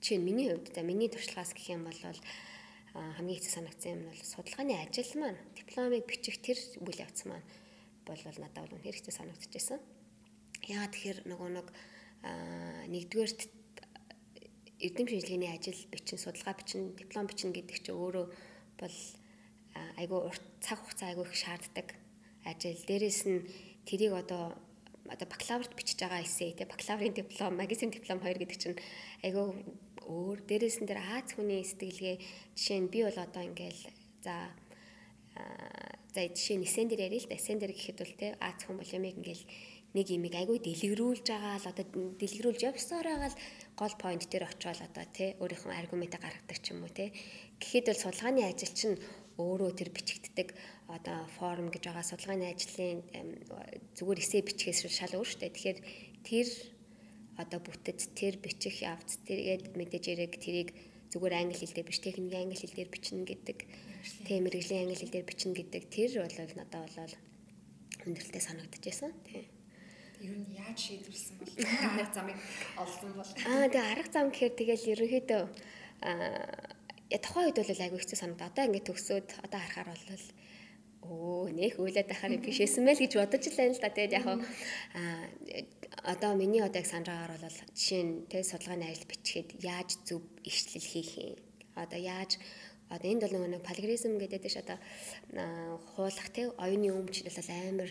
чинь 0.01 0.23
миний 0.23 0.49
хувьд 0.49 0.70
за 0.75 0.83
миний 0.87 1.11
туршлагаас 1.11 1.53
гэх 1.53 1.75
юм 1.75 1.85
бол 1.85 1.99
хамгийн 2.94 3.38
хэцүү 3.38 3.53
санагдсан 3.55 3.90
юм 3.94 4.03
бол 4.07 4.23
судалгааны 4.23 4.75
ажил 4.79 5.12
маань 5.18 5.38
дипломыг 5.55 6.07
бичих 6.07 6.38
тэр 6.42 6.59
үйл 6.83 7.03
явц 7.03 7.27
маань 7.27 7.46
бол 8.07 8.23
надад 8.23 8.66
бол 8.66 8.75
үнэхээр 8.79 8.96
хэцүү 8.99 9.14
санагдчихсан. 9.14 9.79
Яагаад 10.66 10.94
тэгэхээр 10.94 11.18
нөгөө 11.27 11.51
нэг 11.55 11.66
нэгдүгээрт 12.90 13.40
эрдэм 14.81 15.07
шинжилгээний 15.07 15.53
ажил 15.53 15.81
бичин, 15.92 16.18
судалгаа 16.18 16.55
бичин, 16.57 16.96
диплом 16.96 17.27
бичин 17.29 17.53
гэдэг 17.53 17.79
чинь 17.85 17.94
өөрөө 17.94 18.27
бол 18.81 18.96
айгүй 19.74 20.20
урт 20.28 20.44
цаг 20.61 20.78
хугацаа 20.80 21.09
айгүй 21.12 21.24
их 21.26 21.35
шаарддаг 21.35 21.88
ажил. 22.44 22.83
Дээрээс 22.88 23.22
нь 23.28 23.46
тэрийг 23.87 24.12
одоо 24.12 24.56
одоо 25.09 25.26
бакалаврт 25.26 25.72
бичиж 25.74 25.98
байгаа 26.00 26.22
эсэ 26.22 26.54
те 26.59 26.64
бакалаврын 26.64 27.14
диплом, 27.14 27.56
магистрийн 27.56 27.92
диплом 27.92 28.20
хоёр 28.20 28.38
гэдэг 28.38 28.59
чинь 28.59 28.78
айгүй 29.26 29.44
өөр. 30.06 30.38
Дээрээс 30.48 30.78
нь 30.83 30.88
тэр 30.88 31.00
Аз 31.00 31.35
хүний 31.35 31.62
сэтгэлгээ 31.66 32.16
жишээ 32.54 32.78
нь 32.80 32.92
би 32.92 33.02
бол 33.04 33.18
одоо 33.18 33.42
ингээл 33.42 33.83
за 34.24 34.35
за 36.14 36.20
жишээ 36.26 36.59
нь 36.59 36.66
эсэн 36.66 36.87
дээр 36.88 37.06
ярил 37.09 37.24
л 37.24 37.30
да. 37.30 37.38
Эсэн 37.38 37.59
дээр 37.59 37.74
гэхэд 37.74 37.98
бол 38.02 38.14
те 38.18 38.26
Аз 38.38 38.59
хүн 38.64 38.76
бол 38.78 38.94
ямиг 38.94 39.14
ингээл 39.18 39.44
нэг 39.94 40.06
имийг 40.06 40.35
айгүй 40.38 40.59
дэлгэрүүлж 40.62 41.26
байгаа 41.26 41.59
л 41.59 41.70
одоо 41.70 41.87
дэлгэрүүлж 42.14 42.61
явсаар 42.62 43.06
байгаа 43.11 43.30
л 43.35 43.40
гол 43.74 43.94
point 43.98 44.22
дээр 44.30 44.46
очиод 44.46 44.78
одоо 44.87 45.04
тий 45.11 45.35
өөрийнхөө 45.42 45.74
аргументаа 45.74 46.22
гаргадаг 46.22 46.59
ч 46.62 46.70
юм 46.70 46.87
уу 46.87 46.92
тий 46.94 47.11
гэхэд 47.59 47.90
бол 47.90 48.02
судалгааны 48.02 48.46
ажил 48.46 48.70
чинь 48.70 48.96
өөрөө 49.40 49.72
тэр 49.74 49.90
бичигддэг 49.96 50.48
одоо 50.88 51.24
форм 51.40 51.72
гэж 51.72 51.83
байгаа 51.88 52.05
судалгааны 52.05 52.46
ажлын 52.53 53.00
зүгээр 53.96 54.22
эсэ 54.22 54.44
бичгээс 54.44 54.87
шал 54.92 55.16
өөр 55.16 55.29
штэ. 55.29 55.48
Тэгэхээр 55.50 55.79
тэр 56.29 56.48
одоо 57.40 57.61
бүтэц 57.64 58.12
тэр 58.12 58.37
бичих 58.37 58.85
явц 58.85 59.20
тэргээд 59.24 59.72
мэдээж 59.79 60.05
яриг 60.12 60.35
тэрийг 60.37 60.76
зүгээр 61.11 61.35
англи 61.40 61.57
хэл 61.57 61.74
дээр 61.74 61.88
биш 61.88 62.00
техник 62.05 62.35
англи 62.37 62.59
хэл 62.59 62.76
дээр 62.76 62.90
бичнэ 62.92 63.24
гэдэг 63.24 63.59
тийм 64.29 64.40
мэрэгжлийн 64.44 64.83
англи 64.85 64.98
хэл 65.00 65.14
дээр 65.14 65.26
бичнэ 65.26 65.57
гэдэг 65.57 65.83
тэр 65.88 66.11
бол 66.20 66.37
надад 66.61 66.90
бол 66.94 67.14
хүндрэлтэй 68.05 68.42
санагдчихсан 68.44 69.12
тийм 69.24 69.44
ер 70.20 70.37
нь 70.37 70.53
яаж 70.53 70.76
шийдвэрлсэн 70.76 71.37
бол 71.40 71.55
арга 71.57 72.12
замыг 72.12 72.38
олсон 72.76 73.11
бол. 73.16 73.31
Аа 73.48 73.72
тэгээ 73.72 73.88
арга 73.88 74.11
зам 74.12 74.29
гэхээр 74.29 74.55
тэгэл 74.61 74.90
ерөнхийдөө 74.92 75.42
аа 76.05 76.76
тухайн 77.18 77.51
үед 77.51 77.59
бол 77.59 77.85
айгүй 77.85 77.99
хэцүү 77.99 78.18
санагдаа. 78.23 78.51
Одоо 78.55 78.64
ингээд 78.70 78.87
төгсөөд 78.87 79.29
одоо 79.42 79.59
харахаар 79.59 79.99
бол 79.99 80.27
өө 81.01 81.51
нэх 81.57 81.75
үйлээд 81.83 82.12
ахаар 82.14 82.38
биш 82.38 82.61
эсэн 82.62 82.87
мэл 82.87 83.03
гэж 83.03 83.12
бодож 83.18 83.44
л 83.51 83.59
байна 83.59 83.75
л 83.75 83.83
да. 83.83 83.90
Тэгээд 83.90 84.16
яг 84.20 84.27
аа 84.31 84.38
одоо 86.14 86.33
миний 86.38 86.62
одоо 86.62 86.79
яг 86.79 86.87
санаж 86.87 87.09
байгаагаар 87.11 87.42
бол 87.42 87.59
жишээ 87.75 88.03
нь 88.05 88.14
тэг 88.31 88.46
судалгааны 88.46 88.87
ажил 88.87 89.11
бичгээд 89.11 89.49
яаж 89.64 89.90
зөв 90.07 90.23
ишлэл 90.46 90.87
хийх 90.92 91.11
юм. 91.18 91.37
Одоо 91.75 91.99
яаж 91.99 92.38
одоо 92.92 93.09
энд 93.11 93.23
бол 93.25 93.35
нэг 93.49 93.62
плагиаризм 93.66 94.18
гэдэг 94.20 94.40
дэш 94.44 94.57
одоо 94.62 94.79
хуулах 95.96 96.29
тэг 96.31 96.55
оюуны 96.62 96.94
өмчл 96.94 97.27
бол 97.27 97.51
амар 97.51 97.90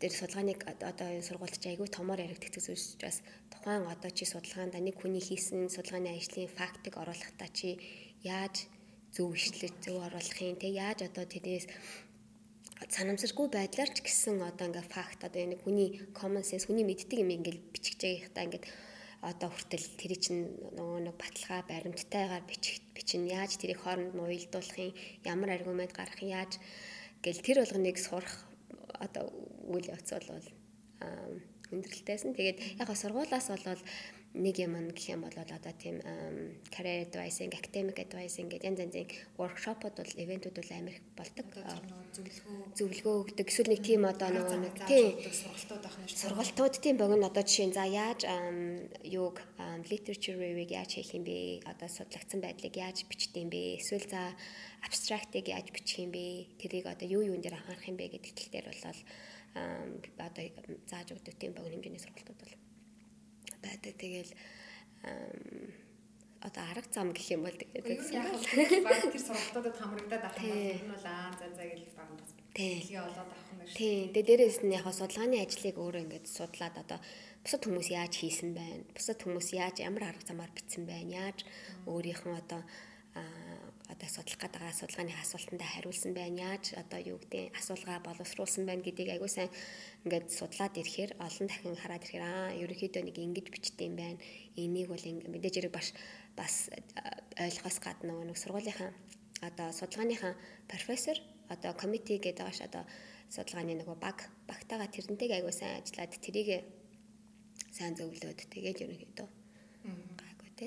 дээр 0.00 0.12
судалгааныг 0.12 0.60
одоо 0.68 1.08
энэ 1.08 1.24
сургуульд 1.24 1.56
чи 1.56 1.72
айгүй 1.72 1.88
томоор 1.88 2.20
яригддаг 2.20 2.60
зүйлс 2.60 2.96
учраас 3.00 3.24
тухайн 3.48 3.88
одоо 3.88 4.10
чи 4.12 4.28
судалгаанд 4.28 4.76
нэг 4.76 5.00
хүний 5.00 5.24
хийсэн 5.24 5.72
судалгааны 5.72 6.12
ажлын 6.12 6.52
фактыг 6.52 7.00
оруулахдаа 7.00 7.48
чи 7.48 7.80
яаж 8.22 8.66
зөв 9.14 9.34
ишлэл 9.34 9.74
зөв 9.82 9.96
оруулах 10.02 10.38
юм 10.42 10.56
те? 10.56 10.68
Яаж 10.68 11.06
одоо 11.08 11.24
тэрнээс 11.26 11.66
санамсаргүй 12.86 13.46
байдлаар 13.50 13.90
ч 13.90 13.98
гэсэн 14.06 14.38
одоо 14.42 14.70
ингээ 14.70 14.86
факт 14.86 15.20
одоо 15.26 15.40
энэ 15.42 15.60
хүний 15.62 15.98
common 16.14 16.46
sense 16.46 16.66
хүний 16.66 16.86
мэддэг 16.86 17.18
юм 17.22 17.34
ингээл 17.34 17.60
бичих 17.74 17.98
жаахта 17.98 18.46
ингээд 18.46 18.66
одоо 19.18 19.50
хүртэл 19.50 19.86
тэр 19.98 20.12
чинь 20.14 20.46
нөгөө 20.78 21.10
нэг 21.10 21.16
баталгаа 21.18 21.66
баримттайгаар 21.66 22.44
бичих 22.46 22.78
бичин 22.94 23.26
яаж 23.26 23.58
тэрийг 23.58 23.82
хооронд 23.82 24.14
нь 24.14 24.22
уялдуулах 24.22 24.78
юм? 24.78 24.94
Ямар 25.26 25.50
аргумент 25.58 25.90
гаргах 25.90 26.22
юм? 26.22 26.38
Яаж 26.38 26.62
гэл 27.18 27.42
тэр 27.42 27.66
болгоныг 27.66 27.98
сурах 27.98 28.46
одоо 28.94 29.26
үйл 29.66 29.90
явц 29.90 30.14
бол 30.14 30.46
хүндрэлтэйсэн. 31.68 32.30
Тэгээд 32.38 32.58
яг 32.78 32.88
сургуулаас 32.94 33.50
болоод 33.50 33.82
нэг 34.34 34.60
юм 34.60 34.76
гэх 34.92 35.08
юм 35.08 35.24
бол 35.24 35.32
одоо 35.32 35.72
тийм 35.72 36.04
career 36.68 37.08
advising, 37.08 37.48
academic 37.48 37.96
advising 37.96 38.52
гэдэг 38.52 38.68
янз 38.68 38.80
янзын 38.84 39.08
workshop-ууд 39.40 39.96
бол 39.96 40.12
ивентүүд 40.20 40.56
бол 40.60 40.72
амар 40.76 40.92
их 40.92 41.02
болдог. 41.16 41.46
Зөвлөгөө 42.76 43.14
өгдөг. 43.24 43.46
Эсвэл 43.48 43.72
нэг 43.72 43.80
тийм 43.80 44.04
одоо 44.04 44.28
нөгөө 44.28 44.58
нэг 44.60 44.76
тийм 44.84 45.16
сургалтууд 45.16 45.84
авах 45.88 45.98
нь 46.04 46.12
сургалтууд 46.12 46.74
тийм 46.76 46.96
богино 47.00 47.26
одоо 47.32 47.42
жишээ 47.42 47.72
за 47.72 47.84
яаж 47.88 48.20
юуг 49.02 49.40
literature 49.88 50.36
review-г 50.36 50.76
яаж 50.76 50.92
хийх 51.00 51.16
юм 51.16 51.24
бэ? 51.24 51.64
Одоо 51.64 51.88
судлагдсан 51.88 52.44
байдлыг 52.44 52.76
яаж 52.76 53.08
бичдэг 53.08 53.42
юм 53.42 53.50
бэ? 53.50 53.80
Эсвэл 53.80 54.06
за 54.06 54.36
abstract-ыг 54.84 55.48
яаж 55.48 55.72
бичих 55.72 56.04
юм 56.04 56.12
бэ? 56.12 56.52
Тэрийг 56.60 56.86
одоо 56.86 57.08
юу 57.08 57.24
юун 57.24 57.40
дээр 57.40 57.56
анхаарах 57.56 57.88
юм 57.88 57.96
бэ 57.96 58.12
гэдэг 58.12 58.32
тал 58.36 58.52
дээр 58.52 58.66
бол 58.68 58.84
одоо 60.20 60.44
зааж 60.86 61.08
өгдөг 61.16 61.34
тийм 61.40 61.56
богино 61.56 61.80
хэмжээний 61.80 62.02
сургалтууд 62.04 62.38
бол 62.38 62.67
байдаг. 63.62 63.94
Тэгэл 63.98 64.32
одоо 66.40 66.62
арга 66.70 66.90
зам 66.94 67.10
гэх 67.12 67.34
юм 67.34 67.42
бол 67.46 67.58
тэгээд 67.58 68.84
баг 68.86 69.02
тэр 69.10 69.22
сургалтуудад 69.22 69.76
хамрагдаад 69.78 70.24
авах 70.24 70.42
юм 70.42 70.90
бол 70.94 71.06
аа 71.06 71.30
за 71.34 71.46
за 71.56 71.64
гэж 71.66 71.90
баг 71.98 72.08
Тэгээ 72.58 72.98
олоод 72.98 73.30
авах 73.30 73.50
юм 73.52 73.58
байна. 73.58 73.74
Тийм. 73.74 74.10
Тэгээ 74.14 74.26
дээрээс 74.26 74.58
нь 74.66 74.74
яг 74.74 74.86
судалгааны 74.90 75.38
ажлыг 75.42 75.76
өөрөө 75.78 76.02
ингээд 76.06 76.26
судлаад 76.26 76.74
одоо 76.82 76.98
бусад 77.42 77.62
хүмүүс 77.62 77.88
яаж 77.94 78.12
хийсэн 78.18 78.50
байна? 78.54 78.82
Бусад 78.94 79.18
хүмүүс 79.22 79.48
яаж 79.54 79.76
ямар 79.82 80.10
арга 80.10 80.26
замаар 80.26 80.50
бичсэн 80.54 80.82
байна? 80.86 81.30
Яаж 81.30 81.46
өөрийнхөө 81.86 82.34
одоо 82.34 82.62
одоо 83.88 84.08
судлах 84.08 84.36
гэдэг 84.36 84.62
судалгааны 84.76 85.12
асуултанд 85.16 85.62
хариулсан 85.64 86.12
байна. 86.12 86.54
Яаж 86.54 86.76
одоо 86.76 87.00
юу 87.00 87.18
гэдэг 87.18 87.56
асуулгаа 87.56 87.98
боловсруулсан 88.04 88.68
байна 88.68 88.84
гэдгийг 88.84 89.16
аягүй 89.16 89.32
сайн 89.32 89.50
ингээд 90.04 90.28
судлаад 90.28 90.76
ирэхээр 90.76 91.16
олон 91.16 91.46
дахин 91.48 91.76
хараад 91.76 92.04
ирэхээр 92.04 92.24
аа 92.24 92.52
ерөнхийдөө 92.52 93.02
нэг 93.08 93.16
ингэж 93.16 93.46
бичдэг 93.48 93.88
юм 93.88 93.96
байна. 93.96 94.20
Энийг 94.60 94.88
бол 94.92 95.00
мэдээж 95.00 95.54
хэрэг 95.56 95.72
баш 95.72 95.96
бас 96.36 96.68
ойлгохоос 97.40 97.78
гадна 97.80 98.12
нэг 98.28 98.36
сургуулийнхаа 98.36 98.92
одоо 99.40 99.68
судалгааныхаа 99.72 100.36
профессор 100.68 101.16
одоо 101.48 101.72
комити 101.72 102.20
гэдэг 102.20 102.44
ааш 102.44 102.60
одоо 102.68 102.84
судалгааны 103.32 103.72
нөгөө 103.80 103.96
баг 103.96 104.28
багтаага 104.44 104.92
тэрнтэйг 104.92 105.32
аягүй 105.32 105.54
сайн 105.56 105.80
ажиллаад 105.80 106.12
тэрийг 106.20 106.64
сайн 107.72 107.96
зөвлөөд 107.96 108.40
тэгээд 108.52 108.84
ерөнхийдөө 108.84 109.28
гайгүй 110.20 110.50
те. 110.56 110.66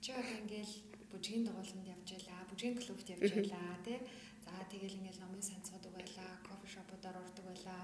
Чи 0.00 0.12
одоо 0.12 0.36
ингээл 0.40 0.89
бүжгийн 1.12 1.44
дугууланд 1.46 1.86
явж 1.94 2.08
байлаа, 2.14 2.48
бүжгийн 2.50 2.76
клубт 2.80 3.06
явж 3.14 3.30
байлаа 3.34 3.76
тий. 3.84 3.98
За 4.44 4.50
тэгэл 4.72 4.98
ингээл 4.98 5.22
номын 5.22 5.42
сан 5.42 5.60
цуудаг 5.66 5.92
байлаа, 5.94 6.30
кофе 6.46 6.66
шопуудаар 6.74 7.16
ордог 7.22 7.44
байлаа, 7.50 7.82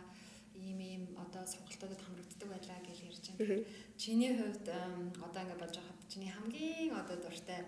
ийм 0.57 0.79
ийм 0.81 1.03
одоо 1.25 1.45
сонголтуудад 1.45 2.01
хамрагддаг 2.03 2.49
байлаа 2.49 2.79
гэж 2.87 2.99
ярьж 3.09 3.25
байна. 3.29 3.65
Чиний 4.01 4.33
хувьд 4.39 4.67
одоо 5.27 5.41
ингээд 5.43 5.61
бодож 5.61 5.77
байхад 5.79 6.01
чиний 6.13 6.31
хамгийн 6.33 6.95
одоо 6.97 7.17
дуртай 7.21 7.61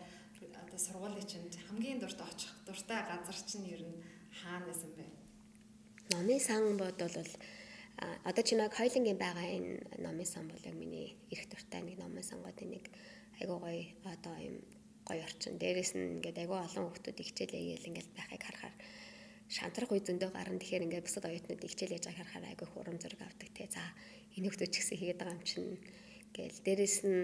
одоо 0.62 0.78
сургуулийн 0.78 1.28
чинь 1.30 1.50
хамгийн 1.68 1.98
дуртай 2.00 2.26
очих 2.32 2.52
дуртай 2.66 3.00
газар 3.10 3.38
чинь 3.48 3.68
ер 3.74 3.82
нь 3.84 4.02
хаана 4.40 4.66
байсан 4.66 4.90
бэ? 4.96 5.04
Номын 6.14 6.40
сан 6.40 6.62
бодвол 6.80 7.32
одоо 8.24 8.42
чи 8.46 8.54
нэг 8.54 8.72
хоёлынгийн 8.78 9.18
байгаа 9.18 9.46
энэ 9.56 9.72
номын 10.04 10.28
сан 10.32 10.48
бол 10.48 10.62
яг 10.64 10.76
миний 10.82 11.18
эрх 11.32 11.44
дуртай 11.50 11.82
нэг 11.82 11.98
номын 11.98 12.22
сангуудын 12.22 12.70
нэг 12.70 12.84
айгуу 13.40 13.58
гоё 13.58 13.84
одоо 14.14 14.36
юм 14.48 14.56
гоё 15.08 15.24
орчин. 15.24 15.56
Дээрээс 15.56 15.92
нь 15.96 16.20
ингээд 16.20 16.40
айгүй 16.44 16.58
олон 16.60 16.84
хүмүүс 16.92 17.16
ихчээлээ 17.24 17.62
яэл 17.74 17.88
ингээд 17.88 18.08
байхыг 18.12 18.42
харахаар 18.44 18.76
шантрах 19.48 19.90
үе 19.92 20.04
зөндөө 20.04 20.30
гарна. 20.36 20.60
Тэгэхээр 20.60 20.84
ингээд 20.84 21.06
бусад 21.08 21.24
оюутнууд 21.24 21.64
ихчээл 21.64 21.96
яаж 21.96 22.04
байгааг 22.06 22.28
харахаар 22.28 22.50
айгүй 22.52 22.68
хурам 22.68 22.96
зураг 23.00 23.20
авдаг 23.24 23.48
те. 23.56 23.64
За 23.72 23.82
энэ 24.36 24.44
хүмүүс 24.52 24.60
ч 24.68 24.76
гэсэн 24.76 24.98
хийгээд 25.00 25.20
байгаа 25.20 25.36
юм 25.40 25.44
чинь 25.48 25.68
гээл 26.36 26.58
дээрээс 26.66 26.98
нь 27.08 27.22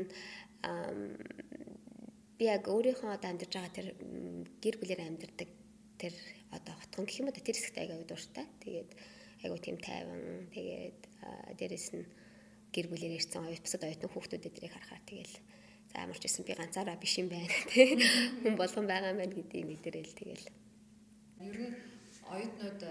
би 2.41 2.45
яг 2.49 2.65
өөрийнхөө 2.65 3.11
одоо 3.13 3.29
амьдарч 3.29 3.53
байгаа 3.53 3.77
тэр 3.77 3.89
гэр 4.65 4.77
бүлээр 4.81 5.03
амьдардаг 5.05 5.49
тэр 6.01 6.15
одоо 6.57 6.75
хотгон 6.81 7.05
гэх 7.05 7.21
юм 7.21 7.29
уу 7.29 7.37
тэр 7.37 7.57
хэсэгт 7.57 7.79
айгүй 7.79 8.09
дуртай. 8.09 8.47
Тэгээд 8.65 8.91
айгүй 9.45 9.61
тийм 9.61 9.77
тайван. 9.85 10.49
Тэгээд 10.49 11.01
дээрээс 11.61 11.89
нь 11.93 12.05
гэр 12.75 12.87
бүлээр 12.89 13.21
ирсэн 13.21 13.45
оюут 13.45 13.63
бусад 13.63 13.85
оюутны 13.87 14.09
хүүхдүүд 14.09 14.49
эдрийг 14.49 14.73
харахаар 14.73 15.05
тэгэл 15.07 15.35
амар 15.95 16.19
ч 16.19 16.27
гэсэн 16.27 16.45
би 16.45 16.55
ганцаараа 16.59 16.99
биш 16.99 17.19
юм 17.23 17.29
байна 17.31 17.49
тий. 17.71 17.95
Хүн 18.43 18.55
болгон 18.59 18.87
байгаа 18.91 19.15
юм 19.15 19.21
байна 19.23 19.35
гэдгийг 19.35 19.67
мэдэрэл 19.71 20.19
тэгэл. 20.19 20.47
Ер 21.41 21.57
нь 21.63 21.75
оюутнууд 22.27 22.83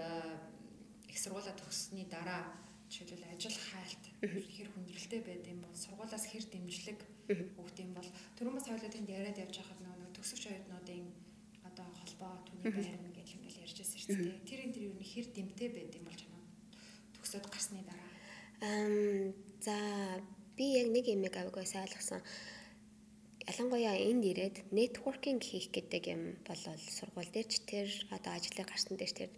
их 1.08 1.18
сургуулаа 1.20 1.54
төгссөний 1.54 2.08
дараа 2.08 2.42
жишээлбэл 2.88 3.32
ажил 3.34 3.58
хайлт 3.68 4.04
хэр 4.22 4.68
хүндрэлтэй 4.72 5.20
байд 5.26 5.44
юм 5.52 5.60
бол 5.64 5.74
сургуулаас 5.74 6.24
хэр 6.30 6.44
дэмжлэг 6.48 7.00
өгд 7.60 7.76
юм 7.84 7.92
бол 7.96 8.08
түрүүн 8.36 8.56
бас 8.56 8.66
хоёулаа 8.68 8.92
тэнд 8.92 9.08
яриад 9.10 9.42
явж 9.44 9.54
байхад 9.58 9.80
нөгөө 9.82 10.08
төгсөгч 10.16 10.44
оюутнуудын 10.48 11.06
одоо 11.68 11.86
холбоо 11.98 12.32
түүний 12.46 12.70
байрна 12.70 13.10
гэж 13.12 13.28
юм 13.36 13.42
л 13.48 13.60
ярьжсэн 13.64 13.98
шүү 14.00 14.16
дээ. 14.16 14.46
Тэр 14.48 14.60
энэ 14.64 14.74
тэр 14.74 14.84
юу 14.88 14.98
хэр 15.00 15.26
дэмтэй 15.32 15.68
байд 15.74 15.92
юм 15.98 16.04
бол 16.06 16.20
чамаа 16.20 16.44
төгсөөд 17.16 17.46
гарсны 17.50 17.80
дараа. 17.82 18.10
Ам 18.62 19.34
за 19.64 19.76
би 20.56 20.66
яг 20.80 20.88
нэг 20.94 21.06
юм 21.10 21.26
яг 21.26 21.36
авгаа 21.40 21.66
сайлгсан 21.66 22.20
ялангуяа 23.44 23.96
энд 24.08 24.24
ирээд 24.24 24.56
networking 24.72 25.40
хийх 25.40 25.68
гэдэг 25.68 26.02
юм 26.08 26.22
бол 26.48 26.62
сургууль 26.96 27.28
дээр 27.28 27.48
ч 27.48 27.60
тэр 27.68 27.88
одоо 28.16 28.32
ажлаар 28.32 28.68
гарсан 28.68 28.96
дээр 28.96 29.12
тэр 29.12 29.30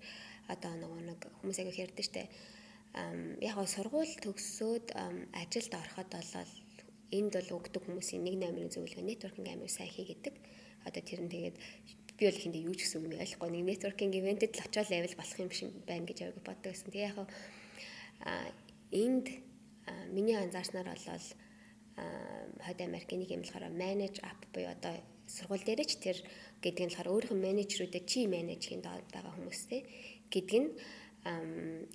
одоо 0.47 0.73
нөгөө 0.79 1.01
нэг 1.11 1.21
хүмүүс 1.43 1.59
аяг 1.59 1.75
ярьдаг 1.75 2.07
штэ. 2.07 2.31
Яг 3.43 3.55
гоо 3.59 3.67
сургууль 3.67 4.15
төгсөөд 4.23 4.95
ажилд 5.35 5.73
ороход 5.75 6.09
бол 6.15 6.53
энд 7.11 7.33
бол 7.35 7.51
өгдөг 7.59 7.83
хүмүүсийн 7.83 8.23
нэг 8.23 8.35
номерын 8.39 8.71
зөвлөгөө 8.71 9.03
networking 9.03 9.47
амар 9.51 9.71
сайн 9.71 9.91
хийгээд 9.91 10.35
одоо 10.87 11.03
тэр 11.03 11.21
нь 11.27 11.33
тэгээд 11.35 11.57
би 12.17 12.23
бол 12.31 12.39
ихэндээ 12.39 12.67
юу 12.67 12.75
ч 12.79 12.87
гэсэн 12.87 13.03
нь 13.11 13.19
ойлгохгүй. 13.19 13.51
Нэг 13.51 13.65
networking 13.67 14.13
ивентэд 14.15 14.55
л 14.55 14.65
очиод 14.65 14.89
level 14.91 15.15
болох 15.19 15.39
юм 15.43 15.51
шиг 15.51 15.71
байна 15.83 16.07
гэж 16.07 16.19
аяг 16.23 16.39
боддог 16.47 16.73
гэсэн. 16.73 16.91
Тэгээ 16.95 17.11
яг 17.11 17.19
энд 18.95 19.27
миний 20.15 20.39
анзаарснаар 20.39 20.95
бол 20.95 21.07
Хойд 21.97 22.81
Америкийн 22.81 23.21
нэг 23.23 23.31
юм 23.33 23.43
болохоор 23.43 23.73
manage 23.73 24.19
app 24.21 24.41
буюу 24.53 24.71
одоо 24.73 24.95
сургууль 25.27 25.65
дээрээ 25.65 25.89
ч 25.89 25.93
тэр 25.99 26.19
гэдэг 26.63 26.83
нь 26.85 26.91
болохоор 26.93 27.13
өөрийнх 27.13 27.35
нь 27.35 27.45
менежерүүдэд 27.47 28.05
чи 28.11 28.27
менежхийн 28.29 28.83
доод 28.85 29.07
байгаа 29.11 29.33
хүмүүстэй 29.35 29.81
гэдэг 30.31 30.59
нь 30.61 30.71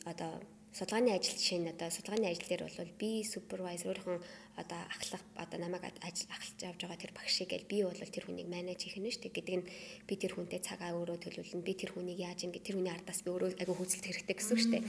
одоо 0.06 0.42
судалгааны 0.72 1.12
ажил 1.12 1.36
жишээ 1.36 1.60
нь 1.60 1.72
одоо 1.72 1.92
судалгааны 1.92 2.32
ажил 2.32 2.48
дээр 2.48 2.64
бол 2.64 2.96
би 2.96 3.12
супервайзер 3.28 3.92
өөрийнхөө 3.92 4.20
одоо 4.56 4.80
ахлах 4.88 5.24
одоо 5.36 5.60
намайг 5.60 5.84
ажил 6.00 6.32
ахлаж 6.32 6.60
авч 6.64 6.80
байгаа 6.80 7.00
тэр 7.04 7.12
багшийг 7.12 7.50
гэл 7.52 7.68
би 7.68 7.84
бол 7.84 8.00
тэр 8.00 8.24
хүнийг 8.24 8.48
менеж 8.48 8.80
хийх 8.80 8.96
нь 8.96 9.12
шүү 9.12 9.28
дээ. 9.28 9.36
Гэдэг 9.36 9.56
нь 9.60 9.68
би 10.08 10.14
тэр 10.16 10.32
хүнтэй 10.36 10.64
цагаа 10.64 10.96
өөрөө 10.96 11.18
төлөвлөнө 11.28 11.68
би 11.68 11.74
тэр 11.76 11.92
хүнийг 11.92 12.20
яаж 12.24 12.48
ингэ 12.48 12.64
тэр 12.64 12.80
хүний 12.80 12.94
ардаас 12.96 13.20
би 13.20 13.30
өөрөө 13.36 13.60
агүй 13.60 13.76
хөөцөлт 13.76 14.06
хэрэгтэй 14.08 14.36
гэсэн 14.40 14.58
шүү 14.64 14.72
дээ. 14.72 14.84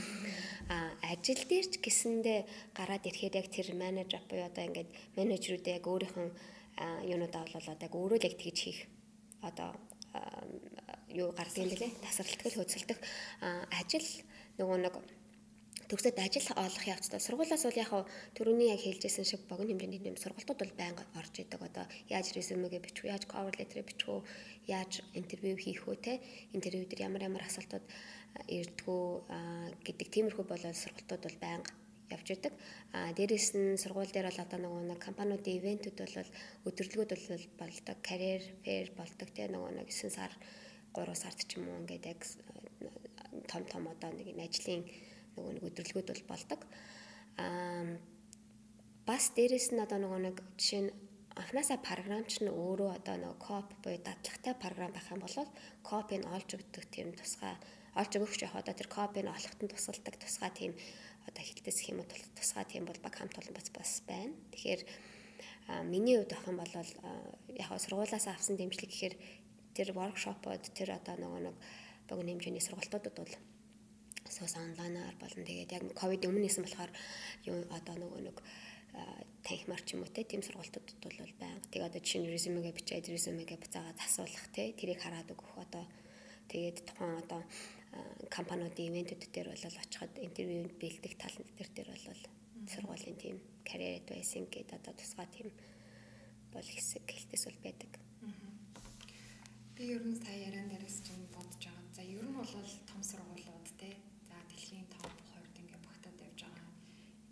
А 0.71 0.95
ажил 1.11 1.43
дээр 1.51 1.67
ч 1.67 1.75
гэсэндээ 1.83 2.39
гараад 2.79 3.03
ирэхээр 3.03 3.39
яг 3.43 3.49
тэр 3.51 3.69
менежер 3.75 4.23
буюу 4.31 4.47
одоо 4.47 4.63
ингээд 4.63 4.91
менежерүүдээ 5.19 5.79
яг 5.83 5.87
өөрийнхөө 5.91 6.29
юунуудаа 7.11 7.43
бол 7.43 7.67
одоо 7.75 7.87
яг 7.87 7.95
өөрөө 7.95 8.19
л 8.23 8.27
яг 8.31 8.35
тэгж 8.39 8.59
хийх 8.63 8.81
одоо 9.43 9.75
юу 11.11 11.35
гардыг 11.35 11.67
юм 11.67 11.75
лээ 11.75 11.91
тасралтгал 12.07 12.55
хөөцөлдөх 12.55 12.99
ажил 13.75 14.09
нөгөө 14.59 14.79
нэг 14.87 14.95
төгсөөд 15.93 16.25
ажил 16.25 16.49
олох 16.57 16.85
явцдаа 16.89 17.21
сургуулиас 17.21 17.69
бол 17.69 17.77
яг 17.77 17.93
төрөний 18.33 18.73
яг 18.73 18.81
хэлжсэн 18.81 19.29
шиг 19.29 19.45
богино 19.45 19.77
хэмжээний 19.77 20.09
юм 20.09 20.17
сургалтууд 20.17 20.61
бол 20.65 20.73
байнга 20.81 21.05
орж 21.21 21.37
идэг. 21.37 21.61
Одоо 21.61 21.85
яаж 22.09 22.33
резюмегээ 22.33 22.81
бичих 22.81 23.05
вэ? 23.05 23.13
Яаж 23.13 23.29
cover 23.29 23.53
letter 23.53 23.85
бичих 23.85 24.09
вэ? 24.09 24.25
Яаж 24.73 25.05
интервью 25.13 25.61
хийх 25.61 25.85
вэ 25.85 25.97
те? 26.01 26.13
Интервью 26.57 26.89
дээр 26.89 27.13
ямар 27.13 27.29
ямар 27.29 27.45
асуултууд 27.45 27.85
ирдгүү 28.49 29.05
гэдэг 29.85 30.09
тиймэрхүү 30.09 30.45
болоод 30.49 30.81
сургалтууд 30.81 31.23
бол 31.29 31.39
байнга 31.45 31.71
явж 32.09 32.29
идэг. 32.41 32.53
А 32.97 33.13
дээрэс 33.13 33.53
нь 33.53 33.77
сургууль 33.77 34.09
дээр 34.09 34.33
бол 34.33 34.45
одоо 34.49 34.59
нөгөө 34.65 34.83
нэг 34.97 35.01
компаниудын 35.05 35.61
ивентүүд 35.61 35.99
бол 36.01 36.33
өдөрлөгүүд 36.73 37.13
бол 37.13 37.45
болдог, 37.61 37.97
career 38.01 38.41
fair 38.65 38.89
болдог 38.97 39.29
те. 39.37 39.45
Нөгөө 39.45 39.77
нэг 39.77 39.89
9 39.93 40.09
сар 40.09 40.33
3 40.97 41.21
сард 41.21 41.41
ч 41.45 41.61
юм 41.61 41.69
уу 41.69 41.85
ингээд 41.85 42.09
яг 42.17 42.21
том 43.53 43.65
том 43.69 43.93
одоо 43.93 44.09
нэг 44.17 44.33
ажлын 44.41 44.85
нөгөө 45.37 45.53
нэг 45.57 45.65
өдөрлгүүд 45.69 46.09
бол 46.11 46.25
болдог. 46.33 46.61
Аа 47.39 47.97
бас 49.07 49.35
дээрэс 49.35 49.75
нь 49.75 49.83
одоо 49.83 49.99
нөгөө 49.99 50.21
нэг 50.23 50.37
жишээ 50.59 50.83
нь 50.87 50.91
анханасаа 51.35 51.79
програмч 51.81 52.39
нь 52.45 52.53
өөрөө 52.53 52.91
одоо 53.03 53.17
нөгөө 53.19 53.39
коп 53.41 53.69
буюу 53.83 53.99
дадлагтай 53.99 54.55
програм 54.55 54.93
байх 54.93 55.09
юм 55.11 55.21
бол 55.25 55.37
копыг 55.83 56.23
олж 56.29 56.49
өгдөг 56.55 56.85
тийм 56.93 57.09
тусгай 57.17 57.57
олж 57.99 58.13
өгөх 58.17 58.37
яг 58.45 58.55
одоо 58.55 58.75
тэр 58.77 58.89
копыг 58.93 59.25
олоход 59.27 59.61
нь 59.65 59.73
тусалдаг 59.73 60.15
тусгай 60.21 60.51
тийм 60.55 60.73
одоо 61.27 61.43
хилтэс 61.43 61.79
гэх 61.81 61.93
юм 61.93 62.01
уу 62.01 62.09
тусгай 62.39 62.65
тийм 62.69 62.85
бол 62.87 63.01
баг 63.03 63.15
хамт 63.17 63.39
олон 63.41 63.55
бас 63.57 63.69
бас 63.75 63.93
байна. 64.07 64.35
Тэгэхээр 64.53 64.83
миний 65.89 66.17
хувьд 66.21 66.33
ах 66.37 66.47
юм 66.47 66.59
бол 66.61 66.73
яг 66.77 67.71
сургуулаас 67.81 68.27
авсан 68.29 68.57
дэмжлэг 68.57 68.91
гэхээр 68.91 69.15
тэр 69.75 69.89
воркшопод 69.97 70.63
тэр 70.77 70.95
одоо 70.99 71.17
нөгөө 71.17 71.41
нэг 71.49 71.57
богино 72.09 72.31
хэмжээний 72.37 72.61
сургалтуудад 72.61 73.17
бол 73.17 73.35
сус 74.29 74.55
онлайнаар 74.57 75.17
болон 75.19 75.43
тэгээд 75.47 75.73
яг 75.73 75.83
ковид 75.95 76.27
өмнө 76.29 76.47
исэн 76.47 76.65
болохоор 76.65 76.93
юу 77.49 77.59
одоо 77.71 77.95
нөгөө 77.99 78.21
нэг 78.29 78.39
танхимар 79.43 79.81
ч 79.83 79.97
юм 79.97 80.05
уу 80.05 80.13
те 80.13 80.23
тийм 80.25 80.43
сургалтуудад 80.45 81.01
бол 81.03 81.35
байнга. 81.41 81.67
Тэгээ 81.73 81.89
одоо 81.89 82.03
чинь 82.05 82.29
резюмегээ 82.29 82.77
бичээд 82.77 83.09
резюмегээ 83.09 83.59
буцаагаад 83.59 83.99
асуулах 83.99 84.47
те 84.55 84.73
тэрийг 84.77 85.01
хараад 85.01 85.33
өгөх 85.33 85.53
одоо 85.59 85.85
тэгээд 86.53 86.77
тухайн 86.87 87.17
одоо 87.25 87.41
компаниудын 88.29 88.89
ивэнтүүд 88.89 89.23
дээр 89.33 89.49
бол 89.53 89.65
очиход 89.83 90.13
интервьюнд 90.21 90.73
бэлдэх 90.81 91.15
тал 91.17 91.37
дээр 91.57 91.71
дээр 91.75 91.89
бол 91.93 92.23
сургуулийн 92.73 93.17
тийм 93.19 93.37
career 93.65 94.01
advising 94.01 94.47
гэдэг 94.53 94.79
одоо 94.79 94.93
тусгай 94.95 95.29
тийм 95.35 95.49
бол 96.53 96.65
хэсэг 96.65 97.05
хэлтээс 97.09 97.45
бол 97.49 97.61
байдаг. 97.65 97.93
Би 99.77 99.83
ер 99.97 100.05
нь 100.05 100.17
сая 100.21 100.39
яриан 100.47 100.69
дээрээс 100.69 100.99
чинь 101.07 101.27
бодож 101.35 101.59
байгаа. 101.65 101.87
За 101.97 102.03
ер 102.05 102.23
нь 102.23 102.37
бол 102.37 102.47
том 102.89 103.01
сургуулиуд 103.03 103.69
те. 103.81 103.91
За 104.29 104.37
дэлхийн 104.49 104.87
топ 104.93 105.13
20-д 105.33 105.57
ингээ 105.61 105.81
багтаад 105.81 106.19
явж 106.29 106.41
байгаа. 106.45 106.71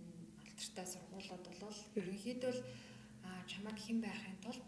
Энэ 0.03 0.25
алдартай 0.81 0.97
сургуулиуд 0.97 1.47
бол 1.61 1.79
ерөнхийдөө 2.01 2.55
чамайг 3.53 3.79
хэн 3.85 3.99
байхын 4.01 4.37
тулд 4.45 4.67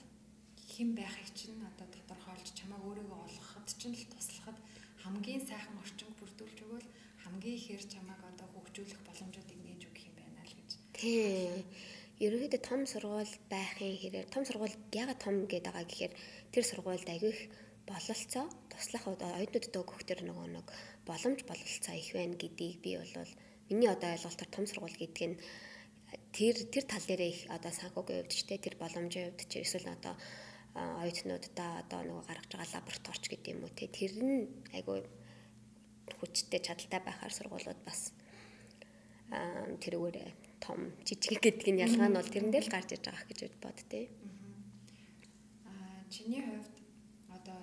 хэн 0.72 0.90
байхыг 0.98 1.28
чинь 1.38 1.64
одоо 1.70 1.88
тодорхойлж 1.88 2.48
чамайг 2.58 2.82
өөрийгөө 2.84 3.20
олгоход 3.28 3.66
чинь 3.80 3.96
л 3.96 4.04
туслахад 4.12 4.58
хамгийн 5.02 5.40
сайхан 5.40 5.80
орчинд 5.80 6.12
бүрдүүлж 6.20 6.58
өгвөл 6.64 6.88
хамгийн 7.24 7.56
ихээр 7.56 7.84
чамайг 7.92 8.20
одоо 8.28 8.46
хөгжүүлэх 8.52 9.00
боломжуудыг 9.08 9.58
нээж 9.64 9.82
өгөх 9.88 10.04
юм 10.08 10.16
байна 10.20 10.42
л 10.44 10.52
гэж. 10.58 10.70
Тий. 11.00 11.64
Ерөнхийдөө 12.24 12.60
том 12.60 12.80
сургууль 12.92 13.34
байхын 13.48 13.96
хэрээр 13.96 14.28
том 14.28 14.44
сургууль 14.44 14.76
ягаад 14.92 15.20
том 15.24 15.34
гэдэг 15.48 15.72
байгаа 15.72 15.88
гэхээр 15.88 16.12
тэр 16.52 16.64
сургуульд 16.68 17.08
аявих 17.08 17.40
бололцоо 17.88 18.46
туслах 18.68 19.04
оюутнуудад 19.08 19.80
өгөх 19.80 20.00
тэр 20.04 20.20
нөгөө 20.28 20.48
нэг 20.60 20.66
боломж 21.08 21.40
бололцоо 21.48 21.94
их 21.96 22.12
байна 22.12 22.36
гэдгийг 22.36 22.78
би 22.84 22.90
бол 23.00 23.32
миний 23.72 23.90
одоо 23.90 24.12
ойлголтоор 24.14 24.50
том 24.52 24.64
сургууль 24.68 25.00
гэдэг 25.00 25.28
нь 25.32 25.38
тэр 26.32 26.56
тэр 26.72 26.84
тал 26.84 27.04
дээр 27.06 27.22
их 27.28 27.40
одоо 27.48 27.72
санхүүгийн 27.72 28.24
хувьд 28.24 28.32
ч 28.32 28.40
тэр 28.48 28.74
боломжийн 28.80 29.32
хувьд 29.32 29.48
ч 29.48 29.52
эсвэл 29.64 29.88
одоо 29.96 30.14
оюутнуудаа 30.74 31.84
одоо 31.84 32.00
нөгөө 32.04 32.24
гаргаж 32.28 32.50
байгаа 32.52 32.72
лабораторич 32.76 33.24
гэдэг 33.28 33.52
юм 33.52 33.64
уу 33.64 33.72
те 33.76 33.86
тэр 33.88 34.12
нь 34.20 34.48
айгүй 34.76 35.04
хүчтэй 36.18 36.60
чадaltaй 36.64 37.00
байхаар 37.04 37.32
сургуулиуд 37.36 37.80
бас 37.84 38.12
тэрүүгээр 39.82 40.32
том 40.64 40.92
жижиг 41.04 41.40
гэдэг 41.44 41.68
нь 41.72 41.82
ялгаа 41.84 42.08
нь 42.08 42.16
бол 42.16 42.32
тэрэн 42.32 42.52
дээр 42.52 42.66
л 42.68 42.74
гарч 42.74 42.88
иж 42.96 43.04
байгаа 43.04 43.26
гэж 43.28 43.40
бод 43.60 43.78
те. 43.92 44.08
Аа 45.68 46.04
чиний 46.12 46.40
хувьд 46.40 46.76
одоо 47.36 47.60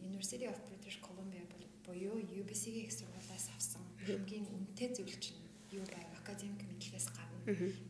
University 0.00 0.46
of 0.48 0.56
British 0.68 0.98
Columbia 1.04 1.44
буюу 1.84 2.22
UBC-ийн 2.22 2.86
их 2.86 2.92
сургуулиас 2.92 3.46
авсан 3.56 3.82
хамгийн 4.06 4.46
үнэтэй 4.46 4.88
зүйл 4.94 5.16
чинь 5.18 5.42
юу 5.74 5.84
байв? 5.90 6.06
Академик 6.22 6.62
мэдлэгээс 6.70 7.08
гадна 7.16 7.29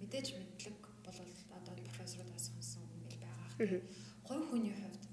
мэдээж 0.00 0.26
мэдлэг 0.38 0.78
бол 1.04 1.18
одоо 1.58 1.74
профессорудаас 1.76 2.44
сонсон 2.48 2.82
юм 2.96 3.02
байгаа. 3.08 3.82
Хувь 4.26 4.44
хүний 4.48 4.74
хувьд 4.74 5.04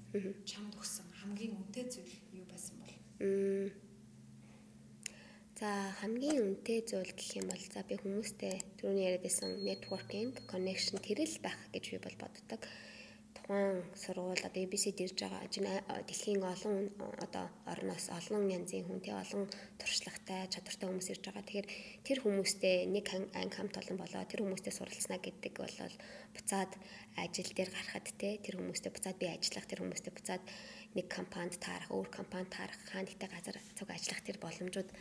чамд 0.48 0.72
өгсөн 0.78 1.06
хамгийн 1.20 1.52
үнэтэй 1.58 1.84
зүйл 1.92 2.14
юу 2.32 2.46
байсан 2.48 2.76
бол? 2.80 2.94
За 5.58 5.70
хамгийн 6.00 6.38
үнэтэй 6.38 6.80
зүйл 6.86 7.12
гэх 7.18 7.30
юм 7.40 7.46
бол 7.50 7.64
за 7.74 7.82
би 7.82 7.94
хүмүүстэй 7.98 8.54
түрүүний 8.78 9.04
яриад 9.10 9.26
байсан 9.26 9.58
networking, 9.66 10.30
connection 10.46 11.02
тэр 11.02 11.26
л 11.26 11.36
байх 11.42 11.58
гэж 11.74 11.84
би 11.92 11.98
бол 11.98 12.16
боддог 12.22 12.62
тухайн 13.48 13.80
сургууль 13.96 14.44
одоо 14.44 14.60
ABC-д 14.60 15.08
ирж 15.08 15.24
байгаа 15.24 15.48
дэлхийн 16.04 16.44
олон 16.44 16.92
одоо 17.16 17.48
орноос 17.64 18.12
олон 18.12 18.44
янзын 18.44 18.84
хүн 18.84 19.00
тий 19.00 19.16
олон 19.16 19.48
туршлагатай 19.80 20.52
чадвартай 20.52 20.84
хүмүүс 20.84 21.08
ирж 21.08 21.24
байгаа. 21.24 21.48
Тэгэхээр 21.48 21.68
тэр 22.04 22.18
хүмүүстэй 22.20 22.76
нэг 22.92 23.08
анги 23.08 23.56
хамт 23.56 23.80
олон 23.80 23.96
болоо 23.96 24.28
тэр 24.28 24.44
хүмүүстэй 24.44 24.72
суралцсна 24.76 25.16
гэдэг 25.16 25.54
бол 25.56 25.76
буцаад 26.36 26.76
ажил 27.16 27.50
дээр 27.56 27.72
гарахад 27.72 28.06
тий 28.20 28.36
тэр 28.36 28.60
хүмүүстэй 28.60 28.92
буцаад 28.92 29.16
би 29.16 29.26
ажиллах 29.32 29.64
тэр 29.64 29.80
хүмүүстэй 29.80 30.12
буцаад 30.12 30.44
нэг 30.92 31.06
компанид 31.08 31.56
таарах 31.56 31.88
өөр 31.88 32.08
компанид 32.12 32.52
таарах 32.52 32.80
хаантай 32.92 33.28
газар 33.32 33.56
цуг 33.80 33.88
ажиллах 33.88 34.20
тэр 34.28 34.36
боломжууд 34.44 34.92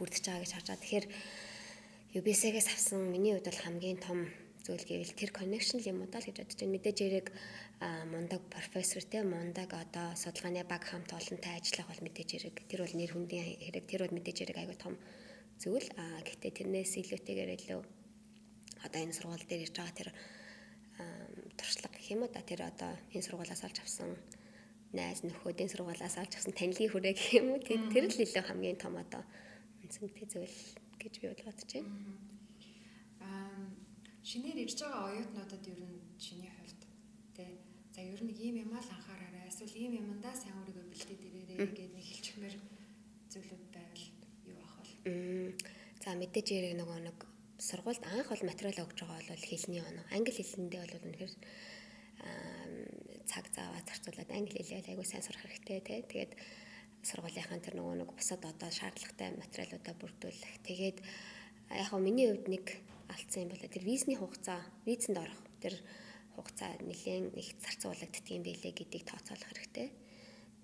бүрдэж 0.00 0.24
байгаа 0.24 0.40
гэж 0.40 0.52
харж 0.56 0.68
байгаа. 0.72 0.84
Тэгэхээр 0.88 1.06
UBC-гээс 2.16 2.68
авсан 2.72 3.12
миний 3.12 3.36
хувьд 3.36 3.44
бол 3.44 3.60
хамгийн 3.60 4.00
том 4.00 4.24
зүйл 4.70 4.86
гэвэл 4.86 5.18
тэр 5.18 5.30
connection 5.34 5.82
юм 5.82 6.06
уу 6.06 6.06
даа 6.06 6.22
л 6.22 6.28
гэж 6.30 6.38
бодож 6.38 6.58
байна. 6.62 6.74
Мэдээж 6.78 6.98
яг 7.10 7.28
мундаг 8.06 8.42
профессор 8.54 9.02
те 9.02 9.26
мундаг 9.26 9.74
одоо 9.74 10.14
судалгааны 10.14 10.62
баг 10.62 10.86
хамт 10.86 11.10
олонтой 11.10 11.58
ажиллах 11.58 11.90
бол 11.90 12.04
мэдээж 12.06 12.30
хэрэг. 12.38 12.56
Тэр 12.70 12.86
бол 12.86 12.94
нэр 12.94 13.10
хүндийн 13.10 13.58
хэрэг. 13.58 13.84
Тэр 13.90 14.00
бол 14.06 14.14
мэдээж 14.14 14.38
хэрэг 14.46 14.58
айгүй 14.62 14.78
том 14.78 14.94
зүйл. 15.58 15.88
Аа 15.98 16.22
гэхдээ 16.22 16.52
тэрнээс 16.54 17.02
илүүтэйгээр 17.02 17.50
илүү 17.58 17.82
одоо 18.86 19.00
энэ 19.02 19.16
сургууль 19.18 19.42
дээр 19.50 19.66
ирж 19.66 19.74
байгаа 19.74 19.98
тэр 19.98 20.10
туршлага 21.58 21.96
гэх 21.98 22.12
юм 22.14 22.22
уу 22.22 22.30
да 22.30 22.40
тэр 22.46 22.60
одоо 22.70 22.92
энэ 23.10 23.26
сургуулиас 23.26 23.64
олж 23.66 23.78
авсан 23.82 24.16
найз 24.94 25.20
нөхөд 25.26 25.60
энэ 25.60 25.72
сургуулиас 25.74 26.16
олж 26.22 26.32
авсан 26.38 26.54
танилын 26.54 26.90
хүрээ 26.90 27.14
гэх 27.18 27.30
юм 27.42 27.46
уу 27.52 27.60
тэр 27.60 28.06
л 28.06 28.22
илүү 28.24 28.44
хамгийн 28.46 28.78
том 28.80 28.94
одоо 28.96 29.22
үнцэнтэй 29.82 30.26
зүйл 30.30 30.56
гэж 31.00 31.14
би 31.20 31.26
бодож 31.28 31.70
байна. 31.74 32.29
Шинээр 34.30 34.62
ирж 34.62 34.78
байгаа 34.78 35.10
оюутнуудад 35.10 35.64
ер 35.66 35.80
нь 35.90 35.98
чиний 36.22 36.52
хувьд 36.54 36.80
те 37.34 37.44
за 37.90 38.00
ер 38.14 38.20
нь 38.22 38.30
ийм 38.46 38.62
юм 38.62 38.70
аа 38.78 38.82
л 38.86 38.94
анхаараарай 38.94 39.50
эсвэл 39.50 39.74
ийм 39.74 39.92
юмдаа 39.98 40.34
сайн 40.38 40.54
өөрийгөө 40.54 40.86
бэлдээд 40.86 41.22
ирээрэй 41.26 41.58
гэдэг 41.66 41.88
нэг 41.90 42.06
хэлчихмээр 42.06 42.56
зүйлүүд 43.32 43.64
байвал 43.74 44.06
юу 44.46 44.58
ах 44.62 44.74
вэ? 44.78 45.58
За 46.02 46.14
мэдээж 46.14 46.46
яриг 46.54 46.74
нөгөө 46.78 46.98
нэг 47.10 47.18
сургуульд 47.58 48.06
анх 48.06 48.30
бол 48.30 48.44
материал 48.46 48.78
өгж 48.86 48.98
байгаа 49.02 49.34
бол 49.34 49.48
хэлний 49.50 49.82
оноо. 49.82 50.04
Англи 50.14 50.32
хэлэндээ 50.38 50.80
бол 50.82 51.06
үнэхээр 51.10 51.34
цаг 53.26 53.44
заваа 53.50 53.82
зарцуулаад 53.82 54.30
англи 54.30 54.62
хэлээ 54.62 54.94
айгуу 54.94 55.06
сайн 55.10 55.26
сурах 55.26 55.42
хэрэгтэй 55.42 55.82
тий. 55.82 56.00
Тэгээд 56.06 56.32
сургуулийнхаа 57.02 57.58
тэр 57.58 57.74
нөгөө 57.82 57.94
нэг 57.98 58.10
бусад 58.14 58.46
одоо 58.46 58.70
шаардлагатай 58.70 59.34
материалуудаа 59.42 59.94
бүрдүүлэх. 59.98 60.54
Тэгээд 60.62 60.98
яг 61.82 61.86
хөө 61.90 61.98
миний 61.98 62.30
хувьд 62.30 62.46
нэг 62.46 62.66
алдсан 63.10 63.42
юм 63.44 63.50
бол 63.50 63.62
тэр 63.62 63.84
визний 63.84 64.18
хугацаа 64.18 64.60
визэнд 64.86 65.18
орох 65.18 65.40
тэр 65.58 65.74
хугацаа 66.34 66.78
нэлээд 66.80 67.34
их 67.34 67.48
зарцуулагддаг 67.58 68.26
юм 68.30 68.42
билэ 68.46 68.70
гэдгийг 68.70 69.04
тооцоолох 69.04 69.50
хэрэгтэй. 69.50 69.88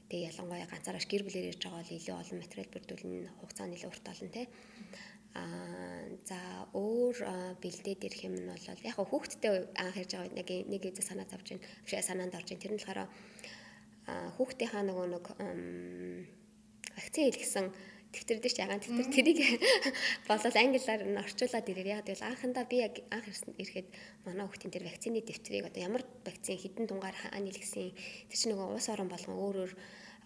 Тэгээ 0.07 0.29
ялангуяа 0.31 0.71
ганцаараа 0.71 1.03
гэр 1.03 1.23
бүлээр 1.27 1.51
ирж 1.51 1.63
байгаа 1.67 1.83
бол 1.83 1.97
илүү 1.99 2.17
олон 2.17 2.39
материал 2.39 2.71
бүрдүүлнэ 2.71 3.31
хугацаа 3.43 3.67
нэлээд 3.67 3.91
урт 3.91 4.07
олон 4.07 4.31
тий. 4.31 4.47
Аа 5.35 6.07
за 6.25 6.39
өөр 6.73 7.17
бэлдээд 7.61 8.07
ирэх 8.07 8.23
юм 8.25 8.35
нь 8.39 8.47
бол 8.47 8.87
яг 8.87 8.97
хүүхдтэй 8.97 9.51
анх 9.75 9.97
ирж 9.99 10.13
байгаа 10.15 10.33
нэг 10.39 10.49
нэг 10.71 10.83
үе 10.87 11.03
санаа 11.03 11.27
завж 11.27 11.47
байна. 11.51 11.67
Биш 11.83 11.93
санаанд 12.07 12.39
орж 12.39 12.49
байна. 12.49 12.63
Тэр 12.63 12.73
нь 12.73 12.79
болохоор 12.79 13.11
хүүхдийнхаа 14.39 14.83
нөгөө 14.87 15.07
нэг 15.11 15.25
вакцин 16.95 17.25
хийлгсэн 17.27 17.67
дээр 18.13 18.41
ч 18.43 18.59
ягаан 18.59 18.81
дэвтэр 18.81 19.09
тэрийг 19.13 19.39
болол 20.29 20.57
англиар 20.57 21.03
нь 21.07 21.21
орчуулад 21.21 21.67
ирээр 21.71 21.89
яг 21.99 22.05
тэгэл 22.07 22.29
анхандаа 22.29 22.65
би 22.65 22.77
яг 22.87 22.95
анх 23.15 23.27
ирсэн 23.29 23.55
ирэхэд 23.59 23.89
манай 24.25 24.47
хүүхдийн 24.47 24.73
тэр 24.75 24.85
вакцины 24.89 25.21
дэвтрийг 25.21 25.69
одоо 25.69 25.83
ямар 25.83 26.03
вакцин 26.27 26.57
хідэн 26.59 26.87
тунгаар 26.91 27.17
хаана 27.19 27.51
илгэсэн 27.51 27.93
тэр 28.31 28.39
чинь 28.39 28.53
нөгөө 28.55 28.73
уус 28.73 28.89
орон 28.89 29.11
болгон 29.13 29.37
өөр 29.37 29.57
өөр 29.63 29.73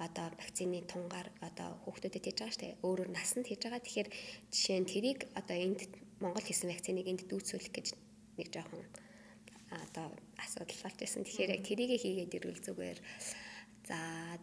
одоо 0.01 0.33
вакцины 0.41 0.81
тунгаар 0.89 1.29
одоо 1.45 1.77
хүүхдүүдэд 1.85 2.25
хийж 2.25 2.39
байгаа 2.41 2.55
шүү 2.57 2.63
дээ 2.65 2.81
өөрөөр 2.89 3.11
насанд 3.13 3.47
хийж 3.47 3.61
байгаа. 3.61 3.85
Тэгэхээр 3.85 4.09
жишээ 4.49 4.79
нь 4.81 4.91
тэрийг 4.93 5.21
одоо 5.37 5.57
энд 5.61 5.81
Монгол 6.25 6.47
хийсэн 6.47 6.73
вакциныг 6.73 7.05
энд 7.05 7.29
дүүцүүлэх 7.29 7.69
гэж 7.69 7.87
нэг 8.41 8.49
жоохон 8.49 8.81
одоо 9.85 10.07
асуудал 10.41 10.81
болж 10.85 10.97
байсан 10.97 11.23
тэгэхээр 11.29 11.53
яг 11.53 11.63
тэрийг 11.69 11.91
хийгээд 12.01 12.37
ирвэл 12.37 12.65
зүгээр. 12.65 12.99
За 13.89 13.99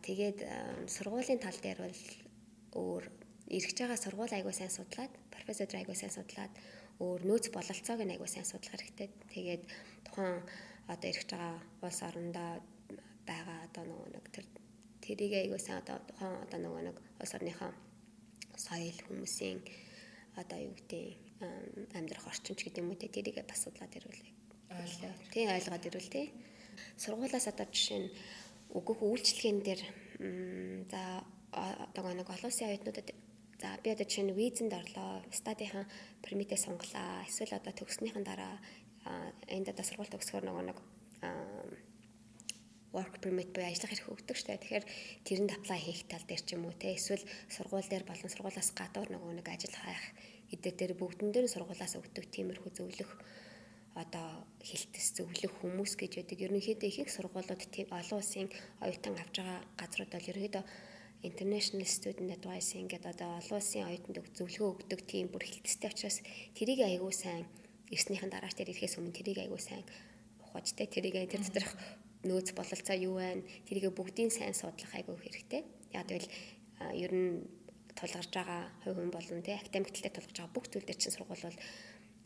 тэгээд 0.05 0.39
сургуулийн 0.93 1.41
тал 1.41 1.57
дээр 1.57 1.79
бол 1.81 2.01
өөр 2.77 3.03
эргэж 3.47 3.77
байгаа 3.79 3.99
сургууль 3.99 4.35
айгуу 4.35 4.53
сайн 4.53 4.71
судлаад, 4.71 5.11
профессор 5.31 5.71
айгуу 5.75 5.95
сайн 5.95 6.11
судлаад, 6.11 6.51
өөр 6.99 7.21
нөөц 7.29 7.45
бололцоог 7.55 8.01
нь 8.03 8.13
айгуу 8.13 8.27
сайн 8.27 8.47
судлах 8.47 8.75
хэрэгтэй. 8.75 9.09
Тэгээд 9.33 9.63
тухайн 10.05 10.43
одоо 10.91 11.07
эргэж 11.11 11.29
байгаа 11.31 11.55
улс 11.85 11.99
орондоо 12.03 12.49
байгаа 13.27 13.57
одоо 13.67 13.83
нөгөө 13.87 14.09
нэг 14.15 14.25
тэр 14.35 14.45
тэрийг 15.03 15.33
айгуу 15.47 15.59
сайн 15.59 15.79
одоо 15.83 15.97
тухайн 16.09 16.35
одоо 16.43 16.59
нөгөө 16.59 16.81
нэг 16.87 16.97
улс 17.21 17.33
орныхоо 17.37 17.71
соёл 18.55 18.99
хүмүүсийн 19.07 19.59
одоо 20.41 20.57
юу 20.57 20.73
гэдэг 20.73 21.27
амьдрах 21.93 22.25
орчинч 22.27 22.59
гэдэг 22.65 22.81
юм 22.81 22.89
уу 22.91 22.99
те 22.99 23.07
тэрийг 23.07 23.45
бас 23.45 23.61
судлаад 23.63 23.93
ирвэл 23.93 24.21
тий 25.31 25.45
ойлгоод 25.45 25.87
ирвэл 25.87 26.09
тий 26.09 26.25
сургуулаас 26.97 27.47
одоо 27.51 27.67
жишээ 27.69 27.99
нь 28.01 28.09
өгөх 28.73 28.99
үйлчлэгийн 29.05 29.59
дээр 29.61 29.81
за 30.91 31.01
одоо 31.51 32.13
нэг 32.13 32.27
олон 32.27 32.49
улсын 32.49 32.69
оюутнуудад 32.69 33.07
За 33.57 33.77
би 33.81 33.89
одоо 33.89 34.05
чинь 34.05 34.31
визэнд 34.37 34.73
орлоо, 34.73 35.25
стадийнхаа 35.33 35.85
пермитээ 36.21 36.61
сунглаа. 36.61 37.25
Эсвэл 37.25 37.57
одоо 37.57 37.73
төгснөхийн 37.73 38.25
дараа 38.25 38.61
энд 39.49 39.67
одоо 39.73 39.85
сургууль 39.85 40.13
төгсгөр 40.13 40.45
нөгөө 40.45 40.63
нэг 40.69 40.77
work 42.93 43.19
permit 43.21 43.49
буюу 43.53 43.67
ажиллах 43.67 43.93
эрх 43.93 44.09
өгдөг 44.13 44.37
штэ. 44.37 44.57
Тэгэхээр 44.61 44.85
тэрэнд 45.25 45.51
apply 45.57 45.79
хийх 45.81 46.01
тал 46.07 46.23
дээр 46.25 46.41
ч 46.45 46.49
юм 46.55 46.65
уу 46.65 46.75
те 46.77 46.95
эсвэл 46.95 47.23
сургууль 47.49 47.89
дээр 47.89 48.05
болон 48.07 48.29
сургуулиас 48.31 48.69
гадуур 48.73 49.09
нөгөө 49.11 49.31
нэг 49.37 49.47
ажил 49.49 49.75
хайх 49.75 50.03
эдгээр 50.53 50.75
дээр 50.77 50.93
бүгдэн 50.97 51.29
дээр 51.33 51.51
сургуулиас 51.51 51.93
өгдөг 51.99 52.25
тиймэрхүү 52.31 52.71
зөвлөх 52.77 53.11
одоо 53.97 54.45
хилтэс 54.61 55.17
зөвлөх 55.17 55.53
хүмүүс 55.59 55.97
гэж 55.97 56.11
байдаг. 56.21 56.37
Ерөнхийдөө 56.45 56.87
их 56.89 56.99
их 57.05 57.09
сургуулиуд 57.09 57.61
олон 57.89 58.17
улсын 58.21 58.47
оюутан 58.85 59.17
авч 59.17 59.35
байгаа 59.41 59.59
газрууд 59.81 60.11
бол 60.13 60.29
ерөнхийдөө 60.31 60.63
International 61.23 61.85
Student 61.85 62.29
Advice 62.37 62.77
гэдэг 62.77 63.09
одоо 63.09 63.41
олон 63.41 63.57
улсын 63.57 63.89
оюутанд 63.89 64.21
зөвлөгөө 64.37 64.69
өгдөг 64.77 64.99
тийм 65.09 65.27
бүр 65.33 65.43
хилтэстэй 65.49 65.89
учраас 65.89 66.21
тэрийг 66.53 66.85
аягүй 66.85 67.13
сайн 67.13 67.49
ирснийхэн 67.89 68.29
дараач 68.29 68.53
тэр 68.53 68.69
ирэхээс 68.69 69.01
өмнө 69.01 69.17
тэрийг 69.17 69.41
аягүй 69.41 69.57
сайн 69.57 69.81
ухаж 70.45 70.77
те 70.77 70.85
тэрийг 70.85 71.17
тэр 71.25 71.41
доторх 71.41 71.73
нөөц 72.21 72.53
бололцоо 72.53 72.97
юу 73.01 73.17
байна 73.17 73.41
тэрийг 73.65 73.89
бүгдийг 73.97 74.29
сайн 74.29 74.53
судлах 74.53 74.93
аягүй 74.93 75.17
хэрэгтэй. 75.17 75.61
Яг 75.97 76.05
тэгвэл 76.05 76.29
ер 76.93 77.11
нь 77.13 77.49
тулгарч 77.97 78.29
байгаа 78.29 78.69
хувь 78.85 78.97
хүн 79.01 79.09
болон 79.09 79.41
те 79.41 79.57
академик 79.57 79.89
талтай 79.89 80.13
тулгарч 80.13 80.37
байгаа 80.37 80.53
бүх 80.53 80.65
зүйл 80.69 80.85
дээр 80.85 81.01
чинь 81.01 81.15
сургууль 81.17 81.45
бол 81.49 81.59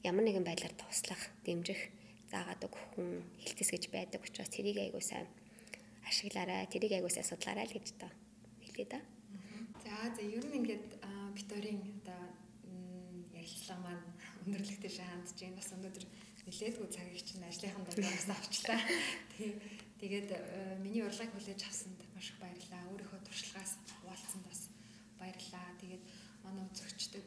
ямар 0.03 0.23
нэгэн 0.27 0.43
байдлаар 0.43 0.75
туслах, 0.75 1.23
дэмжих, 1.47 1.79
заагаад 2.27 2.65
өгөх 2.67 2.83
хүн 2.95 3.23
хилтэс 3.39 3.71
гэж 3.71 3.83
байдаг 3.95 4.19
учраас 4.19 4.51
тэрийг 4.51 4.83
аягүй 4.83 5.03
сайн 5.03 5.27
ашиглаарай, 6.03 6.67
тэрийг 6.67 6.99
аягүй 6.99 7.11
сайн 7.13 7.29
судлаарай 7.29 7.71
л 7.71 7.75
гэж 7.79 7.87
та 7.95 8.11
хэлээ 8.82 8.89
да. 8.89 8.99
За 9.84 10.15
за 10.15 10.21
ер 10.21 10.45
нь 10.45 10.57
ингээд 10.57 10.88
Викторийн 11.38 11.82
одоо 12.01 12.21
ярилцлага 13.34 13.82
маань 13.86 14.05
өндөрлөгтэй 14.45 14.91
шаандж 14.91 15.38
байна. 15.38 15.57
Бас 15.57 15.69
өнөөдөр 15.75 16.05
нэлээдгүй 16.45 16.88
цагийг 16.89 17.21
чинь 17.21 17.45
ажлынхан 17.45 17.86
дундаас 17.86 18.29
авчлаа. 18.29 18.82
Тэгээд 20.01 20.29
миний 20.82 21.05
урлагийг 21.05 21.34
хүлээж 21.34 21.61
авсанд 21.69 21.99
маш 22.15 22.34
их 22.34 22.38
баярлалаа. 22.41 22.89
Өөрийнхөө 22.89 23.21
туршлагаас 23.21 23.73
хуваалцсанд 24.01 24.45
бас 24.49 24.61
баярлалаа. 25.21 25.67
Тэгээд 25.82 26.03
манай 26.41 26.65
үзэгчдэд 26.73 27.25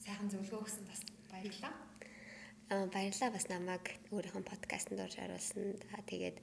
сайхан 0.00 0.28
зөвлөгөө 0.32 0.60
өгсөнд 0.64 0.88
бас 0.88 1.00
баярлалаа. 1.28 1.74
Аа 2.72 2.86
баярлалаа 2.88 3.30
бас 3.36 3.46
намайг 3.52 3.84
өөрийнхөө 4.08 4.44
подкастт 4.48 4.88
орж 4.96 5.16
оруулсанд. 5.20 5.80
Тэгээд 6.08 6.40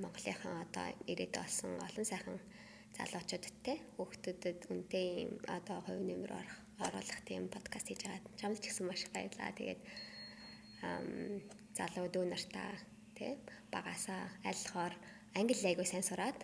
Монголынхан 0.00 0.58
одоо 0.64 0.88
ирээд 1.06 1.36
болсон 1.36 1.78
олон 1.78 2.04
сайхан 2.08 2.40
залуучуудад 2.96 3.56
те 3.66 3.74
хүүхдүүдэд 3.96 4.60
үнтэй 4.70 5.06
юм 5.26 5.32
одоо 5.50 5.78
хувь 5.82 6.02
нэмэр 6.06 6.32
орох 6.40 6.58
оруулах 6.78 7.20
тийм 7.26 7.48
подкаст 7.50 7.88
хийж 7.90 8.02
байгаа. 8.06 8.38
Чамд 8.40 8.58
ч 8.62 8.70
гэсэн 8.70 8.86
маш 8.86 9.02
их 9.04 9.12
баярлалаа. 9.14 9.52
Тэгээд 9.58 9.80
залуу 11.74 12.06
дүү 12.10 12.24
нартаа 12.30 12.70
тий 13.18 13.38
багасаа 13.74 14.30
айлхоор 14.46 14.94
англи 15.34 15.66
айгуу 15.66 15.86
сайн 15.86 16.06
сураад 16.06 16.38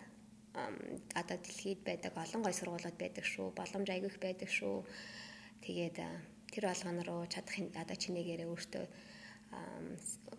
одоо 1.15 1.37
дэлхийд 1.39 1.81
байдаг 1.87 2.11
олон 2.15 2.41
гой 2.43 2.55
сургуулиуд 2.55 2.97
байдаг 2.99 3.25
шүү. 3.27 3.55
Боломж 3.55 3.87
айгүйх 3.91 4.17
байдаг 4.19 4.49
шүү. 4.51 4.83
Тэгээд 5.63 5.97
тэр 6.51 6.63
болгоно 6.67 7.03
руу 7.07 7.23
чадах 7.31 7.55
одоо 7.79 7.97
чинээгээрээ 8.03 8.51
өөртөө 8.51 8.85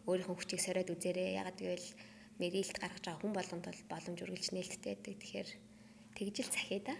өөрийнхөө 0.08 0.36
хүчийг 0.36 0.60
сориод 0.60 0.92
үзээрэй. 0.92 1.40
Ягаад 1.40 1.58
гэвэл 1.60 1.88
мэрилд 2.40 2.76
гаргаж 2.80 3.04
байгаа 3.04 3.20
хүн 3.20 3.32
болгонд 3.36 3.64
бол 3.68 3.80
боломж 3.92 4.18
үргэлж 4.20 4.48
нээлттэй 4.52 4.92
байдаг. 4.92 5.16
Тэгэхээр 5.20 5.48
тэгжил 6.16 6.48
захиа 6.50 6.80
да. 6.84 6.94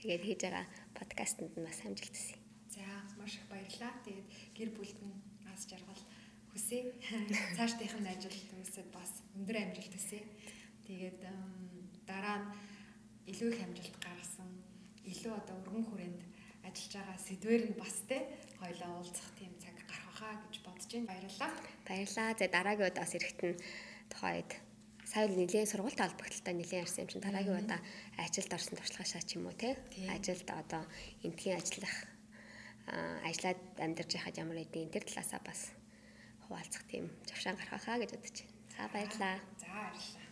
Тэгээд 0.00 0.22
хийж 0.24 0.40
байгаа 0.44 0.66
подкастэнд 0.96 1.54
нь 1.56 1.66
бас 1.68 1.80
амжилт 1.84 2.14
хүсье. 2.16 2.36
За 2.72 2.84
маш 3.20 3.36
их 3.36 3.44
баярлалаа. 3.52 3.92
Тэгээд 4.04 4.28
гэр 4.56 4.70
бүлд 4.72 4.98
нь 5.04 5.16
аз 5.44 5.68
жаргал 5.68 6.02
хүсье. 6.52 6.96
Цаашдынх 7.56 7.96
нь 8.00 8.08
ажил 8.08 8.32
хүмүүсэд 8.32 8.88
бас 8.96 9.20
өндөр 9.36 9.56
амжилт 9.60 9.92
хүсье. 9.92 10.24
Тэгээд 10.88 11.20
дараа 12.08 12.38
нь 12.40 12.48
илүү 13.28 13.48
их 13.52 13.60
амжилт 13.60 13.96
гаргасан, 14.00 14.50
илүү 15.04 15.32
одоо 15.36 15.56
өргөн 15.62 15.84
хүрээнд 15.86 16.20
ажиллаж 16.66 16.92
байгаа 16.96 17.18
сэдвэр 17.20 17.62
нь 17.68 17.78
бас 17.78 17.96
те 18.08 18.18
хоёлоо 18.60 18.90
уулзах 18.98 19.28
тийм 19.38 19.52
цаг 19.62 19.76
гарах 19.84 20.16
хаа 20.16 20.34
гэж 20.48 20.54
бодож 20.64 20.90
байна. 20.90 21.10
Баярлалаа. 21.12 21.52
Баярлалаа. 21.88 22.30
За 22.40 22.46
дараагийн 22.48 22.90
удаас 22.90 23.12
эрэхт 23.14 23.40
нь 23.44 23.60
тухайд 24.12 24.50
сая 25.10 25.26
нэлийн 25.26 25.66
сургуультай 25.66 26.06
холбогдлолтой 26.06 26.54
нэлийн 26.54 26.82
ярьсан 26.86 27.02
юм 27.02 27.10
чинь 27.10 27.24
дараагийн 27.26 27.58
удаа 27.66 27.80
ажилд 28.24 28.54
орсон 28.54 28.78
туршлагаашаа 28.78 29.22
ч 29.26 29.30
юм 29.36 29.50
уу 29.50 29.56
те 29.58 29.74
ажилд 30.14 30.48
одоо 30.62 30.82
энтхийн 31.26 31.58
ажиллах 31.58 31.96
ажиллаад 33.28 33.60
амьдарч 33.84 34.10
байхад 34.14 34.40
ямар 34.42 34.62
эдийн 34.62 34.90
тэр 34.94 35.04
талаасаа 35.04 35.40
бас 35.42 35.60
хуваалцах 36.46 36.84
тийм 36.90 37.10
завшаан 37.26 37.58
гаргахаа 37.58 37.98
гэж 37.98 38.10
бодож 38.14 38.36
байна. 38.38 38.54
За 38.74 38.82
баярлалаа. 38.94 39.36
За 39.58 39.66
баярлалаа. 39.66 40.29